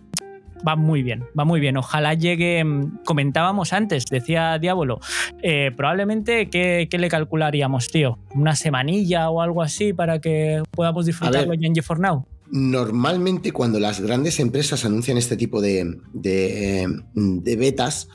va 0.67 0.75
muy 0.75 1.03
bien, 1.03 1.25
va 1.37 1.45
muy 1.45 1.59
bien. 1.59 1.77
Ojalá 1.77 2.13
llegue, 2.13 2.63
mm, 2.63 3.03
comentábamos 3.05 3.73
antes, 3.73 4.05
decía 4.09 4.57
Diablo, 4.59 4.99
eh, 5.41 5.71
probablemente, 5.75 6.49
¿qué, 6.49 6.87
le 6.91 7.09
calcularíamos, 7.09 7.89
tío? 7.89 8.19
¿Una 8.35 8.55
semanilla 8.55 9.29
o 9.29 9.41
algo 9.41 9.61
así 9.61 9.93
para 9.93 10.19
que 10.19 10.63
podamos 10.71 11.05
disfrutarlo 11.05 11.53
ya 11.53 11.67
en 11.67 11.75
GeForce 11.75 12.01
Now? 12.01 12.25
Normalmente 12.49 13.51
cuando 13.51 13.79
las 13.79 13.99
grandes 13.99 14.39
empresas 14.39 14.85
anuncian 14.85 15.17
este 15.17 15.35
tipo 15.37 15.61
de, 15.61 15.97
de, 16.13 17.55
betas, 17.57 18.09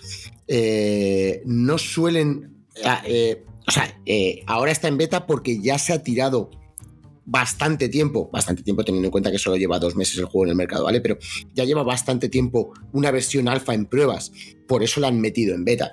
eh, 0.46 1.42
no 1.44 1.78
suelen... 1.78 2.64
Ah, 2.84 3.02
eh, 3.04 3.44
o 3.66 3.70
sea, 3.70 3.92
ahora 4.46 4.70
está 4.70 4.88
en 4.88 4.96
beta 4.96 5.26
porque 5.26 5.60
ya 5.60 5.78
se 5.78 5.92
ha 5.92 6.02
tirado 6.02 6.50
bastante 7.30 7.90
tiempo, 7.90 8.30
bastante 8.32 8.62
tiempo 8.62 8.82
teniendo 8.82 9.08
en 9.08 9.10
cuenta 9.12 9.30
que 9.30 9.38
solo 9.38 9.56
lleva 9.56 9.78
dos 9.78 9.94
meses 9.94 10.16
el 10.16 10.24
juego 10.24 10.46
en 10.46 10.50
el 10.50 10.56
mercado, 10.56 10.84
¿vale? 10.84 11.02
Pero 11.02 11.18
ya 11.54 11.64
lleva 11.64 11.82
bastante 11.82 12.30
tiempo 12.30 12.72
una 12.92 13.10
versión 13.10 13.48
alfa 13.48 13.74
en 13.74 13.84
pruebas, 13.84 14.32
por 14.66 14.82
eso 14.82 14.98
la 14.98 15.08
han 15.08 15.20
metido 15.20 15.54
en 15.54 15.64
beta. 15.64 15.92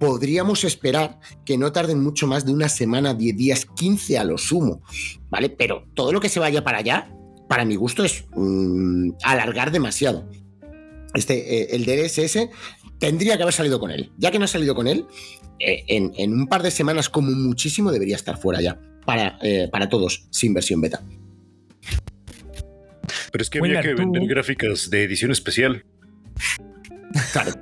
Podríamos 0.00 0.64
esperar 0.64 1.20
que 1.44 1.56
no 1.56 1.70
tarden 1.70 2.02
mucho 2.02 2.26
más 2.26 2.44
de 2.44 2.52
una 2.52 2.68
semana, 2.68 3.14
10 3.14 3.36
días, 3.36 3.66
15 3.76 4.18
a 4.18 4.24
lo 4.24 4.36
sumo, 4.36 4.82
¿vale? 5.30 5.48
Pero 5.48 5.86
todo 5.94 6.12
lo 6.12 6.20
que 6.20 6.28
se 6.28 6.40
vaya 6.40 6.64
para 6.64 6.78
allá, 6.78 7.08
para 7.48 7.64
mi 7.64 7.76
gusto, 7.76 8.02
es 8.02 8.24
mm, 8.34 9.10
alargar 9.22 9.70
demasiado. 9.70 10.28
Este, 11.14 11.62
eh, 11.62 11.68
el 11.70 11.84
DLSS 11.84 12.48
tendría 12.98 13.36
que 13.36 13.44
haber 13.44 13.54
salido 13.54 13.78
con 13.78 13.92
él. 13.92 14.10
Ya 14.18 14.32
que 14.32 14.40
no 14.40 14.46
ha 14.46 14.48
salido 14.48 14.74
con 14.74 14.88
él, 14.88 15.06
eh, 15.60 15.84
en 15.86 16.32
un 16.32 16.48
par 16.48 16.64
de 16.64 16.72
semanas 16.72 17.08
como 17.08 17.30
muchísimo 17.30 17.92
debería 17.92 18.16
estar 18.16 18.36
fuera 18.36 18.60
ya 18.60 18.80
para, 19.04 19.38
eh, 19.42 19.68
para 19.70 19.88
todos, 19.88 20.26
sin 20.30 20.54
versión 20.54 20.80
beta. 20.80 21.02
Pero 23.32 23.42
es 23.42 23.50
que 23.50 23.58
había 23.58 23.82
que 23.82 23.94
vender 23.94 24.26
gráficas 24.26 24.90
de 24.90 25.04
edición 25.04 25.30
especial. 25.30 25.84
Claro. 27.32 27.52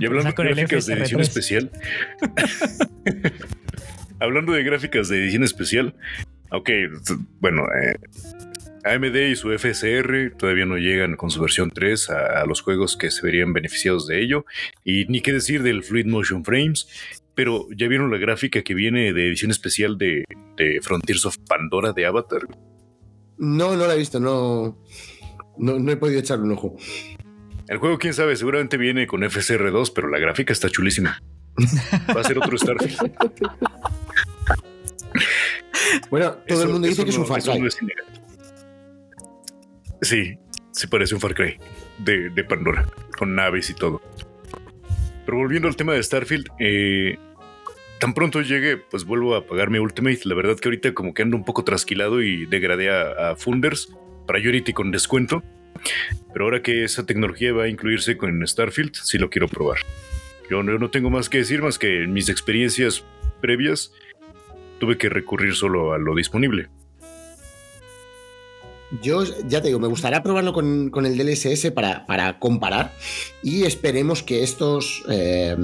Y 0.00 0.06
hablando 0.06 0.42
de 0.42 0.48
gráficas 0.48 0.86
de 0.86 0.94
edición 0.94 1.20
especial. 1.20 1.70
hablando 4.20 4.52
de 4.52 4.62
gráficas 4.62 5.08
de 5.08 5.18
edición 5.18 5.44
especial. 5.44 5.94
Ok, 6.50 6.70
bueno, 7.40 7.64
eh, 7.64 7.96
AMD 8.84 9.16
y 9.30 9.36
su 9.36 9.56
FSR 9.56 10.34
todavía 10.36 10.66
no 10.66 10.76
llegan 10.76 11.16
con 11.16 11.30
su 11.30 11.40
versión 11.40 11.70
3 11.70 12.10
a, 12.10 12.46
los 12.46 12.60
juegos 12.60 12.96
que 12.96 13.10
se 13.10 13.22
verían 13.22 13.52
beneficiados 13.52 14.06
de 14.06 14.20
ello. 14.20 14.44
Y 14.84 15.06
ni 15.06 15.20
qué 15.20 15.32
decir 15.32 15.62
del 15.62 15.84
Fluid 15.84 16.06
Motion 16.06 16.44
Frames. 16.44 16.88
Pero 17.34 17.66
ya 17.74 17.88
vieron 17.88 18.10
la 18.10 18.18
gráfica 18.18 18.62
que 18.62 18.74
viene 18.74 19.12
de 19.12 19.28
edición 19.28 19.50
especial 19.50 19.96
de, 19.96 20.24
Frontiers 20.82 21.24
of 21.24 21.38
Pandora 21.48 21.92
de 21.92 22.06
Avatar. 22.06 22.42
No, 23.38 23.76
no 23.76 23.86
la 23.86 23.94
he 23.94 23.98
visto, 23.98 24.20
no, 24.20 24.78
no, 25.58 25.90
he 25.90 25.96
podido 25.96 26.20
echarle 26.20 26.44
un 26.44 26.52
ojo. 26.52 26.76
El 27.68 27.78
juego, 27.78 27.98
quién 27.98 28.12
sabe, 28.12 28.36
seguramente 28.36 28.76
viene 28.76 29.06
con 29.06 29.22
FSR2, 29.22 29.92
pero 29.94 30.08
la 30.08 30.18
gráfica 30.18 30.52
está 30.52 30.68
chulísima. 30.68 31.22
Va 32.14 32.20
a 32.20 32.24
ser 32.24 32.38
otro 32.38 32.56
Starfield. 32.56 32.98
bueno, 36.10 36.32
todo 36.46 36.62
el 36.62 36.68
mundo 36.68 36.88
dice 36.88 37.04
que 37.04 37.10
es 37.10 37.18
un 37.18 37.26
Far 37.26 37.42
Cry. 37.42 37.68
sí, 40.00 40.38
sí 40.70 40.86
parece 40.86 41.14
un 41.14 41.20
Far 41.20 41.34
Cry 41.34 41.58
de, 41.98 42.30
de 42.30 42.44
Pandora, 42.44 42.86
con 43.16 43.34
naves 43.34 43.70
y 43.70 43.74
todo. 43.74 44.00
Pero 45.24 45.38
volviendo 45.38 45.68
al 45.68 45.76
tema 45.76 45.94
de 45.94 46.02
Starfield, 46.02 46.48
eh, 46.58 47.18
tan 47.98 48.14
pronto 48.14 48.40
llegue, 48.40 48.76
pues 48.78 49.04
vuelvo 49.04 49.36
a 49.36 49.46
pagar 49.46 49.70
mi 49.70 49.78
Ultimate. 49.78 50.20
La 50.24 50.34
verdad 50.34 50.56
que 50.56 50.68
ahorita 50.68 50.92
como 50.92 51.14
que 51.14 51.22
ando 51.22 51.36
un 51.36 51.44
poco 51.44 51.62
trasquilado 51.62 52.20
y 52.22 52.46
degradé 52.46 52.90
a, 52.90 53.36
Funders, 53.36 53.94
Priority 54.26 54.72
con 54.72 54.90
descuento. 54.90 55.42
Pero 56.32 56.44
ahora 56.44 56.62
que 56.62 56.84
esa 56.84 57.06
tecnología 57.06 57.52
va 57.52 57.64
a 57.64 57.68
incluirse 57.68 58.16
con 58.16 58.46
Starfield, 58.46 58.94
sí 58.94 59.18
lo 59.18 59.30
quiero 59.30 59.48
probar. 59.48 59.78
Yo 60.50 60.62
no, 60.62 60.90
tengo 60.90 61.10
más 61.10 61.28
que 61.28 61.38
decir 61.38 61.62
más 61.62 61.78
que 61.78 62.02
en 62.02 62.12
mis 62.12 62.28
experiencias 62.28 63.04
previas 63.40 63.92
tuve 64.80 64.98
que 64.98 65.08
recurrir 65.08 65.54
solo 65.54 65.92
a 65.92 65.98
lo 65.98 66.14
disponible. 66.14 66.68
Yo 69.00 69.24
ya 69.48 69.62
te 69.62 69.68
digo, 69.68 69.80
me 69.80 69.88
gustaría 69.88 70.22
probarlo 70.22 70.52
con, 70.52 70.90
el 71.06 71.16
DLSS 71.16 71.70
para, 71.70 72.04
para, 72.06 72.38
comparar 72.38 72.92
y 73.42 73.62
esperemos 73.62 74.22
que 74.22 74.42
estos, 74.42 75.02
eh, 75.08 75.56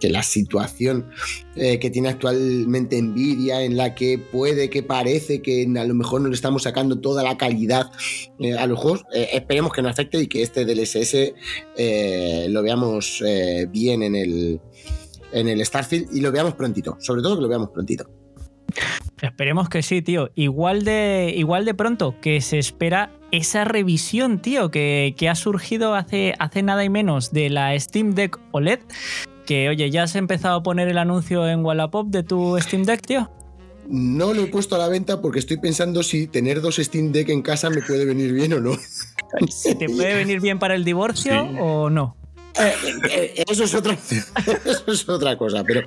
que 0.00 0.08
la 0.08 0.22
situación 0.22 1.10
eh, 1.54 1.78
que 1.78 1.90
tiene 1.90 2.08
actualmente 2.08 3.00
Nvidia, 3.00 3.62
en 3.62 3.76
la 3.76 3.94
que 3.94 4.18
puede 4.18 4.70
que 4.70 4.82
parece 4.82 5.42
que 5.42 5.70
a 5.76 5.84
lo 5.84 5.94
mejor 5.94 6.22
no 6.22 6.28
le 6.28 6.34
estamos 6.34 6.62
sacando 6.62 6.98
toda 7.00 7.22
la 7.22 7.36
calidad 7.36 7.90
eh, 8.38 8.54
a 8.54 8.66
los 8.66 8.78
juegos, 8.78 9.04
esperemos 9.12 9.72
que 9.72 9.82
no 9.82 9.88
afecte 9.88 10.18
y 10.20 10.26
que 10.26 10.42
este 10.42 10.64
DLSS 10.64 11.34
lo 12.48 12.62
veamos 12.62 13.22
bien 13.70 14.02
en 14.02 14.14
el, 14.14 14.60
en 15.32 15.48
el 15.48 15.64
Starfield 15.64 16.14
y 16.14 16.20
lo 16.20 16.32
veamos 16.32 16.54
prontito, 16.54 16.96
sobre 17.00 17.22
todo 17.22 17.36
que 17.36 17.42
lo 17.42 17.48
veamos 17.48 17.70
prontito. 17.70 18.25
Esperemos 19.22 19.68
que 19.68 19.82
sí, 19.82 20.02
tío. 20.02 20.30
Igual 20.34 20.84
de, 20.84 21.32
igual 21.36 21.64
de 21.64 21.74
pronto 21.74 22.14
que 22.20 22.40
se 22.40 22.58
espera 22.58 23.10
esa 23.32 23.64
revisión, 23.64 24.40
tío, 24.40 24.70
que, 24.70 25.14
ha 25.30 25.34
surgido 25.34 25.94
hace, 25.94 26.34
hace 26.38 26.62
nada 26.62 26.84
y 26.84 26.90
menos 26.90 27.32
de 27.32 27.50
la 27.50 27.78
Steam 27.78 28.14
Deck 28.14 28.38
OLED. 28.52 28.80
Que, 29.46 29.68
oye, 29.68 29.90
¿ya 29.90 30.02
has 30.02 30.16
empezado 30.16 30.56
a 30.56 30.62
poner 30.62 30.88
el 30.88 30.98
anuncio 30.98 31.48
en 31.48 31.64
Wallapop 31.64 32.08
de 32.08 32.22
tu 32.22 32.58
Steam 32.60 32.84
Deck, 32.84 33.00
tío? 33.00 33.30
No 33.88 34.34
lo 34.34 34.42
he 34.42 34.46
puesto 34.48 34.74
a 34.74 34.78
la 34.78 34.88
venta 34.88 35.20
porque 35.20 35.38
estoy 35.38 35.58
pensando 35.58 36.02
si 36.02 36.26
tener 36.26 36.60
dos 36.60 36.76
Steam 36.76 37.12
Deck 37.12 37.28
en 37.28 37.42
casa 37.42 37.70
me 37.70 37.82
puede 37.82 38.04
venir 38.04 38.32
bien 38.32 38.52
o 38.52 38.60
no. 38.60 38.72
¿Si 39.48 39.74
te 39.76 39.88
puede 39.88 40.14
venir 40.14 40.40
bien 40.40 40.58
para 40.58 40.74
el 40.74 40.84
divorcio 40.84 41.40
o 41.60 41.88
no? 41.90 42.16
Eh, 42.58 42.74
eh, 43.10 43.44
eso, 43.48 43.64
es 43.64 43.74
otra, 43.74 43.96
eso 44.64 44.92
es 44.92 45.08
otra 45.08 45.36
cosa, 45.36 45.62
pero 45.64 45.82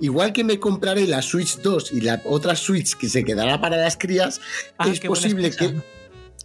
igual 0.00 0.32
que 0.32 0.44
me 0.44 0.58
compraré 0.58 1.06
la 1.06 1.22
Switch 1.22 1.58
2 1.58 1.92
y 1.92 2.02
la 2.02 2.20
otra 2.24 2.54
Switch 2.56 2.96
que 2.96 3.08
se 3.08 3.24
quedará 3.24 3.60
para 3.60 3.76
las 3.76 3.96
crías, 3.96 4.40
ah, 4.78 4.88
es 4.88 5.00
posible 5.00 5.50
que... 5.50 5.80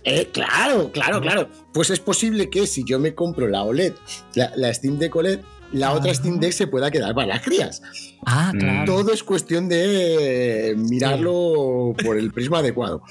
Eh, 0.07 0.29
claro, 0.31 0.91
claro, 0.91 1.19
claro. 1.19 1.49
Pues 1.73 1.89
es 1.89 1.99
posible 1.99 2.49
que 2.49 2.67
si 2.67 2.83
yo 2.83 2.99
me 2.99 3.15
compro 3.15 3.47
la 3.47 3.63
OLED, 3.63 3.93
la, 4.35 4.71
Steam 4.71 4.99
Deck 4.99 5.15
OLED, 5.15 5.39
la 5.71 5.93
otra 5.93 6.13
Steam 6.13 6.39
Deck 6.39 6.51
se 6.51 6.67
pueda 6.67 6.91
quedar 6.91 7.15
para 7.15 7.27
las 7.27 7.41
crías. 7.41 7.81
Ah, 8.23 8.51
mm. 8.53 8.59
claro. 8.59 8.85
Todo 8.85 9.11
es 9.11 9.23
cuestión 9.23 9.67
de 9.67 10.75
mirarlo 10.77 11.95
por 12.03 12.17
el 12.17 12.31
prisma 12.31 12.59
adecuado. 12.59 13.01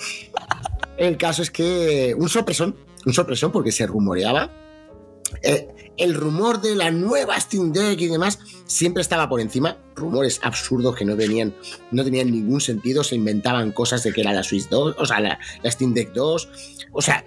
El 0.96 1.16
caso 1.16 1.42
es 1.42 1.50
que 1.50 2.14
un 2.16 2.28
sorpresón, 2.28 2.76
un 3.04 3.12
sorpresón 3.12 3.50
porque 3.50 3.72
se 3.72 3.86
rumoreaba 3.88 4.63
el 5.42 6.14
rumor 6.14 6.60
de 6.60 6.74
la 6.74 6.90
nueva 6.90 7.38
Steam 7.38 7.72
Deck 7.72 8.00
y 8.00 8.08
demás 8.08 8.38
siempre 8.66 9.02
estaba 9.02 9.28
por 9.28 9.40
encima. 9.40 9.78
Rumores 9.94 10.40
absurdos 10.42 10.96
que 10.96 11.04
no 11.04 11.16
venían, 11.16 11.54
no 11.90 12.04
tenían 12.04 12.30
ningún 12.30 12.60
sentido, 12.60 13.04
se 13.04 13.16
inventaban 13.16 13.72
cosas 13.72 14.02
de 14.02 14.12
que 14.12 14.20
era 14.22 14.32
la 14.32 14.42
Switch 14.42 14.68
2, 14.68 14.96
o 14.98 15.06
sea, 15.06 15.20
la, 15.20 15.38
Steam 15.64 15.94
Deck 15.94 16.12
2. 16.12 16.48
O 16.92 17.02
sea, 17.02 17.24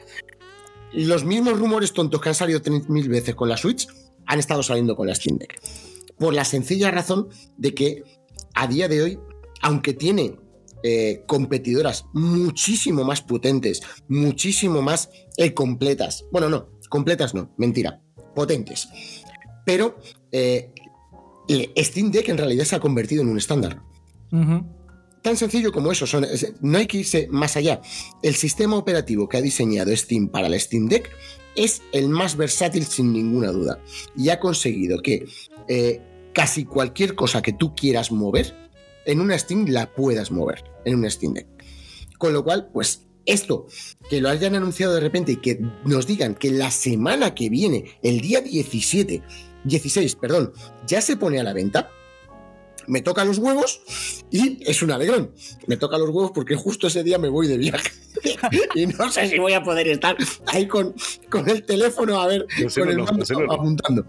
los 0.94 1.24
mismos 1.24 1.60
rumores 1.60 1.94
tontos 1.94 2.22
que 2.22 2.30
han 2.30 2.36
salido 2.36 2.62
30.000 2.62 3.08
veces 3.08 3.36
con 3.36 3.50
la 3.50 3.58
Switch 3.58 3.88
han 4.26 4.40
estado 4.40 4.64
saliendo 4.64 4.96
con 4.96 5.08
la 5.08 5.16
Steam 5.16 5.38
Deck. 5.38 5.62
Por 6.18 6.34
la 6.34 6.46
sencilla 6.46 6.92
razón 6.92 7.30
de 7.58 7.74
que 7.74 8.04
a 8.54 8.68
día 8.68 8.88
de 8.88 9.02
hoy, 9.02 9.20
aunque 9.62 9.94
tiene 9.94 10.36
eh, 10.84 11.24
competidoras 11.26 12.06
muchísimo 12.14 13.04
más 13.04 13.22
potentes, 13.22 13.82
muchísimo 14.08 14.82
más 14.82 15.10
eh, 15.38 15.54
completas. 15.54 16.26
Bueno, 16.32 16.50
no, 16.50 16.70
completas 16.90 17.34
no, 17.34 17.54
mentira 17.58 18.02
potentes. 18.38 18.88
Pero 19.66 19.98
eh, 20.32 20.72
Steam 21.78 22.12
Deck 22.12 22.30
en 22.30 22.38
realidad 22.38 22.66
se 22.66 22.76
ha 22.76 22.80
convertido 22.80 23.24
en 23.24 23.30
un 23.30 23.38
estándar. 23.40 23.82
Tan 25.24 25.36
sencillo 25.36 25.72
como 25.72 25.92
eso, 25.92 26.06
no 26.62 26.78
hay 26.78 26.86
que 26.86 27.00
irse 27.00 27.28
más 27.32 27.58
allá. 27.58 27.82
El 28.22 28.36
sistema 28.36 28.78
operativo 28.78 29.28
que 29.28 29.38
ha 29.38 29.42
diseñado 29.42 29.96
Steam 29.96 30.28
para 30.30 30.48
el 30.48 30.60
Steam 30.60 30.88
Deck 30.88 31.10
es 31.56 31.82
el 31.92 32.10
más 32.10 32.38
versátil 32.38 32.86
sin 32.86 33.12
ninguna 33.12 33.52
duda. 33.52 33.80
Y 34.16 34.30
ha 34.30 34.40
conseguido 34.40 35.02
que 35.02 35.26
eh, 35.68 36.00
casi 36.34 36.66
cualquier 36.66 37.16
cosa 37.16 37.42
que 37.42 37.54
tú 37.54 37.74
quieras 37.74 38.12
mover, 38.12 38.56
en 39.06 39.20
una 39.20 39.38
Steam 39.40 39.66
la 39.68 39.92
puedas 39.92 40.30
mover, 40.30 40.64
en 40.86 40.96
un 41.00 41.10
Steam 41.10 41.34
Deck. 41.34 41.48
Con 42.20 42.34
lo 42.34 42.44
cual, 42.44 42.70
pues 42.72 43.07
esto, 43.28 43.68
que 44.10 44.22
lo 44.22 44.30
hayan 44.30 44.56
anunciado 44.56 44.96
de 44.96 45.02
repente 45.02 45.34
y 45.34 45.38
que 45.38 45.60
nos 45.86 46.08
digan 46.08 46.34
que 46.34 46.50
la 46.50 46.72
semana 46.72 47.36
que 47.36 47.50
viene, 47.50 48.00
el 48.02 48.22
día 48.22 48.42
17, 48.42 49.22
16, 49.64 50.16
perdón, 50.16 50.54
ya 50.88 51.02
se 51.02 51.18
pone 51.18 51.40
a 51.40 51.44
la 51.44 51.54
venta, 51.54 51.92
me 52.88 53.02
toca 53.02 53.26
los 53.26 53.38
huevos 53.38 53.82
y 54.32 54.64
es 54.68 54.82
un 54.82 54.92
alegrón. 54.92 55.32
Me 55.68 55.78
toca 55.78 55.98
los 55.98 56.10
huevos 56.10 56.32
porque 56.34 56.56
justo 56.56 56.88
ese 56.88 57.04
día 57.04 57.18
me 57.18 57.28
voy 57.28 57.48
de 57.48 57.58
viaje. 57.58 57.92
y 58.76 58.88
no 58.88 59.12
sé 59.12 59.28
si 59.28 59.38
voy 59.38 59.54
a 59.54 59.62
poder 59.62 59.88
estar 59.90 60.16
ahí 60.48 60.68
con, 60.68 60.96
con 61.30 61.50
el 61.50 61.64
teléfono 61.64 62.20
a 62.20 62.28
ver, 62.28 62.48
con 62.74 62.90
el 62.90 62.98
mando 62.98 63.26
apuntando. 63.52 64.06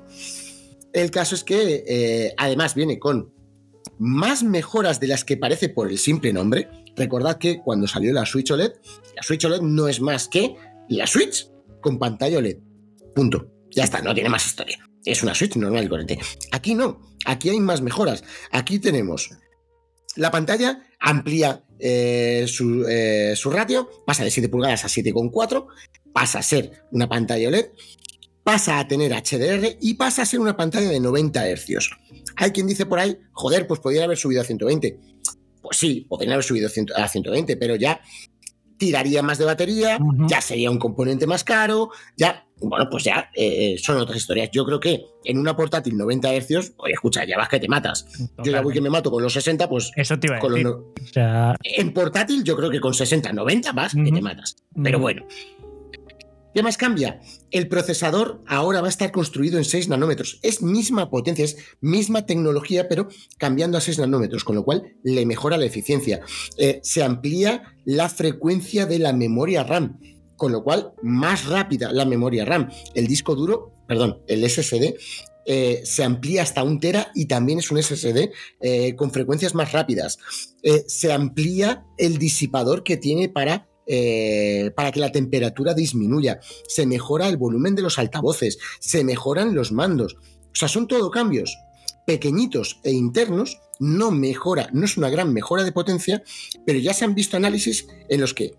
El 0.93 1.11
caso 1.11 1.35
es 1.35 1.45
que 1.45 1.85
eh, 1.87 2.35
además 2.39 2.75
viene 2.75 2.99
con 2.99 3.33
más 3.99 4.43
mejoras 4.43 5.01
de 5.01 5.09
las 5.09 5.25
que 5.25 5.37
parece 5.37 5.69
por 5.69 5.91
el 5.91 5.99
simple 5.99 6.33
nombre. 6.33 6.69
Recordad 6.99 7.39
que 7.39 7.61
cuando 7.61 7.87
salió 7.87 8.13
la 8.13 8.27
Switch 8.27 8.51
OLED, 8.51 8.73
la 9.15 9.23
Switch 9.23 9.45
OLED 9.45 9.63
no 9.63 9.89
es 9.89 10.01
más 10.01 10.29
que 10.29 10.57
la 10.89 11.07
Switch 11.07 11.49
con 11.81 11.99
pantalla 11.99 12.39
OLED. 12.39 12.59
Punto. 13.15 13.51
Ya 13.71 13.85
está, 13.85 14.03
no 14.03 14.15
tiene 14.15 14.29
más 14.29 14.45
historia. 14.45 14.79
Es 15.05 15.23
una 15.23 15.35
Switch 15.35 15.57
normal 15.57 15.85
y 15.85 15.89
corriente. 15.89 16.19
Aquí 16.53 16.75
no, 16.75 17.01
aquí 17.25 17.51
hay 17.51 17.61
más 17.61 17.81
mejoras. 17.81 18.25
Aquí 18.51 18.79
tenemos 18.79 19.31
la 20.17 20.31
pantalla 20.31 20.83
amplía 20.99 21.65
eh, 21.79 22.47
su, 22.49 22.85
eh, 22.89 23.35
su, 23.37 23.51
ratio, 23.51 23.89
pasa 24.05 24.25
de 24.25 24.31
7 24.31 24.49
pulgadas 24.49 24.85
a 24.85 24.89
7,4, 24.89 25.67
pasa 26.13 26.41
a 26.41 26.43
ser 26.43 26.73
una 26.91 27.09
pantalla 27.09 27.49
OLED, 27.49 27.67
pasa 28.43 28.79
a 28.79 28.89
tener 28.89 29.13
HDR 29.13 29.77
y 29.81 29.95
pasa 29.95 30.23
a 30.23 30.27
ser 30.27 30.41
una 30.41 30.57
pantalla 30.57 30.89
de 30.89 31.01
90 31.01 31.55
Hz. 31.55 31.91
Hay 32.37 32.51
quien 32.51 32.67
dice 32.67 32.87
por 32.87 32.99
ahí, 32.99 33.19
joder, 33.33 33.67
pues 33.67 33.79
podría 33.79 34.05
haber 34.05 34.17
subido 34.17 34.41
a 34.41 34.45
120. 34.45 34.99
Pues 35.63 35.77
sí, 35.77 36.07
podrían 36.09 36.33
haber 36.33 36.45
subido 36.45 36.69
a 36.97 37.09
120, 37.09 37.57
pero 37.57 37.77
ya 37.77 38.01
tiraría 38.79 39.23
más 39.23 39.39
de 39.39 39.45
batería, 39.45 39.99
ya 40.29 40.41
sería 40.41 40.71
un 40.71 40.79
componente 40.79 41.27
más 41.27 41.43
caro, 41.43 41.91
ya, 42.17 42.47
bueno, 42.61 42.89
pues 42.89 43.05
ya 43.05 43.29
eh, 43.35 43.77
son 43.79 43.99
otras 43.99 44.17
historias. 44.17 44.51
Yo 44.53 44.65
creo 44.65 44.81
que 44.81 45.05
en 45.25 45.39
una 45.39 45.57
portátil 45.57 45.97
90 45.97 46.33
Hz, 46.33 46.73
oye, 46.77 46.95
escucha, 46.95 47.25
ya 47.25 47.37
vas 47.37 47.49
que 47.49 47.61
te 47.61 47.69
matas. 47.69 48.07
Yo 48.43 48.53
ya 48.53 48.61
voy 48.61 48.73
que 48.73 48.81
me 48.81 48.89
mato 48.89 49.11
con 49.11 49.23
los 49.23 49.33
60, 49.33 49.69
pues. 49.69 49.91
Eso 49.97 50.19
te 50.19 50.29
iba 50.29 50.39
a 50.39 50.41
decir. 50.41 50.67
En 51.63 51.93
portátil, 51.93 52.45
yo 52.45 52.57
creo 52.57 52.71
que 52.71 52.81
con 52.81 52.95
60, 52.95 53.33
90 53.33 53.73
vas 53.73 53.95
que 53.95 54.13
te 54.13 54.23
matas. 54.23 54.57
Pero 54.83 54.99
bueno. 55.01 55.27
¿Qué 56.55 56.63
más 56.63 56.79
cambia? 56.79 57.21
El 57.51 57.69
procesador 57.69 58.43
ahora 58.47 58.81
va 58.81 58.87
a 58.87 58.91
estar 58.91 59.13
construido 59.13 59.59
en 59.59 59.65
6 59.65 59.89
nanómetros. 59.89 60.41
Es 60.43 60.63
misma 60.63 61.11
potencia, 61.11 61.45
es 61.45 61.59
misma 61.81 62.25
tecnología, 62.25 62.89
pero 62.89 63.09
cambiando 63.37 63.77
a 63.77 63.83
6 63.83 63.99
nanómetros, 63.99 64.45
con 64.45 64.57
lo 64.57 64.65
cual 64.65 64.97
le 65.03 65.27
mejora 65.27 65.59
la 65.59 65.67
eficiencia. 65.67 66.21
Eh, 66.57 66.81
se 66.83 67.03
amplía 67.03 67.77
la 67.85 68.09
frecuencia 68.09 68.87
de 68.87 68.99
la 68.99 69.13
memoria 69.13 69.63
RAM, 69.63 70.01
con 70.37 70.53
lo 70.53 70.65
cual 70.65 70.93
más 71.03 71.47
rápida 71.47 71.93
la 71.93 72.07
memoria 72.07 72.47
RAM. 72.47 72.71
El 72.95 73.07
disco 73.07 73.35
duro, 73.35 73.75
perdón, 73.87 74.23
el 74.27 74.49
SSD 74.49 74.95
eh, 75.45 75.83
se 75.85 76.03
amplía 76.03 76.43
hasta 76.43 76.63
un 76.63 76.81
tera 76.81 77.11
y 77.15 77.27
también 77.27 77.59
es 77.59 77.71
un 77.71 77.83
SSD 77.83 78.31
eh, 78.61 78.97
con 78.97 79.11
frecuencias 79.11 79.55
más 79.55 79.73
rápidas. 79.73 80.19
se 80.87 81.13
amplía 81.13 81.85
el 81.99 82.19
disipador 82.19 82.83
que 82.83 82.97
tiene 82.97 83.29
para 83.29 83.68
eh, 83.89 84.71
para 84.77 84.93
que 84.93 85.01
la 85.01 85.13
temperatura 85.13 85.75
disminuya, 85.75 86.41
se 86.69 86.87
mejora 86.87 87.29
el 87.29 87.37
volumen 87.37 87.75
de 87.75 87.83
los 87.83 87.99
altavoces, 87.99 88.59
se 88.81 89.03
mejoran 89.03 89.55
los 89.55 89.73
mandos. 89.73 90.17
O 90.45 90.55
sea, 90.55 90.69
son 90.69 90.87
todo 90.87 91.11
cambios 91.11 91.57
pequeñitos 92.07 92.81
e 92.85 92.93
internos, 92.93 93.61
no 93.81 94.11
mejora, 94.11 94.71
no 94.73 94.85
es 94.85 94.97
una 94.97 95.11
gran 95.11 95.33
mejora 95.33 95.63
de 95.63 95.73
potencia, 95.73 96.23
pero 96.65 96.79
ya 96.79 96.95
se 96.95 97.05
han 97.05 97.15
visto 97.15 97.37
análisis 97.37 97.87
en 98.09 98.21
los 98.21 98.35
que 98.35 98.55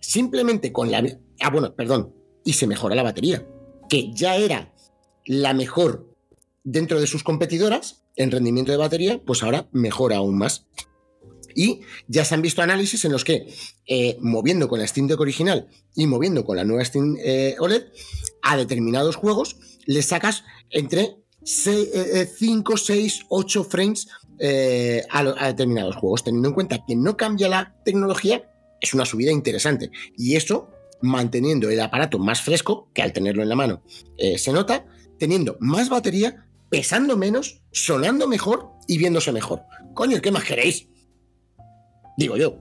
simplemente 0.00 0.72
con 0.72 0.90
la... 0.90 1.04
Ah, 1.40 1.50
bueno, 1.50 1.74
perdón, 1.74 2.14
y 2.44 2.54
se 2.54 2.66
mejora 2.66 2.94
la 2.94 3.02
batería, 3.02 3.46
que 3.88 4.10
ya 4.14 4.36
era 4.36 4.72
la 5.26 5.52
mejor 5.52 6.16
dentro 6.64 6.98
de 7.00 7.06
sus 7.06 7.22
competidoras 7.22 8.04
en 8.16 8.30
rendimiento 8.30 8.72
de 8.72 8.78
batería, 8.78 9.22
pues 9.24 9.42
ahora 9.42 9.68
mejora 9.72 10.16
aún 10.16 10.38
más. 10.38 10.66
Y 11.54 11.80
ya 12.06 12.24
se 12.24 12.34
han 12.34 12.42
visto 12.42 12.62
análisis 12.62 13.04
en 13.04 13.12
los 13.12 13.24
que, 13.24 13.46
eh, 13.86 14.16
moviendo 14.20 14.68
con 14.68 14.80
la 14.80 14.86
Steam 14.86 15.06
Deck 15.06 15.20
original 15.20 15.68
y 15.94 16.06
moviendo 16.06 16.44
con 16.44 16.56
la 16.56 16.64
nueva 16.64 16.84
Steam 16.84 17.16
eh, 17.22 17.56
OLED, 17.58 17.84
a 18.42 18.56
determinados 18.56 19.16
juegos 19.16 19.56
le 19.86 20.02
sacas 20.02 20.44
entre 20.70 21.16
5, 21.44 22.76
6, 22.76 23.20
8 23.28 23.64
frames 23.64 24.08
eh, 24.38 25.02
a, 25.10 25.46
determinados 25.46 25.96
juegos. 25.96 26.24
Teniendo 26.24 26.48
en 26.48 26.54
cuenta 26.54 26.84
que 26.86 26.94
no 26.94 27.16
cambia 27.16 27.48
la 27.48 27.74
tecnología, 27.84 28.50
es 28.80 28.92
una 28.94 29.06
subida 29.06 29.32
interesante. 29.32 29.90
Y 30.16 30.36
eso, 30.36 30.70
manteniendo 31.00 31.70
el 31.70 31.80
aparato 31.80 32.18
más 32.18 32.42
fresco, 32.42 32.90
que 32.92 33.02
al 33.02 33.12
tenerlo 33.12 33.42
en 33.42 33.48
la 33.48 33.56
mano 33.56 33.82
se 34.36 34.52
nota, 34.52 34.84
teniendo 35.18 35.56
más 35.60 35.88
batería, 35.88 36.46
pesando 36.68 37.16
menos, 37.16 37.62
sonando 37.72 38.28
mejor 38.28 38.70
y 38.86 38.98
viéndose 38.98 39.32
mejor. 39.32 39.62
Coño, 39.94 40.20
¿qué 40.20 40.30
más 40.30 40.44
queréis? 40.44 40.88
Digo 42.18 42.36
yo. 42.36 42.58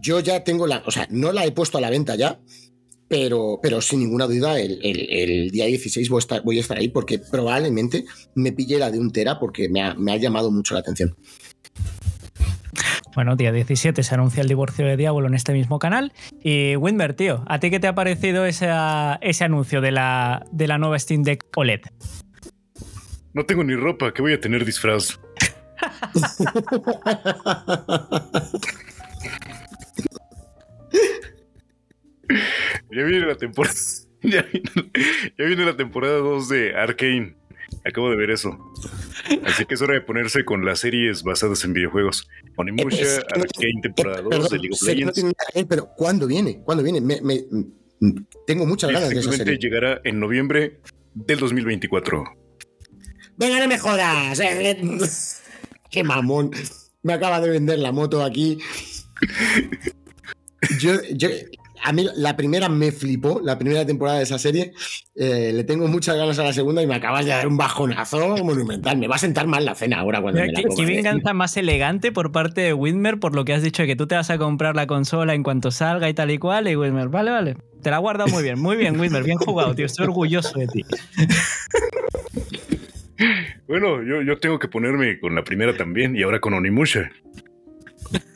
Yo 0.00 0.18
ya 0.18 0.42
tengo 0.42 0.66
la. 0.66 0.82
O 0.84 0.90
sea, 0.90 1.06
no 1.10 1.32
la 1.32 1.46
he 1.46 1.52
puesto 1.52 1.78
a 1.78 1.80
la 1.80 1.90
venta 1.90 2.16
ya. 2.16 2.40
pero, 3.08 3.60
pero 3.62 3.80
sin 3.80 4.00
ninguna 4.00 4.26
duda 4.26 4.58
el, 4.58 5.50
día 5.52 5.66
16 5.66 6.08
voy 6.08 6.16
a, 6.16 6.18
estar, 6.18 6.42
voy 6.42 6.58
a, 6.58 6.60
estar, 6.60 6.76
ahí 6.76 6.88
porque 6.88 7.20
probablemente 7.20 8.04
me 8.34 8.50
pille 8.50 8.80
la 8.80 8.90
de 8.90 8.98
un 8.98 9.12
tera 9.12 9.38
porque 9.38 9.68
me 9.68 9.80
ha, 9.80 9.94
me 9.94 10.12
ha 10.12 10.16
llamado 10.16 10.50
mucho 10.50 10.74
la 10.74 10.80
atención. 10.80 11.16
Bueno, 13.14 13.36
día 13.36 13.52
17 13.52 14.02
se 14.02 14.14
anuncia 14.14 14.42
el 14.42 14.48
divorcio 14.48 14.84
de 14.84 14.96
Diablo 14.96 15.28
en 15.28 15.34
este 15.34 15.52
mismo 15.52 15.78
canal. 15.78 16.12
Y 16.42 16.74
Winmer, 16.74 17.14
tío, 17.14 17.44
¿a 17.46 17.60
ti 17.60 17.70
qué 17.70 17.78
te 17.78 17.86
ha 17.86 17.94
parecido 17.94 18.44
ese 18.44 19.44
anuncio 19.44 19.80
de 19.80 19.92
la, 19.92 20.44
de 20.50 20.66
la 20.66 20.78
nueva 20.78 20.98
Steam 20.98 21.22
Deck 21.22 21.46
OLED? 21.54 21.82
No 23.34 23.46
tengo 23.46 23.62
ni 23.62 23.76
ropa, 23.76 24.12
que 24.12 24.20
voy 24.20 24.32
a 24.32 24.40
tener 24.40 24.64
disfraz. 24.64 25.20
ya 32.90 33.02
viene 33.04 33.26
la 33.26 33.36
temporada. 33.36 33.74
Ya 34.22 34.44
viene, 35.44 35.64
la 35.64 35.76
temporada 35.76 36.16
2 36.18 36.48
de 36.48 36.74
Arkane. 36.74 37.36
Acabo 37.84 38.10
de 38.10 38.16
ver 38.16 38.30
eso. 38.30 38.58
Así 39.44 39.64
que 39.66 39.74
es 39.74 39.82
hora 39.82 39.94
de 39.94 40.00
ponerse 40.00 40.44
con 40.44 40.64
las 40.64 40.80
series 40.80 41.22
basadas 41.22 41.62
en 41.64 41.72
videojuegos. 41.72 42.28
Onimusha, 42.56 43.18
Arkane 43.30 43.80
temporada 43.82 44.22
2 44.22 44.50
de 44.50 44.58
League 44.58 44.72
of 44.72 44.82
Legends. 44.82 45.22
pero 45.68 45.90
¿cuándo 45.96 46.26
viene? 46.26 46.60
¿Cuándo 46.64 46.82
viene? 46.82 47.00
tengo 48.46 48.66
muchas 48.66 48.90
ganas 48.90 49.10
de 49.10 49.20
esa 49.20 49.32
serie. 49.32 49.58
llegará 49.58 50.00
en 50.02 50.18
noviembre 50.18 50.80
del 51.14 51.38
2024. 51.38 52.24
Venga, 53.36 53.60
no 53.60 53.68
me 53.68 53.78
jodas. 53.78 54.40
Qué 55.90 56.02
mamón. 56.02 56.50
Me 57.02 57.12
acaba 57.12 57.40
de 57.40 57.50
vender 57.50 57.78
la 57.78 57.92
moto 57.92 58.24
aquí. 58.24 58.58
Yo, 60.80 60.94
yo, 61.14 61.28
a 61.82 61.92
mí 61.92 62.06
la 62.16 62.36
primera 62.36 62.68
me 62.68 62.90
flipó, 62.90 63.40
la 63.42 63.58
primera 63.58 63.86
temporada 63.86 64.18
de 64.18 64.24
esa 64.24 64.38
serie. 64.38 64.72
Eh, 65.14 65.52
le 65.54 65.64
tengo 65.64 65.86
muchas 65.86 66.16
ganas 66.16 66.38
a 66.38 66.44
la 66.44 66.52
segunda 66.52 66.82
y 66.82 66.86
me 66.86 66.94
acabas 66.94 67.24
de 67.24 67.30
dar 67.30 67.46
un 67.46 67.56
bajonazo 67.56 68.36
monumental. 68.44 68.98
Me 68.98 69.06
va 69.08 69.16
a 69.16 69.18
sentar 69.18 69.46
mal 69.46 69.64
la 69.64 69.74
cena 69.74 70.00
ahora 70.00 70.20
cuando 70.20 70.40
me 70.40 70.48
la 70.48 70.62
Qué 70.76 70.84
venganza 70.84 71.32
más 71.32 71.56
elegante 71.56 72.12
por 72.12 72.32
parte 72.32 72.60
de 72.60 72.72
Whitmer 72.72 73.18
por 73.20 73.34
lo 73.34 73.44
que 73.44 73.52
has 73.52 73.62
dicho 73.62 73.82
de 73.82 73.88
que 73.88 73.96
tú 73.96 74.06
te 74.06 74.14
vas 74.14 74.30
a 74.30 74.38
comprar 74.38 74.74
la 74.74 74.86
consola 74.86 75.34
en 75.34 75.42
cuanto 75.42 75.70
salga 75.70 76.08
y 76.08 76.14
tal 76.14 76.30
y 76.30 76.38
cual. 76.38 76.68
Y 76.68 76.76
Whitmer, 76.76 77.08
vale, 77.08 77.30
vale. 77.30 77.56
Te 77.82 77.90
la 77.90 77.98
guarda 77.98 78.26
muy 78.26 78.42
bien, 78.42 78.58
muy 78.58 78.76
bien, 78.76 78.98
Whitmer. 78.98 79.22
Bien 79.22 79.38
jugado, 79.38 79.74
tío. 79.74 79.86
Estoy 79.86 80.06
orgulloso 80.06 80.58
de 80.58 80.66
ti. 80.66 80.84
Bueno, 83.68 84.02
yo, 84.02 84.22
yo 84.22 84.38
tengo 84.38 84.58
que 84.58 84.68
ponerme 84.68 85.18
con 85.20 85.34
la 85.34 85.42
primera 85.42 85.76
también 85.76 86.16
y 86.16 86.22
ahora 86.22 86.40
con 86.40 86.54
Onimusha. 86.54 87.10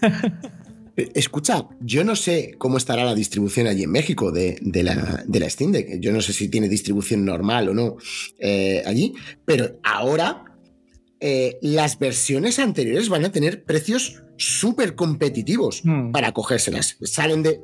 Eh, 0.97 1.11
escucha, 1.15 1.67
yo 1.81 2.05
no 2.05 2.17
sé 2.17 2.55
cómo 2.59 2.77
estará 2.77 3.05
la 3.05 3.15
distribución 3.15 3.67
allí 3.67 3.85
en 3.85 3.93
México 3.93 4.33
de, 4.33 4.59
la, 4.63 5.25
de 5.27 5.51
Steam 5.51 5.73
Deck. 5.73 6.01
Yo 6.01 6.13
no 6.13 6.21
sé 6.21 6.33
si 6.33 6.49
tiene 6.49 6.69
distribución 6.69 7.25
normal 7.25 7.69
o 7.69 7.75
no 7.75 7.97
eh, 8.39 8.83
allí, 8.87 9.15
pero 9.45 9.79
ahora 9.83 10.45
eh, 11.21 11.59
las 11.63 11.99
versiones 11.99 12.59
anteriores 12.59 13.09
van 13.09 13.25
a 13.25 13.33
tener 13.33 13.65
precios 13.65 14.23
súper 14.37 14.95
competitivos 14.95 15.83
hmm. 15.85 16.13
para 16.13 16.33
cogérselas. 16.33 16.97
Salen 17.03 17.43
de. 17.43 17.61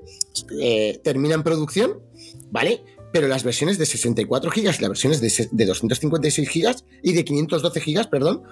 terminan 1.03 1.43
producción, 1.43 2.01
¿vale? 2.51 2.83
Pero 3.13 3.29
las 3.29 3.45
versiones 3.45 3.79
de 3.79 3.87
64 3.87 4.51
GB 4.51 4.65
las 4.65 4.81
versiones 4.81 5.21
de, 5.21 5.65
256 5.65 6.51
GB 6.53 6.77
y 7.03 7.13
de 7.15 7.25
512 7.25 7.81
GB, 7.81 8.11
perdón, 8.11 8.43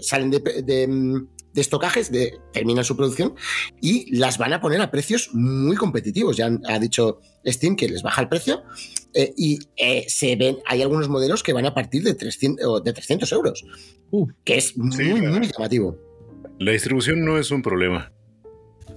salen 0.00 0.30
de 0.30 0.86
mm, 0.88 1.26
de 1.56 1.62
estocajes, 1.62 2.12
de, 2.12 2.38
terminan 2.52 2.84
su 2.84 2.96
producción 2.96 3.34
y 3.80 4.14
las 4.14 4.38
van 4.38 4.52
a 4.52 4.60
poner 4.60 4.80
a 4.80 4.90
precios 4.90 5.30
muy 5.32 5.74
competitivos. 5.74 6.36
Ya 6.36 6.50
ha 6.68 6.78
dicho 6.78 7.20
Steam 7.44 7.74
que 7.74 7.88
les 7.88 8.02
baja 8.02 8.22
el 8.22 8.28
precio 8.28 8.62
eh, 9.14 9.32
y 9.36 9.58
eh, 9.76 10.04
se 10.06 10.36
ven, 10.36 10.58
hay 10.66 10.82
algunos 10.82 11.08
modelos 11.08 11.42
que 11.42 11.54
van 11.54 11.64
a 11.64 11.74
partir 11.74 12.02
de 12.04 12.14
300, 12.14 12.84
de 12.84 12.92
300 12.92 13.32
euros, 13.32 13.64
uh. 14.10 14.28
que 14.44 14.58
es 14.58 14.76
muy, 14.76 15.14
muy 15.14 15.48
llamativo. 15.48 15.98
La 16.58 16.72
distribución 16.72 17.24
no 17.24 17.38
es 17.38 17.50
un 17.50 17.62
problema. 17.62 18.12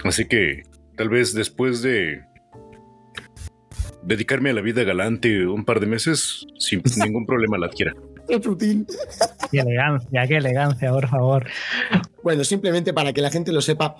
Así 0.03 0.27
que 0.27 0.63
tal 0.97 1.09
vez 1.09 1.33
después 1.33 1.81
de 1.81 2.21
dedicarme 4.03 4.49
a 4.49 4.53
la 4.53 4.61
vida 4.61 4.83
galante 4.83 5.47
un 5.47 5.63
par 5.63 5.79
de 5.79 5.85
meses, 5.85 6.45
sin 6.57 6.81
ningún 7.03 7.25
problema 7.25 7.57
la 7.57 7.67
adquiera. 7.67 7.95
Qué 9.51 9.59
elegancia, 9.59 10.27
qué 10.27 10.37
elegancia, 10.37 10.91
por 10.91 11.09
favor. 11.09 11.47
Bueno, 12.23 12.43
simplemente 12.43 12.93
para 12.93 13.13
que 13.13 13.21
la 13.21 13.31
gente 13.31 13.51
lo 13.51 13.61
sepa, 13.61 13.95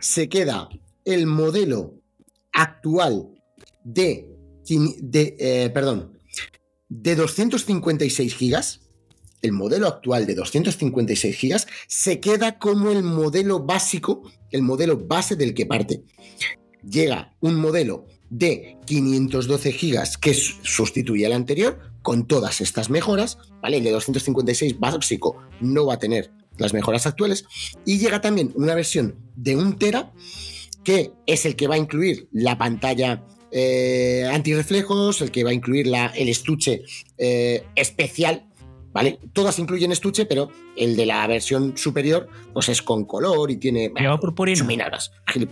se 0.00 0.28
queda 0.28 0.68
el 1.06 1.26
modelo 1.26 1.94
actual 2.52 3.30
de, 3.82 4.28
de 5.00 5.36
eh, 5.38 5.70
perdón, 5.72 6.18
de 6.88 7.16
256 7.16 8.34
gigas. 8.34 8.80
El 9.40 9.52
modelo 9.52 9.86
actual 9.86 10.26
de 10.26 10.34
256 10.34 11.34
gigas 11.34 11.66
se 11.86 12.20
queda 12.20 12.58
como 12.58 12.90
el 12.90 13.02
modelo 13.02 13.60
básico, 13.60 14.30
el 14.50 14.60
modelo 14.60 14.98
base 14.98 15.34
del 15.34 15.54
que 15.54 15.64
parte. 15.64 16.02
Llega 16.82 17.34
un 17.40 17.54
modelo 17.54 18.06
de 18.30 18.78
512 18.86 19.72
gigas 19.72 20.16
que 20.16 20.32
sustituye 20.34 21.26
al 21.26 21.32
anterior 21.32 21.78
con 22.02 22.26
todas 22.26 22.60
estas 22.60 22.88
mejoras, 22.88 23.38
¿vale? 23.60 23.78
El 23.78 23.84
de 23.84 23.90
256 23.90 24.78
básico 24.78 25.36
no 25.60 25.86
va 25.86 25.94
a 25.94 25.98
tener 25.98 26.30
las 26.56 26.72
mejoras 26.72 27.06
actuales 27.06 27.44
y 27.84 27.98
llega 27.98 28.20
también 28.20 28.52
una 28.54 28.74
versión 28.74 29.16
de 29.36 29.56
1 29.56 29.76
tera 29.76 30.12
que 30.84 31.12
es 31.26 31.44
el 31.44 31.56
que 31.56 31.68
va 31.68 31.74
a 31.74 31.78
incluir 31.78 32.28
la 32.32 32.56
pantalla 32.56 33.26
eh, 33.50 34.28
antirreflejos, 34.32 35.20
el 35.20 35.30
que 35.30 35.44
va 35.44 35.50
a 35.50 35.54
incluir 35.54 35.86
la, 35.86 36.06
el 36.06 36.28
estuche 36.28 36.82
eh, 37.18 37.64
especial 37.74 38.46
¿vale? 38.92 39.18
Todas 39.32 39.58
incluyen 39.58 39.92
estuche, 39.92 40.26
pero 40.26 40.50
el 40.76 40.96
de 40.96 41.06
la 41.06 41.26
versión 41.26 41.76
superior 41.76 42.28
pues 42.52 42.68
es 42.68 42.82
con 42.82 43.04
color 43.04 43.50
y 43.50 43.56
tiene 43.56 43.92
purpurina. 44.20 44.58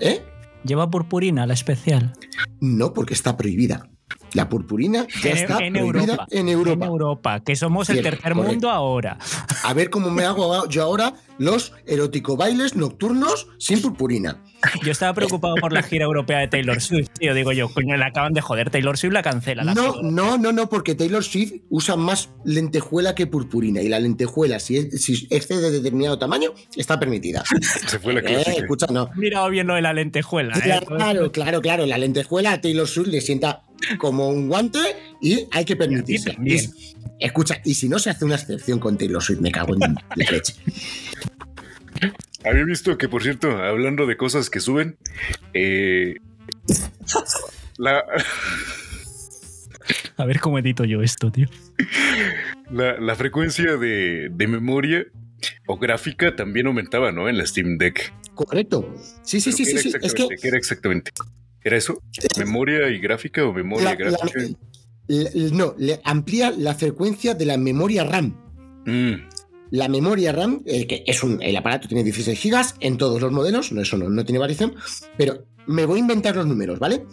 ¿Eh? 0.00 0.22
Lleva 0.64 0.90
purpurina, 0.90 1.46
la 1.46 1.54
especial. 1.54 2.12
No, 2.60 2.92
porque 2.92 3.14
está 3.14 3.36
prohibida. 3.36 3.90
La 4.34 4.48
purpurina 4.48 5.06
ya 5.22 5.30
está 5.30 5.58
en 5.64 5.76
Europa, 5.76 6.26
en 6.30 6.48
Europa. 6.48 6.84
En 6.84 6.90
Europa, 6.90 7.40
que 7.40 7.56
somos 7.56 7.88
el 7.90 8.02
tercer 8.02 8.34
mundo 8.34 8.70
ahora. 8.70 9.18
A 9.64 9.72
ver 9.72 9.90
cómo 9.90 10.10
me 10.10 10.24
hago 10.24 10.66
yo 10.68 10.82
ahora 10.82 11.14
los 11.38 11.72
erótico 11.86 12.36
bailes 12.36 12.74
nocturnos 12.76 13.48
sin 13.58 13.80
purpurina. 13.80 14.42
Yo 14.84 14.90
estaba 14.90 15.14
preocupado 15.14 15.54
por 15.54 15.72
la 15.72 15.82
gira 15.82 16.04
europea 16.04 16.40
de 16.40 16.48
Taylor 16.48 16.80
Swift, 16.80 17.10
tío. 17.18 17.32
Digo 17.32 17.52
yo, 17.52 17.72
coño, 17.72 17.96
la 17.96 18.06
acaban 18.06 18.32
de 18.32 18.40
joder. 18.40 18.70
Taylor 18.70 18.98
Swift 18.98 19.12
la 19.12 19.22
cancela. 19.22 19.62
no, 19.62 20.02
no, 20.02 20.36
no, 20.36 20.52
no, 20.52 20.68
porque 20.68 20.94
Taylor 20.94 21.22
Swift 21.22 21.62
usa 21.70 21.96
más 21.96 22.30
lentejuela 22.44 23.14
que 23.14 23.26
purpurina. 23.26 23.80
Y 23.82 23.88
la 23.88 24.00
lentejuela, 24.00 24.58
si, 24.58 24.78
es, 24.78 25.02
si 25.02 25.28
excede 25.30 25.70
de 25.70 25.70
determinado 25.70 26.18
tamaño, 26.18 26.52
está 26.76 26.98
permitida. 26.98 27.44
Se 27.86 27.98
fue 28.00 28.14
la 28.14 28.20
eh, 28.20 28.42
escucha, 28.58 28.86
no. 28.90 29.10
Mirado 29.14 29.48
bien 29.48 29.68
lo 29.68 29.74
de 29.74 29.82
la 29.82 29.92
lentejuela. 29.92 30.56
¿eh? 30.58 30.80
Claro, 30.86 31.30
claro, 31.30 31.60
claro. 31.60 31.86
La 31.86 31.98
lentejuela 31.98 32.52
a 32.52 32.60
Taylor 32.60 32.88
Swift 32.88 33.08
le 33.08 33.20
sienta 33.20 33.62
como 33.98 34.28
un 34.28 34.48
guante 34.48 34.78
y 35.20 35.46
hay 35.50 35.64
que 35.64 35.76
permitirse. 35.76 36.36
escucha, 37.18 37.60
y 37.64 37.74
si 37.74 37.88
no 37.88 37.98
se 37.98 38.10
hace 38.10 38.24
una 38.24 38.36
excepción 38.36 38.78
con 38.78 38.96
Taylor 38.96 39.22
Swift, 39.22 39.40
me 39.40 39.50
cago 39.50 39.74
en 39.74 39.80
la 39.80 40.30
leche. 40.30 40.54
Había 42.44 42.64
visto 42.64 42.96
que, 42.96 43.08
por 43.08 43.22
cierto, 43.22 43.50
hablando 43.50 44.06
de 44.06 44.16
cosas 44.16 44.48
que 44.48 44.60
suben, 44.60 44.96
eh, 45.54 46.14
la... 47.78 48.04
A 50.16 50.24
ver 50.24 50.38
cómo 50.40 50.58
edito 50.58 50.84
yo 50.84 51.02
esto, 51.02 51.32
tío. 51.32 51.48
La, 52.70 53.14
frecuencia 53.16 53.76
de, 53.76 54.30
memoria 54.48 55.06
o 55.66 55.78
gráfica 55.78 56.36
también 56.36 56.66
aumentaba, 56.66 57.10
¿no? 57.12 57.28
En 57.28 57.38
la 57.38 57.46
Steam 57.46 57.78
Deck. 57.78 58.12
Correcto. 58.34 58.94
Sí, 59.22 59.40
sí, 59.40 59.52
sí, 59.52 59.64
sí. 59.64 59.92
Es 60.00 60.14
que... 60.14 60.28
¿Qué 60.40 60.48
era 60.48 60.58
exactamente? 60.58 61.10
¿Era 61.62 61.76
eso? 61.76 62.00
¿Memoria 62.38 62.88
y 62.88 62.98
gráfica 62.98 63.44
o 63.44 63.52
memoria 63.52 63.94
gráfica? 63.94 64.40
no, 65.52 65.74
le 65.78 66.00
amplía 66.04 66.50
la 66.50 66.74
frecuencia 66.74 67.34
de 67.34 67.46
la 67.46 67.56
memoria 67.56 68.04
RAM. 68.04 68.36
Mm. 68.86 69.28
La 69.70 69.88
memoria 69.88 70.32
RAM, 70.32 70.62
eh, 70.66 70.86
que 70.86 71.04
es 71.06 71.22
un, 71.22 71.42
el 71.42 71.56
aparato 71.56 71.88
tiene 71.88 72.02
16 72.02 72.42
GB 72.42 72.74
en 72.80 72.96
todos 72.96 73.20
los 73.20 73.32
modelos, 73.32 73.72
no, 73.72 73.82
eso 73.82 73.98
no, 73.98 74.24
tiene 74.24 74.38
variación, 74.38 74.74
pero 75.16 75.46
me 75.66 75.84
voy 75.84 75.98
a 75.98 76.00
inventar 76.00 76.36
los 76.36 76.46
números, 76.46 76.78
¿vale? 76.78 77.04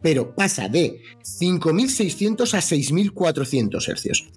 Pero 0.00 0.34
pasa 0.34 0.68
de 0.68 1.00
5600 1.22 2.54
a 2.54 2.60
6400 2.60 3.88
hercios. 3.88 4.28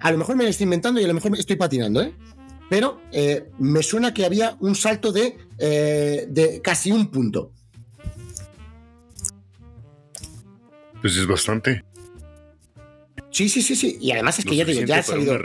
A 0.00 0.10
lo 0.10 0.18
mejor 0.18 0.36
me 0.36 0.44
lo 0.44 0.50
estoy 0.50 0.64
inventando 0.64 1.00
y 1.00 1.04
a 1.04 1.08
lo 1.08 1.14
mejor 1.14 1.30
me 1.30 1.38
estoy 1.38 1.56
patinando, 1.56 2.00
¿eh? 2.02 2.14
Pero 2.70 3.02
eh, 3.12 3.50
me 3.58 3.82
suena 3.82 4.14
que 4.14 4.24
había 4.24 4.56
un 4.60 4.74
salto 4.74 5.12
de, 5.12 5.36
eh, 5.58 6.26
de 6.30 6.62
casi 6.62 6.90
un 6.90 7.10
punto. 7.10 7.52
Pues 11.02 11.16
es 11.16 11.26
bastante. 11.26 11.84
Sí, 13.30 13.48
sí, 13.48 13.60
sí, 13.60 13.76
sí. 13.76 13.98
Y 14.00 14.12
además 14.12 14.38
es 14.38 14.44
que 14.44 14.56
ya, 14.56 14.64
digo, 14.64 14.82
ya 14.82 14.98
ha 14.98 15.02
salido 15.02 15.38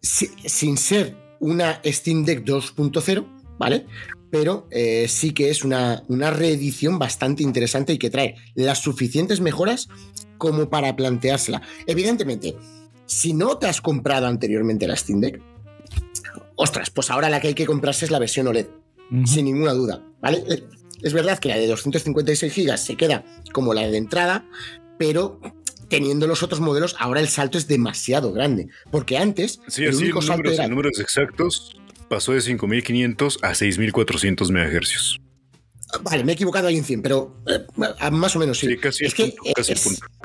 sin 0.00 0.76
ser 0.76 1.14
una 1.40 1.80
Steam 1.84 2.24
Deck 2.24 2.44
2.0, 2.44 3.56
¿vale? 3.58 3.86
pero 4.30 4.66
eh, 4.70 5.06
sí 5.08 5.32
que 5.32 5.50
es 5.50 5.64
una, 5.64 6.02
una 6.08 6.30
reedición 6.30 6.98
bastante 6.98 7.42
interesante 7.42 7.92
y 7.92 7.98
que 7.98 8.10
trae 8.10 8.36
las 8.54 8.80
suficientes 8.80 9.40
mejoras 9.40 9.88
como 10.36 10.68
para 10.68 10.94
planteársela. 10.96 11.62
Evidentemente, 11.86 12.56
si 13.06 13.32
no 13.32 13.58
te 13.58 13.66
has 13.66 13.80
comprado 13.80 14.26
anteriormente 14.26 14.86
la 14.86 14.96
Steam 14.96 15.20
Deck, 15.20 15.40
ostras, 16.56 16.90
pues 16.90 17.10
ahora 17.10 17.30
la 17.30 17.40
que 17.40 17.48
hay 17.48 17.54
que 17.54 17.66
comprarse 17.66 18.04
es 18.04 18.10
la 18.10 18.18
versión 18.18 18.46
OLED, 18.48 18.66
sin 19.24 19.46
ninguna 19.46 19.72
duda, 19.72 20.04
¿vale? 20.20 20.44
Eh, 20.98 21.06
es 21.06 21.12
verdad 21.12 21.38
que 21.38 21.48
la 21.48 21.58
de 21.58 21.66
256 21.66 22.54
GB 22.54 22.76
se 22.78 22.96
queda 22.96 23.24
como 23.52 23.74
la 23.74 23.86
de 23.86 23.96
entrada, 23.96 24.48
pero 24.98 25.40
teniendo 25.88 26.26
los 26.26 26.42
otros 26.42 26.60
modelos, 26.60 26.96
ahora 26.98 27.20
el 27.20 27.28
salto 27.28 27.58
es 27.58 27.66
demasiado 27.66 28.32
grande. 28.32 28.68
Porque 28.90 29.18
antes, 29.18 29.60
sí, 29.68 29.84
el 29.84 29.94
único 29.94 30.20
salto 30.22 30.42
números, 30.42 30.58
era. 30.58 30.68
números 30.68 31.00
exactos, 31.00 31.76
pasó 32.08 32.32
de 32.32 32.40
5500 32.40 33.38
a 33.42 33.54
6400 33.54 34.50
MHz. 34.50 35.18
Vale, 36.02 36.22
me 36.22 36.32
he 36.32 36.34
equivocado 36.34 36.68
ahí 36.68 36.76
en 36.76 36.84
100, 36.84 37.02
pero 37.02 37.42
eh, 37.46 37.64
más 38.10 38.36
o 38.36 38.38
menos 38.38 38.58
sí. 38.58 38.66
sí 38.66 38.76
casi 38.76 39.06
es, 39.06 39.14
que 39.14 39.34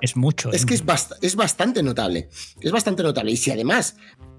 es, 0.02 0.18
mucho. 0.18 0.52
Es 0.52 0.66
que 0.66 0.74
es, 0.74 0.84
es, 1.22 1.36
bastante 1.36 1.82
notable. 1.82 2.30
Es 2.60 2.72
bastante 2.72 3.02
notable. 3.02 3.32
Y 3.32 3.38
si 3.38 3.50
además 3.50 3.96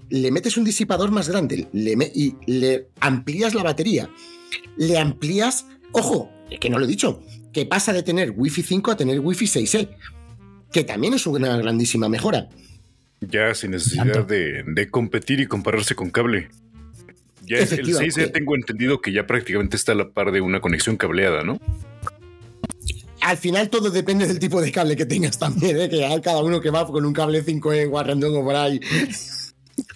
le 0.09 0.29
metes 0.29 0.55
un 0.55 0.63
disipador 0.63 1.09
más 1.09 1.27
grande 1.27 1.67
le 1.73 2.11
y 2.13 2.35
le 2.45 2.89
amplías 2.99 3.55
la 3.55 3.63
batería, 3.63 4.09
le 4.77 4.99
amplías. 4.99 5.65
Ojo, 5.95 6.29
que 6.59 6.69
no 6.69 6.77
lo 6.77 6.85
he 6.85 6.87
dicho, 6.87 7.21
que 7.51 7.65
pasa 7.65 7.93
de 7.93 8.03
tener 8.03 8.33
Wi-Fi 8.35 8.61
5 8.61 8.91
a 8.91 8.97
tener 8.97 9.19
Wi-Fi 9.19 9.45
6E 9.45 9.89
que 10.75 10.83
también 10.83 11.13
es 11.13 11.25
una 11.25 11.55
grandísima 11.55 12.09
mejora. 12.09 12.49
Ya 13.21 13.53
sin 13.55 13.71
necesidad 13.71 14.27
de, 14.27 14.89
competir 14.91 15.39
y 15.39 15.47
compararse 15.47 15.95
con 15.95 16.09
cable. 16.09 16.49
Ya 17.45 17.59
el 17.59 17.95
6 17.95 18.31
tengo 18.33 18.55
entendido 18.55 18.99
que 18.99 19.13
ya 19.13 19.25
prácticamente 19.25 19.77
está 19.77 19.93
a 19.93 19.95
la 19.95 20.09
par 20.09 20.33
de 20.33 20.41
una 20.41 20.59
conexión 20.59 20.97
cableada, 20.97 21.43
¿no? 21.43 21.61
Al 23.21 23.37
final 23.37 23.69
todo 23.69 23.89
depende 23.89 24.27
del 24.27 24.37
tipo 24.37 24.61
de 24.61 24.73
cable 24.73 24.97
que 24.97 25.05
tengas 25.05 25.39
también, 25.39 25.79
¿eh? 25.79 25.89
que 25.89 26.05
hay 26.05 26.19
cada 26.19 26.43
uno 26.43 26.59
que 26.59 26.71
va 26.71 26.85
con 26.85 27.05
un 27.05 27.13
cable 27.13 27.41
5E 27.41 27.87
o 27.87 28.43
por 28.43 28.55
ahí. 28.55 28.81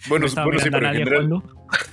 Bueno, 0.07 0.27
bueno 0.27 0.27
sí, 0.29 0.35
pero 0.35 0.87
en 0.87 0.95
general, 0.95 1.43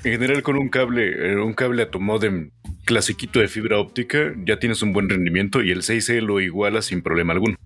en 0.05 0.13
general, 0.13 0.43
con 0.45 0.57
un 0.57 0.69
cable, 0.69 1.33
eh, 1.33 1.37
un 1.37 1.55
cable 1.55 1.83
a 1.83 1.91
tu 1.91 2.01
modem 2.01 2.53
clasiquito 2.87 3.41
de 3.41 3.49
fibra 3.49 3.79
óptica, 3.79 4.35
ya 4.47 4.59
tienes 4.59 4.81
un 4.81 4.95
buen 4.95 5.11
rendimiento 5.11 5.63
y 5.63 5.71
el 5.71 5.83
6E 5.83 6.23
lo 6.23 6.41
iguala 6.41 6.81
sin 6.81 7.03
problema 7.03 7.35
alguno 7.35 7.57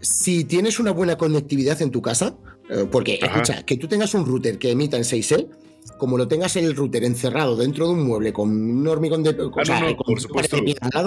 si 0.00 0.44
tienes 0.44 0.78
una 0.78 0.92
buena 0.92 1.16
conectividad 1.16 1.80
en 1.82 1.90
tu 1.90 2.02
casa, 2.02 2.36
eh, 2.68 2.86
porque 2.90 3.18
escucha, 3.20 3.64
que 3.64 3.76
tú 3.76 3.88
tengas 3.88 4.14
un 4.14 4.26
router 4.26 4.58
que 4.58 4.70
emita 4.70 4.96
en 4.96 5.04
6E, 5.04 5.48
como 5.98 6.18
lo 6.18 6.26
tengas 6.26 6.56
en 6.56 6.64
el 6.64 6.74
router 6.74 7.04
encerrado 7.04 7.56
dentro 7.56 7.86
de 7.86 7.92
un 7.94 8.06
mueble 8.06 8.32
con 8.32 8.50
un 8.50 8.86
hormigón 8.86 9.22
de. 9.22 9.30
Ah, 9.30 9.94
por, 9.96 10.20
supuesto, 10.20 10.58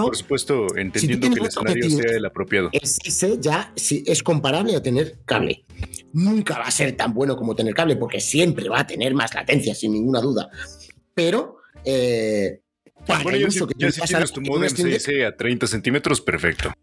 por 0.01 0.15
supuesto, 0.15 0.75
entendiendo 0.77 1.29
que 1.29 1.39
el 1.39 1.45
escenario 1.45 1.89
sea 1.89 2.17
el 2.17 2.25
apropiado. 2.25 2.69
El 2.71 2.81
6E 2.81 3.39
ya 3.39 3.73
sí, 3.75 4.03
es 4.07 4.23
comparable 4.23 4.75
a 4.75 4.81
tener 4.81 5.19
cable. 5.25 5.65
Nunca 6.13 6.57
va 6.57 6.65
a 6.65 6.71
ser 6.71 6.95
tan 6.95 7.13
bueno 7.13 7.35
como 7.35 7.55
tener 7.55 7.73
cable, 7.73 7.97
porque 7.97 8.19
siempre 8.19 8.69
va 8.69 8.79
a 8.79 8.87
tener 8.87 9.13
más 9.13 9.33
latencia, 9.33 9.75
sin 9.75 9.93
ninguna 9.93 10.21
duda. 10.21 10.49
Pero. 11.13 11.57
Eh, 11.85 12.61
para 13.05 13.35
el 13.35 13.47
uso 13.47 13.67
que 13.67 13.73
ya 13.77 13.91
si 13.91 14.01
tienes 14.01 14.31
tu 14.31 14.41
modem 14.41 14.69
6E 14.69 15.25
a 15.25 15.35
30 15.35 15.67
centímetros, 15.67 16.21
perfecto. 16.21 16.73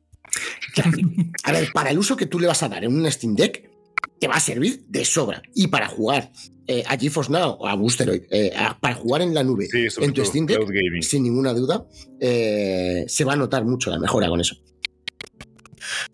A 1.44 1.52
ver, 1.52 1.68
para 1.72 1.90
el 1.90 1.98
uso 1.98 2.16
que 2.16 2.26
tú 2.26 2.38
le 2.38 2.46
vas 2.46 2.62
a 2.62 2.68
dar 2.68 2.84
en 2.84 2.94
un 2.94 3.10
Steam 3.10 3.34
Deck, 3.34 3.70
te 4.18 4.28
va 4.28 4.34
a 4.34 4.40
servir 4.40 4.84
de 4.88 5.04
sobra. 5.04 5.42
Y 5.54 5.68
para 5.68 5.88
jugar 5.88 6.30
eh, 6.66 6.82
a 6.86 6.96
GeForce 6.96 7.30
Now 7.30 7.56
o 7.58 7.66
a 7.66 7.74
Boosteroid, 7.74 8.22
eh, 8.30 8.52
para 8.80 8.94
jugar 8.94 9.22
en 9.22 9.34
la 9.34 9.44
nube 9.44 9.68
en 9.72 10.12
tu 10.12 10.24
Steam 10.24 10.46
Deck, 10.46 10.60
sin 11.02 11.22
ninguna 11.22 11.52
duda, 11.52 11.86
eh, 12.20 13.04
se 13.08 13.24
va 13.24 13.34
a 13.34 13.36
notar 13.36 13.64
mucho 13.64 13.90
la 13.90 13.98
mejora 13.98 14.28
con 14.28 14.40
eso. 14.40 14.56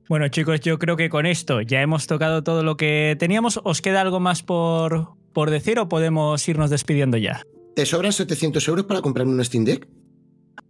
Bueno, 0.09 0.29
chicos, 0.29 0.61
yo 0.61 0.79
creo 0.79 0.97
que 0.97 1.09
con 1.09 1.25
esto 1.25 1.63
ya 1.63 1.81
hemos 1.81 2.07
tocado 2.07 2.43
todo 2.43 2.63
lo 2.63 2.77
que 2.77 3.17
teníamos. 3.19 3.61
¿Os 3.65 3.81
queda 3.81 4.03
algo 4.03 4.21
más 4.21 4.43
por, 4.43 5.15
por 5.33 5.51
decir 5.51 5.79
o 5.79 5.89
podemos 5.89 6.47
irnos 6.47 6.69
despidiendo 6.69 7.17
ya? 7.17 7.47
¿Te 7.75 7.87
sobran 7.87 8.13
700 8.13 8.67
euros 8.69 8.87
para 8.87 9.01
comprar 9.01 9.27
un 9.27 9.43
Steam 9.45 9.65
Deck? 9.65 9.87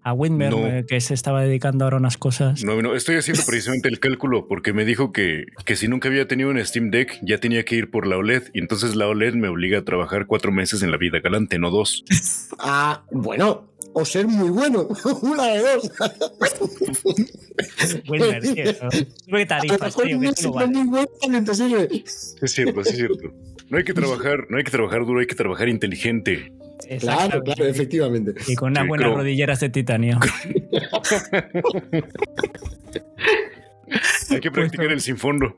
a 0.04 0.12
Winmer, 0.12 0.52
eh, 0.54 0.84
que 0.86 1.00
se 1.00 1.14
estaba 1.14 1.42
dedicando 1.42 1.84
ahora 1.84 1.96
a 1.96 2.00
unas 2.00 2.16
cosas. 2.16 2.64
No, 2.64 2.80
no, 2.82 2.94
estoy 2.94 3.16
haciendo 3.16 3.42
precisamente 3.46 3.88
el 3.88 4.00
cálculo 4.00 4.48
porque 4.48 4.72
me 4.72 4.84
dijo 4.84 5.12
que, 5.12 5.46
que 5.64 5.76
si 5.76 5.88
nunca 5.88 6.08
había 6.08 6.26
tenido 6.26 6.50
un 6.50 6.64
Steam 6.64 6.90
Deck 6.90 7.18
ya 7.22 7.38
tenía 7.38 7.64
que 7.64 7.76
ir 7.76 7.90
por 7.90 8.06
la 8.06 8.16
OLED 8.16 8.44
y 8.52 8.58
entonces 8.58 8.96
la 8.96 9.06
OLED 9.06 9.34
me 9.34 9.48
obliga 9.48 9.78
a 9.78 9.84
trabajar 9.84 10.26
cuatro 10.26 10.50
meses 10.50 10.82
en 10.82 10.90
la 10.90 10.96
vida 10.96 11.20
galante, 11.20 11.58
no 11.58 11.70
dos. 11.70 12.04
Ah, 12.64 13.02
bueno, 13.10 13.72
o 13.92 14.04
ser 14.04 14.26
muy 14.26 14.50
bueno, 14.50 14.88
una 15.22 15.46
de 15.48 15.60
dos. 15.60 15.90
Winmer, 18.08 18.42
tío. 18.42 18.54
¿Qué 18.54 19.46
tarifas, 19.46 19.96
tío? 19.96 20.20
Que 20.20 20.28
Es 22.42 22.52
cierto, 22.52 22.80
es 22.80 22.88
cierto. 22.88 23.32
No 23.68 23.78
hay 23.78 23.84
que 23.84 23.94
trabajar, 23.94 24.46
no 24.48 24.58
hay 24.58 24.64
que 24.64 24.70
trabajar 24.70 25.06
duro, 25.06 25.20
hay 25.20 25.26
que 25.26 25.34
trabajar 25.34 25.68
inteligente. 25.68 26.52
Claro, 27.00 27.42
claro, 27.42 27.66
efectivamente. 27.66 28.34
Y 28.46 28.54
con 28.54 28.70
unas 28.70 28.86
buenas 28.86 29.12
rodilleras 29.12 29.60
de 29.60 29.68
titanio. 29.68 30.18
Hay 34.30 34.40
que 34.40 34.50
practicar 34.50 34.90
el 34.92 35.00
sin 35.00 35.16
fondo. 35.16 35.56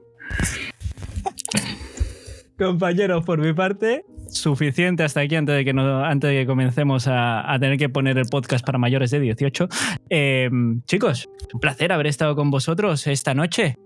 Compañeros, 2.59 3.25
por 3.25 3.39
mi 3.41 3.53
parte, 3.53 4.05
suficiente 4.29 5.03
hasta 5.03 5.21
aquí 5.21 5.35
antes 5.35 5.57
de 5.57 5.65
que, 5.65 5.73
no, 5.73 6.05
antes 6.05 6.31
de 6.31 6.41
que 6.41 6.47
comencemos 6.47 7.07
a, 7.09 7.57
tener 7.61 7.79
que 7.79 7.89
poner 7.89 8.17
el 8.19 8.27
podcast 8.27 8.65
para 8.65 8.79
mayores 8.79 9.11
de 9.11 9.21
18. 9.21 9.69
Eh, 10.11 10.51
chicos, 10.87 11.29
un 11.53 11.61
placer 11.61 11.93
haber 11.93 12.07
estado 12.07 12.37
con 12.37 12.51
vosotros 12.51 13.07
esta 13.07 13.35
noche. 13.35 13.77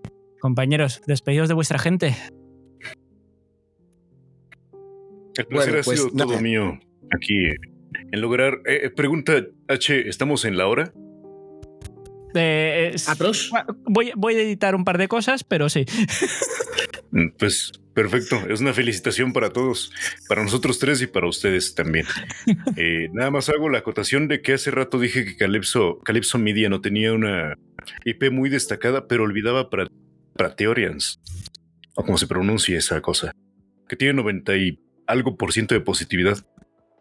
Compañeros, 0.41 1.03
despedidos 1.07 1.49
de 1.49 1.55
vuestra 1.55 1.79
gente. 1.79 2.15
El 5.37 5.47
placer 5.47 5.79
ha 5.79 5.83
pues 5.83 6.01
sido 6.01 6.11
todo 6.11 6.41
mío 6.41 6.79
aquí 7.15 7.51
en 8.13 8.21
lograr. 8.21 8.61
Eh, 8.67 8.81
eh, 8.85 8.91
pregunta 8.91 9.45
H, 9.69 10.09
¿estamos 10.09 10.45
en 10.45 10.57
la 10.57 10.67
hora? 10.67 10.93
Eh, 12.35 12.95
voy, 13.85 14.13
voy, 14.15 14.35
a 14.35 14.43
editar 14.43 14.75
un 14.75 14.85
par 14.85 14.99
de 14.99 15.09
cosas, 15.09 15.45
pero 15.45 15.69
sí. 15.69 15.87
Mm, 17.11 17.29
pues 17.39 17.73
perfecto, 17.95 18.37
es 18.51 18.61
una 18.61 18.75
felicitación 18.75 19.33
para 19.33 19.51
todos, 19.51 19.91
para 20.29 20.43
nosotros 20.43 20.79
tres 20.79 21.01
y 21.01 21.07
para 21.07 21.27
ustedes 21.27 21.75
también. 21.75 22.05
nada 23.13 23.31
más 23.31 23.49
hago 23.49 23.71
la 23.71 23.79
acotación 23.79 24.29
de 24.29 24.43
que 24.43 24.53
hace 24.53 24.71
rato 24.71 25.01
dije 25.01 25.25
que 25.25 25.37
Calypso, 25.37 26.01
Calypso 26.01 26.39
Media 26.39 26.69
no 26.69 26.83
tenía 26.83 27.15
una 27.15 27.55
IP 28.05 28.31
muy 28.31 28.51
destacada, 28.51 29.09
pero 29.09 29.25
olvidaba 29.25 29.71
para, 29.71 29.89
para 30.37 30.55
Theorians, 30.55 31.19
o 31.95 32.05
como 32.05 32.19
se 32.19 32.27
pronuncia 32.27 32.77
esa 32.77 33.01
cosa, 33.01 33.33
que 33.89 33.97
tiene 33.97 34.13
90 34.13 34.57
y 34.59 34.79
algo 35.07 35.37
por 35.37 35.53
ciento 35.53 35.75
de 35.75 35.81
positividad. 35.81 36.47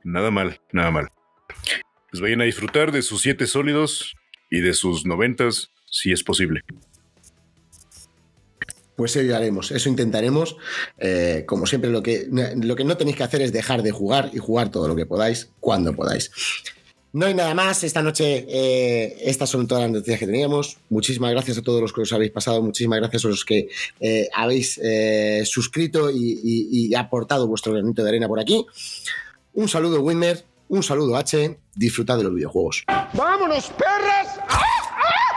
Nada 0.07 0.31
mal, 0.31 0.61
nada 0.71 0.89
mal. 0.89 1.09
Pues 2.09 2.21
vayan 2.21 2.39
a 2.39 2.45
disfrutar 2.45 2.93
de 2.93 3.01
sus 3.01 3.21
siete 3.21 3.45
sólidos 3.45 4.15
y 4.49 4.61
de 4.61 4.73
sus 4.73 5.05
noventas, 5.05 5.71
si 5.85 6.13
es 6.13 6.23
posible. 6.23 6.61
Pues 8.95 9.17
eso 9.17 9.35
haremos, 9.35 9.69
eso 9.71 9.89
intentaremos. 9.89 10.55
Eh, 10.97 11.43
como 11.45 11.65
siempre, 11.65 11.89
lo 11.89 12.01
que, 12.01 12.25
lo 12.31 12.75
que 12.77 12.85
no 12.85 12.95
tenéis 12.95 13.17
que 13.17 13.23
hacer 13.23 13.41
es 13.41 13.51
dejar 13.51 13.83
de 13.83 13.91
jugar 13.91 14.31
y 14.31 14.37
jugar 14.37 14.71
todo 14.71 14.87
lo 14.87 14.95
que 14.95 15.05
podáis 15.05 15.49
cuando 15.59 15.93
podáis. 15.93 16.31
No 17.11 17.25
hay 17.25 17.33
nada 17.33 17.53
más. 17.53 17.83
Esta 17.83 18.01
noche, 18.01 18.45
eh, 18.47 19.17
estas 19.25 19.49
son 19.49 19.67
todas 19.67 19.83
las 19.83 19.91
noticias 19.91 20.19
que 20.19 20.25
teníamos. 20.25 20.77
Muchísimas 20.87 21.31
gracias 21.31 21.57
a 21.57 21.61
todos 21.61 21.81
los 21.81 21.91
que 21.91 22.01
os 22.01 22.13
habéis 22.13 22.31
pasado. 22.31 22.61
Muchísimas 22.61 22.99
gracias 22.99 23.25
a 23.25 23.27
los 23.27 23.43
que 23.43 23.67
eh, 23.99 24.29
habéis 24.33 24.79
suscrito 25.43 26.09
y, 26.09 26.39
y, 26.71 26.95
aportado 26.95 27.45
vuestro 27.45 27.73
granito 27.73 28.03
de 28.03 28.09
arena 28.09 28.29
por 28.29 28.39
aquí. 28.39 28.65
Un 29.57 29.67
saludo, 29.67 30.01
Winner. 30.01 30.45
Un 30.67 30.83
saludo, 30.83 31.17
H. 31.17 31.59
Disfrutad 31.73 32.17
de 32.17 32.25
los 32.25 32.35
videojuegos. 32.35 32.83
¡Vámonos, 33.13 33.71
perras! 33.71 34.39
¡Ah! 34.47 34.61
¡Ah! 34.99 35.36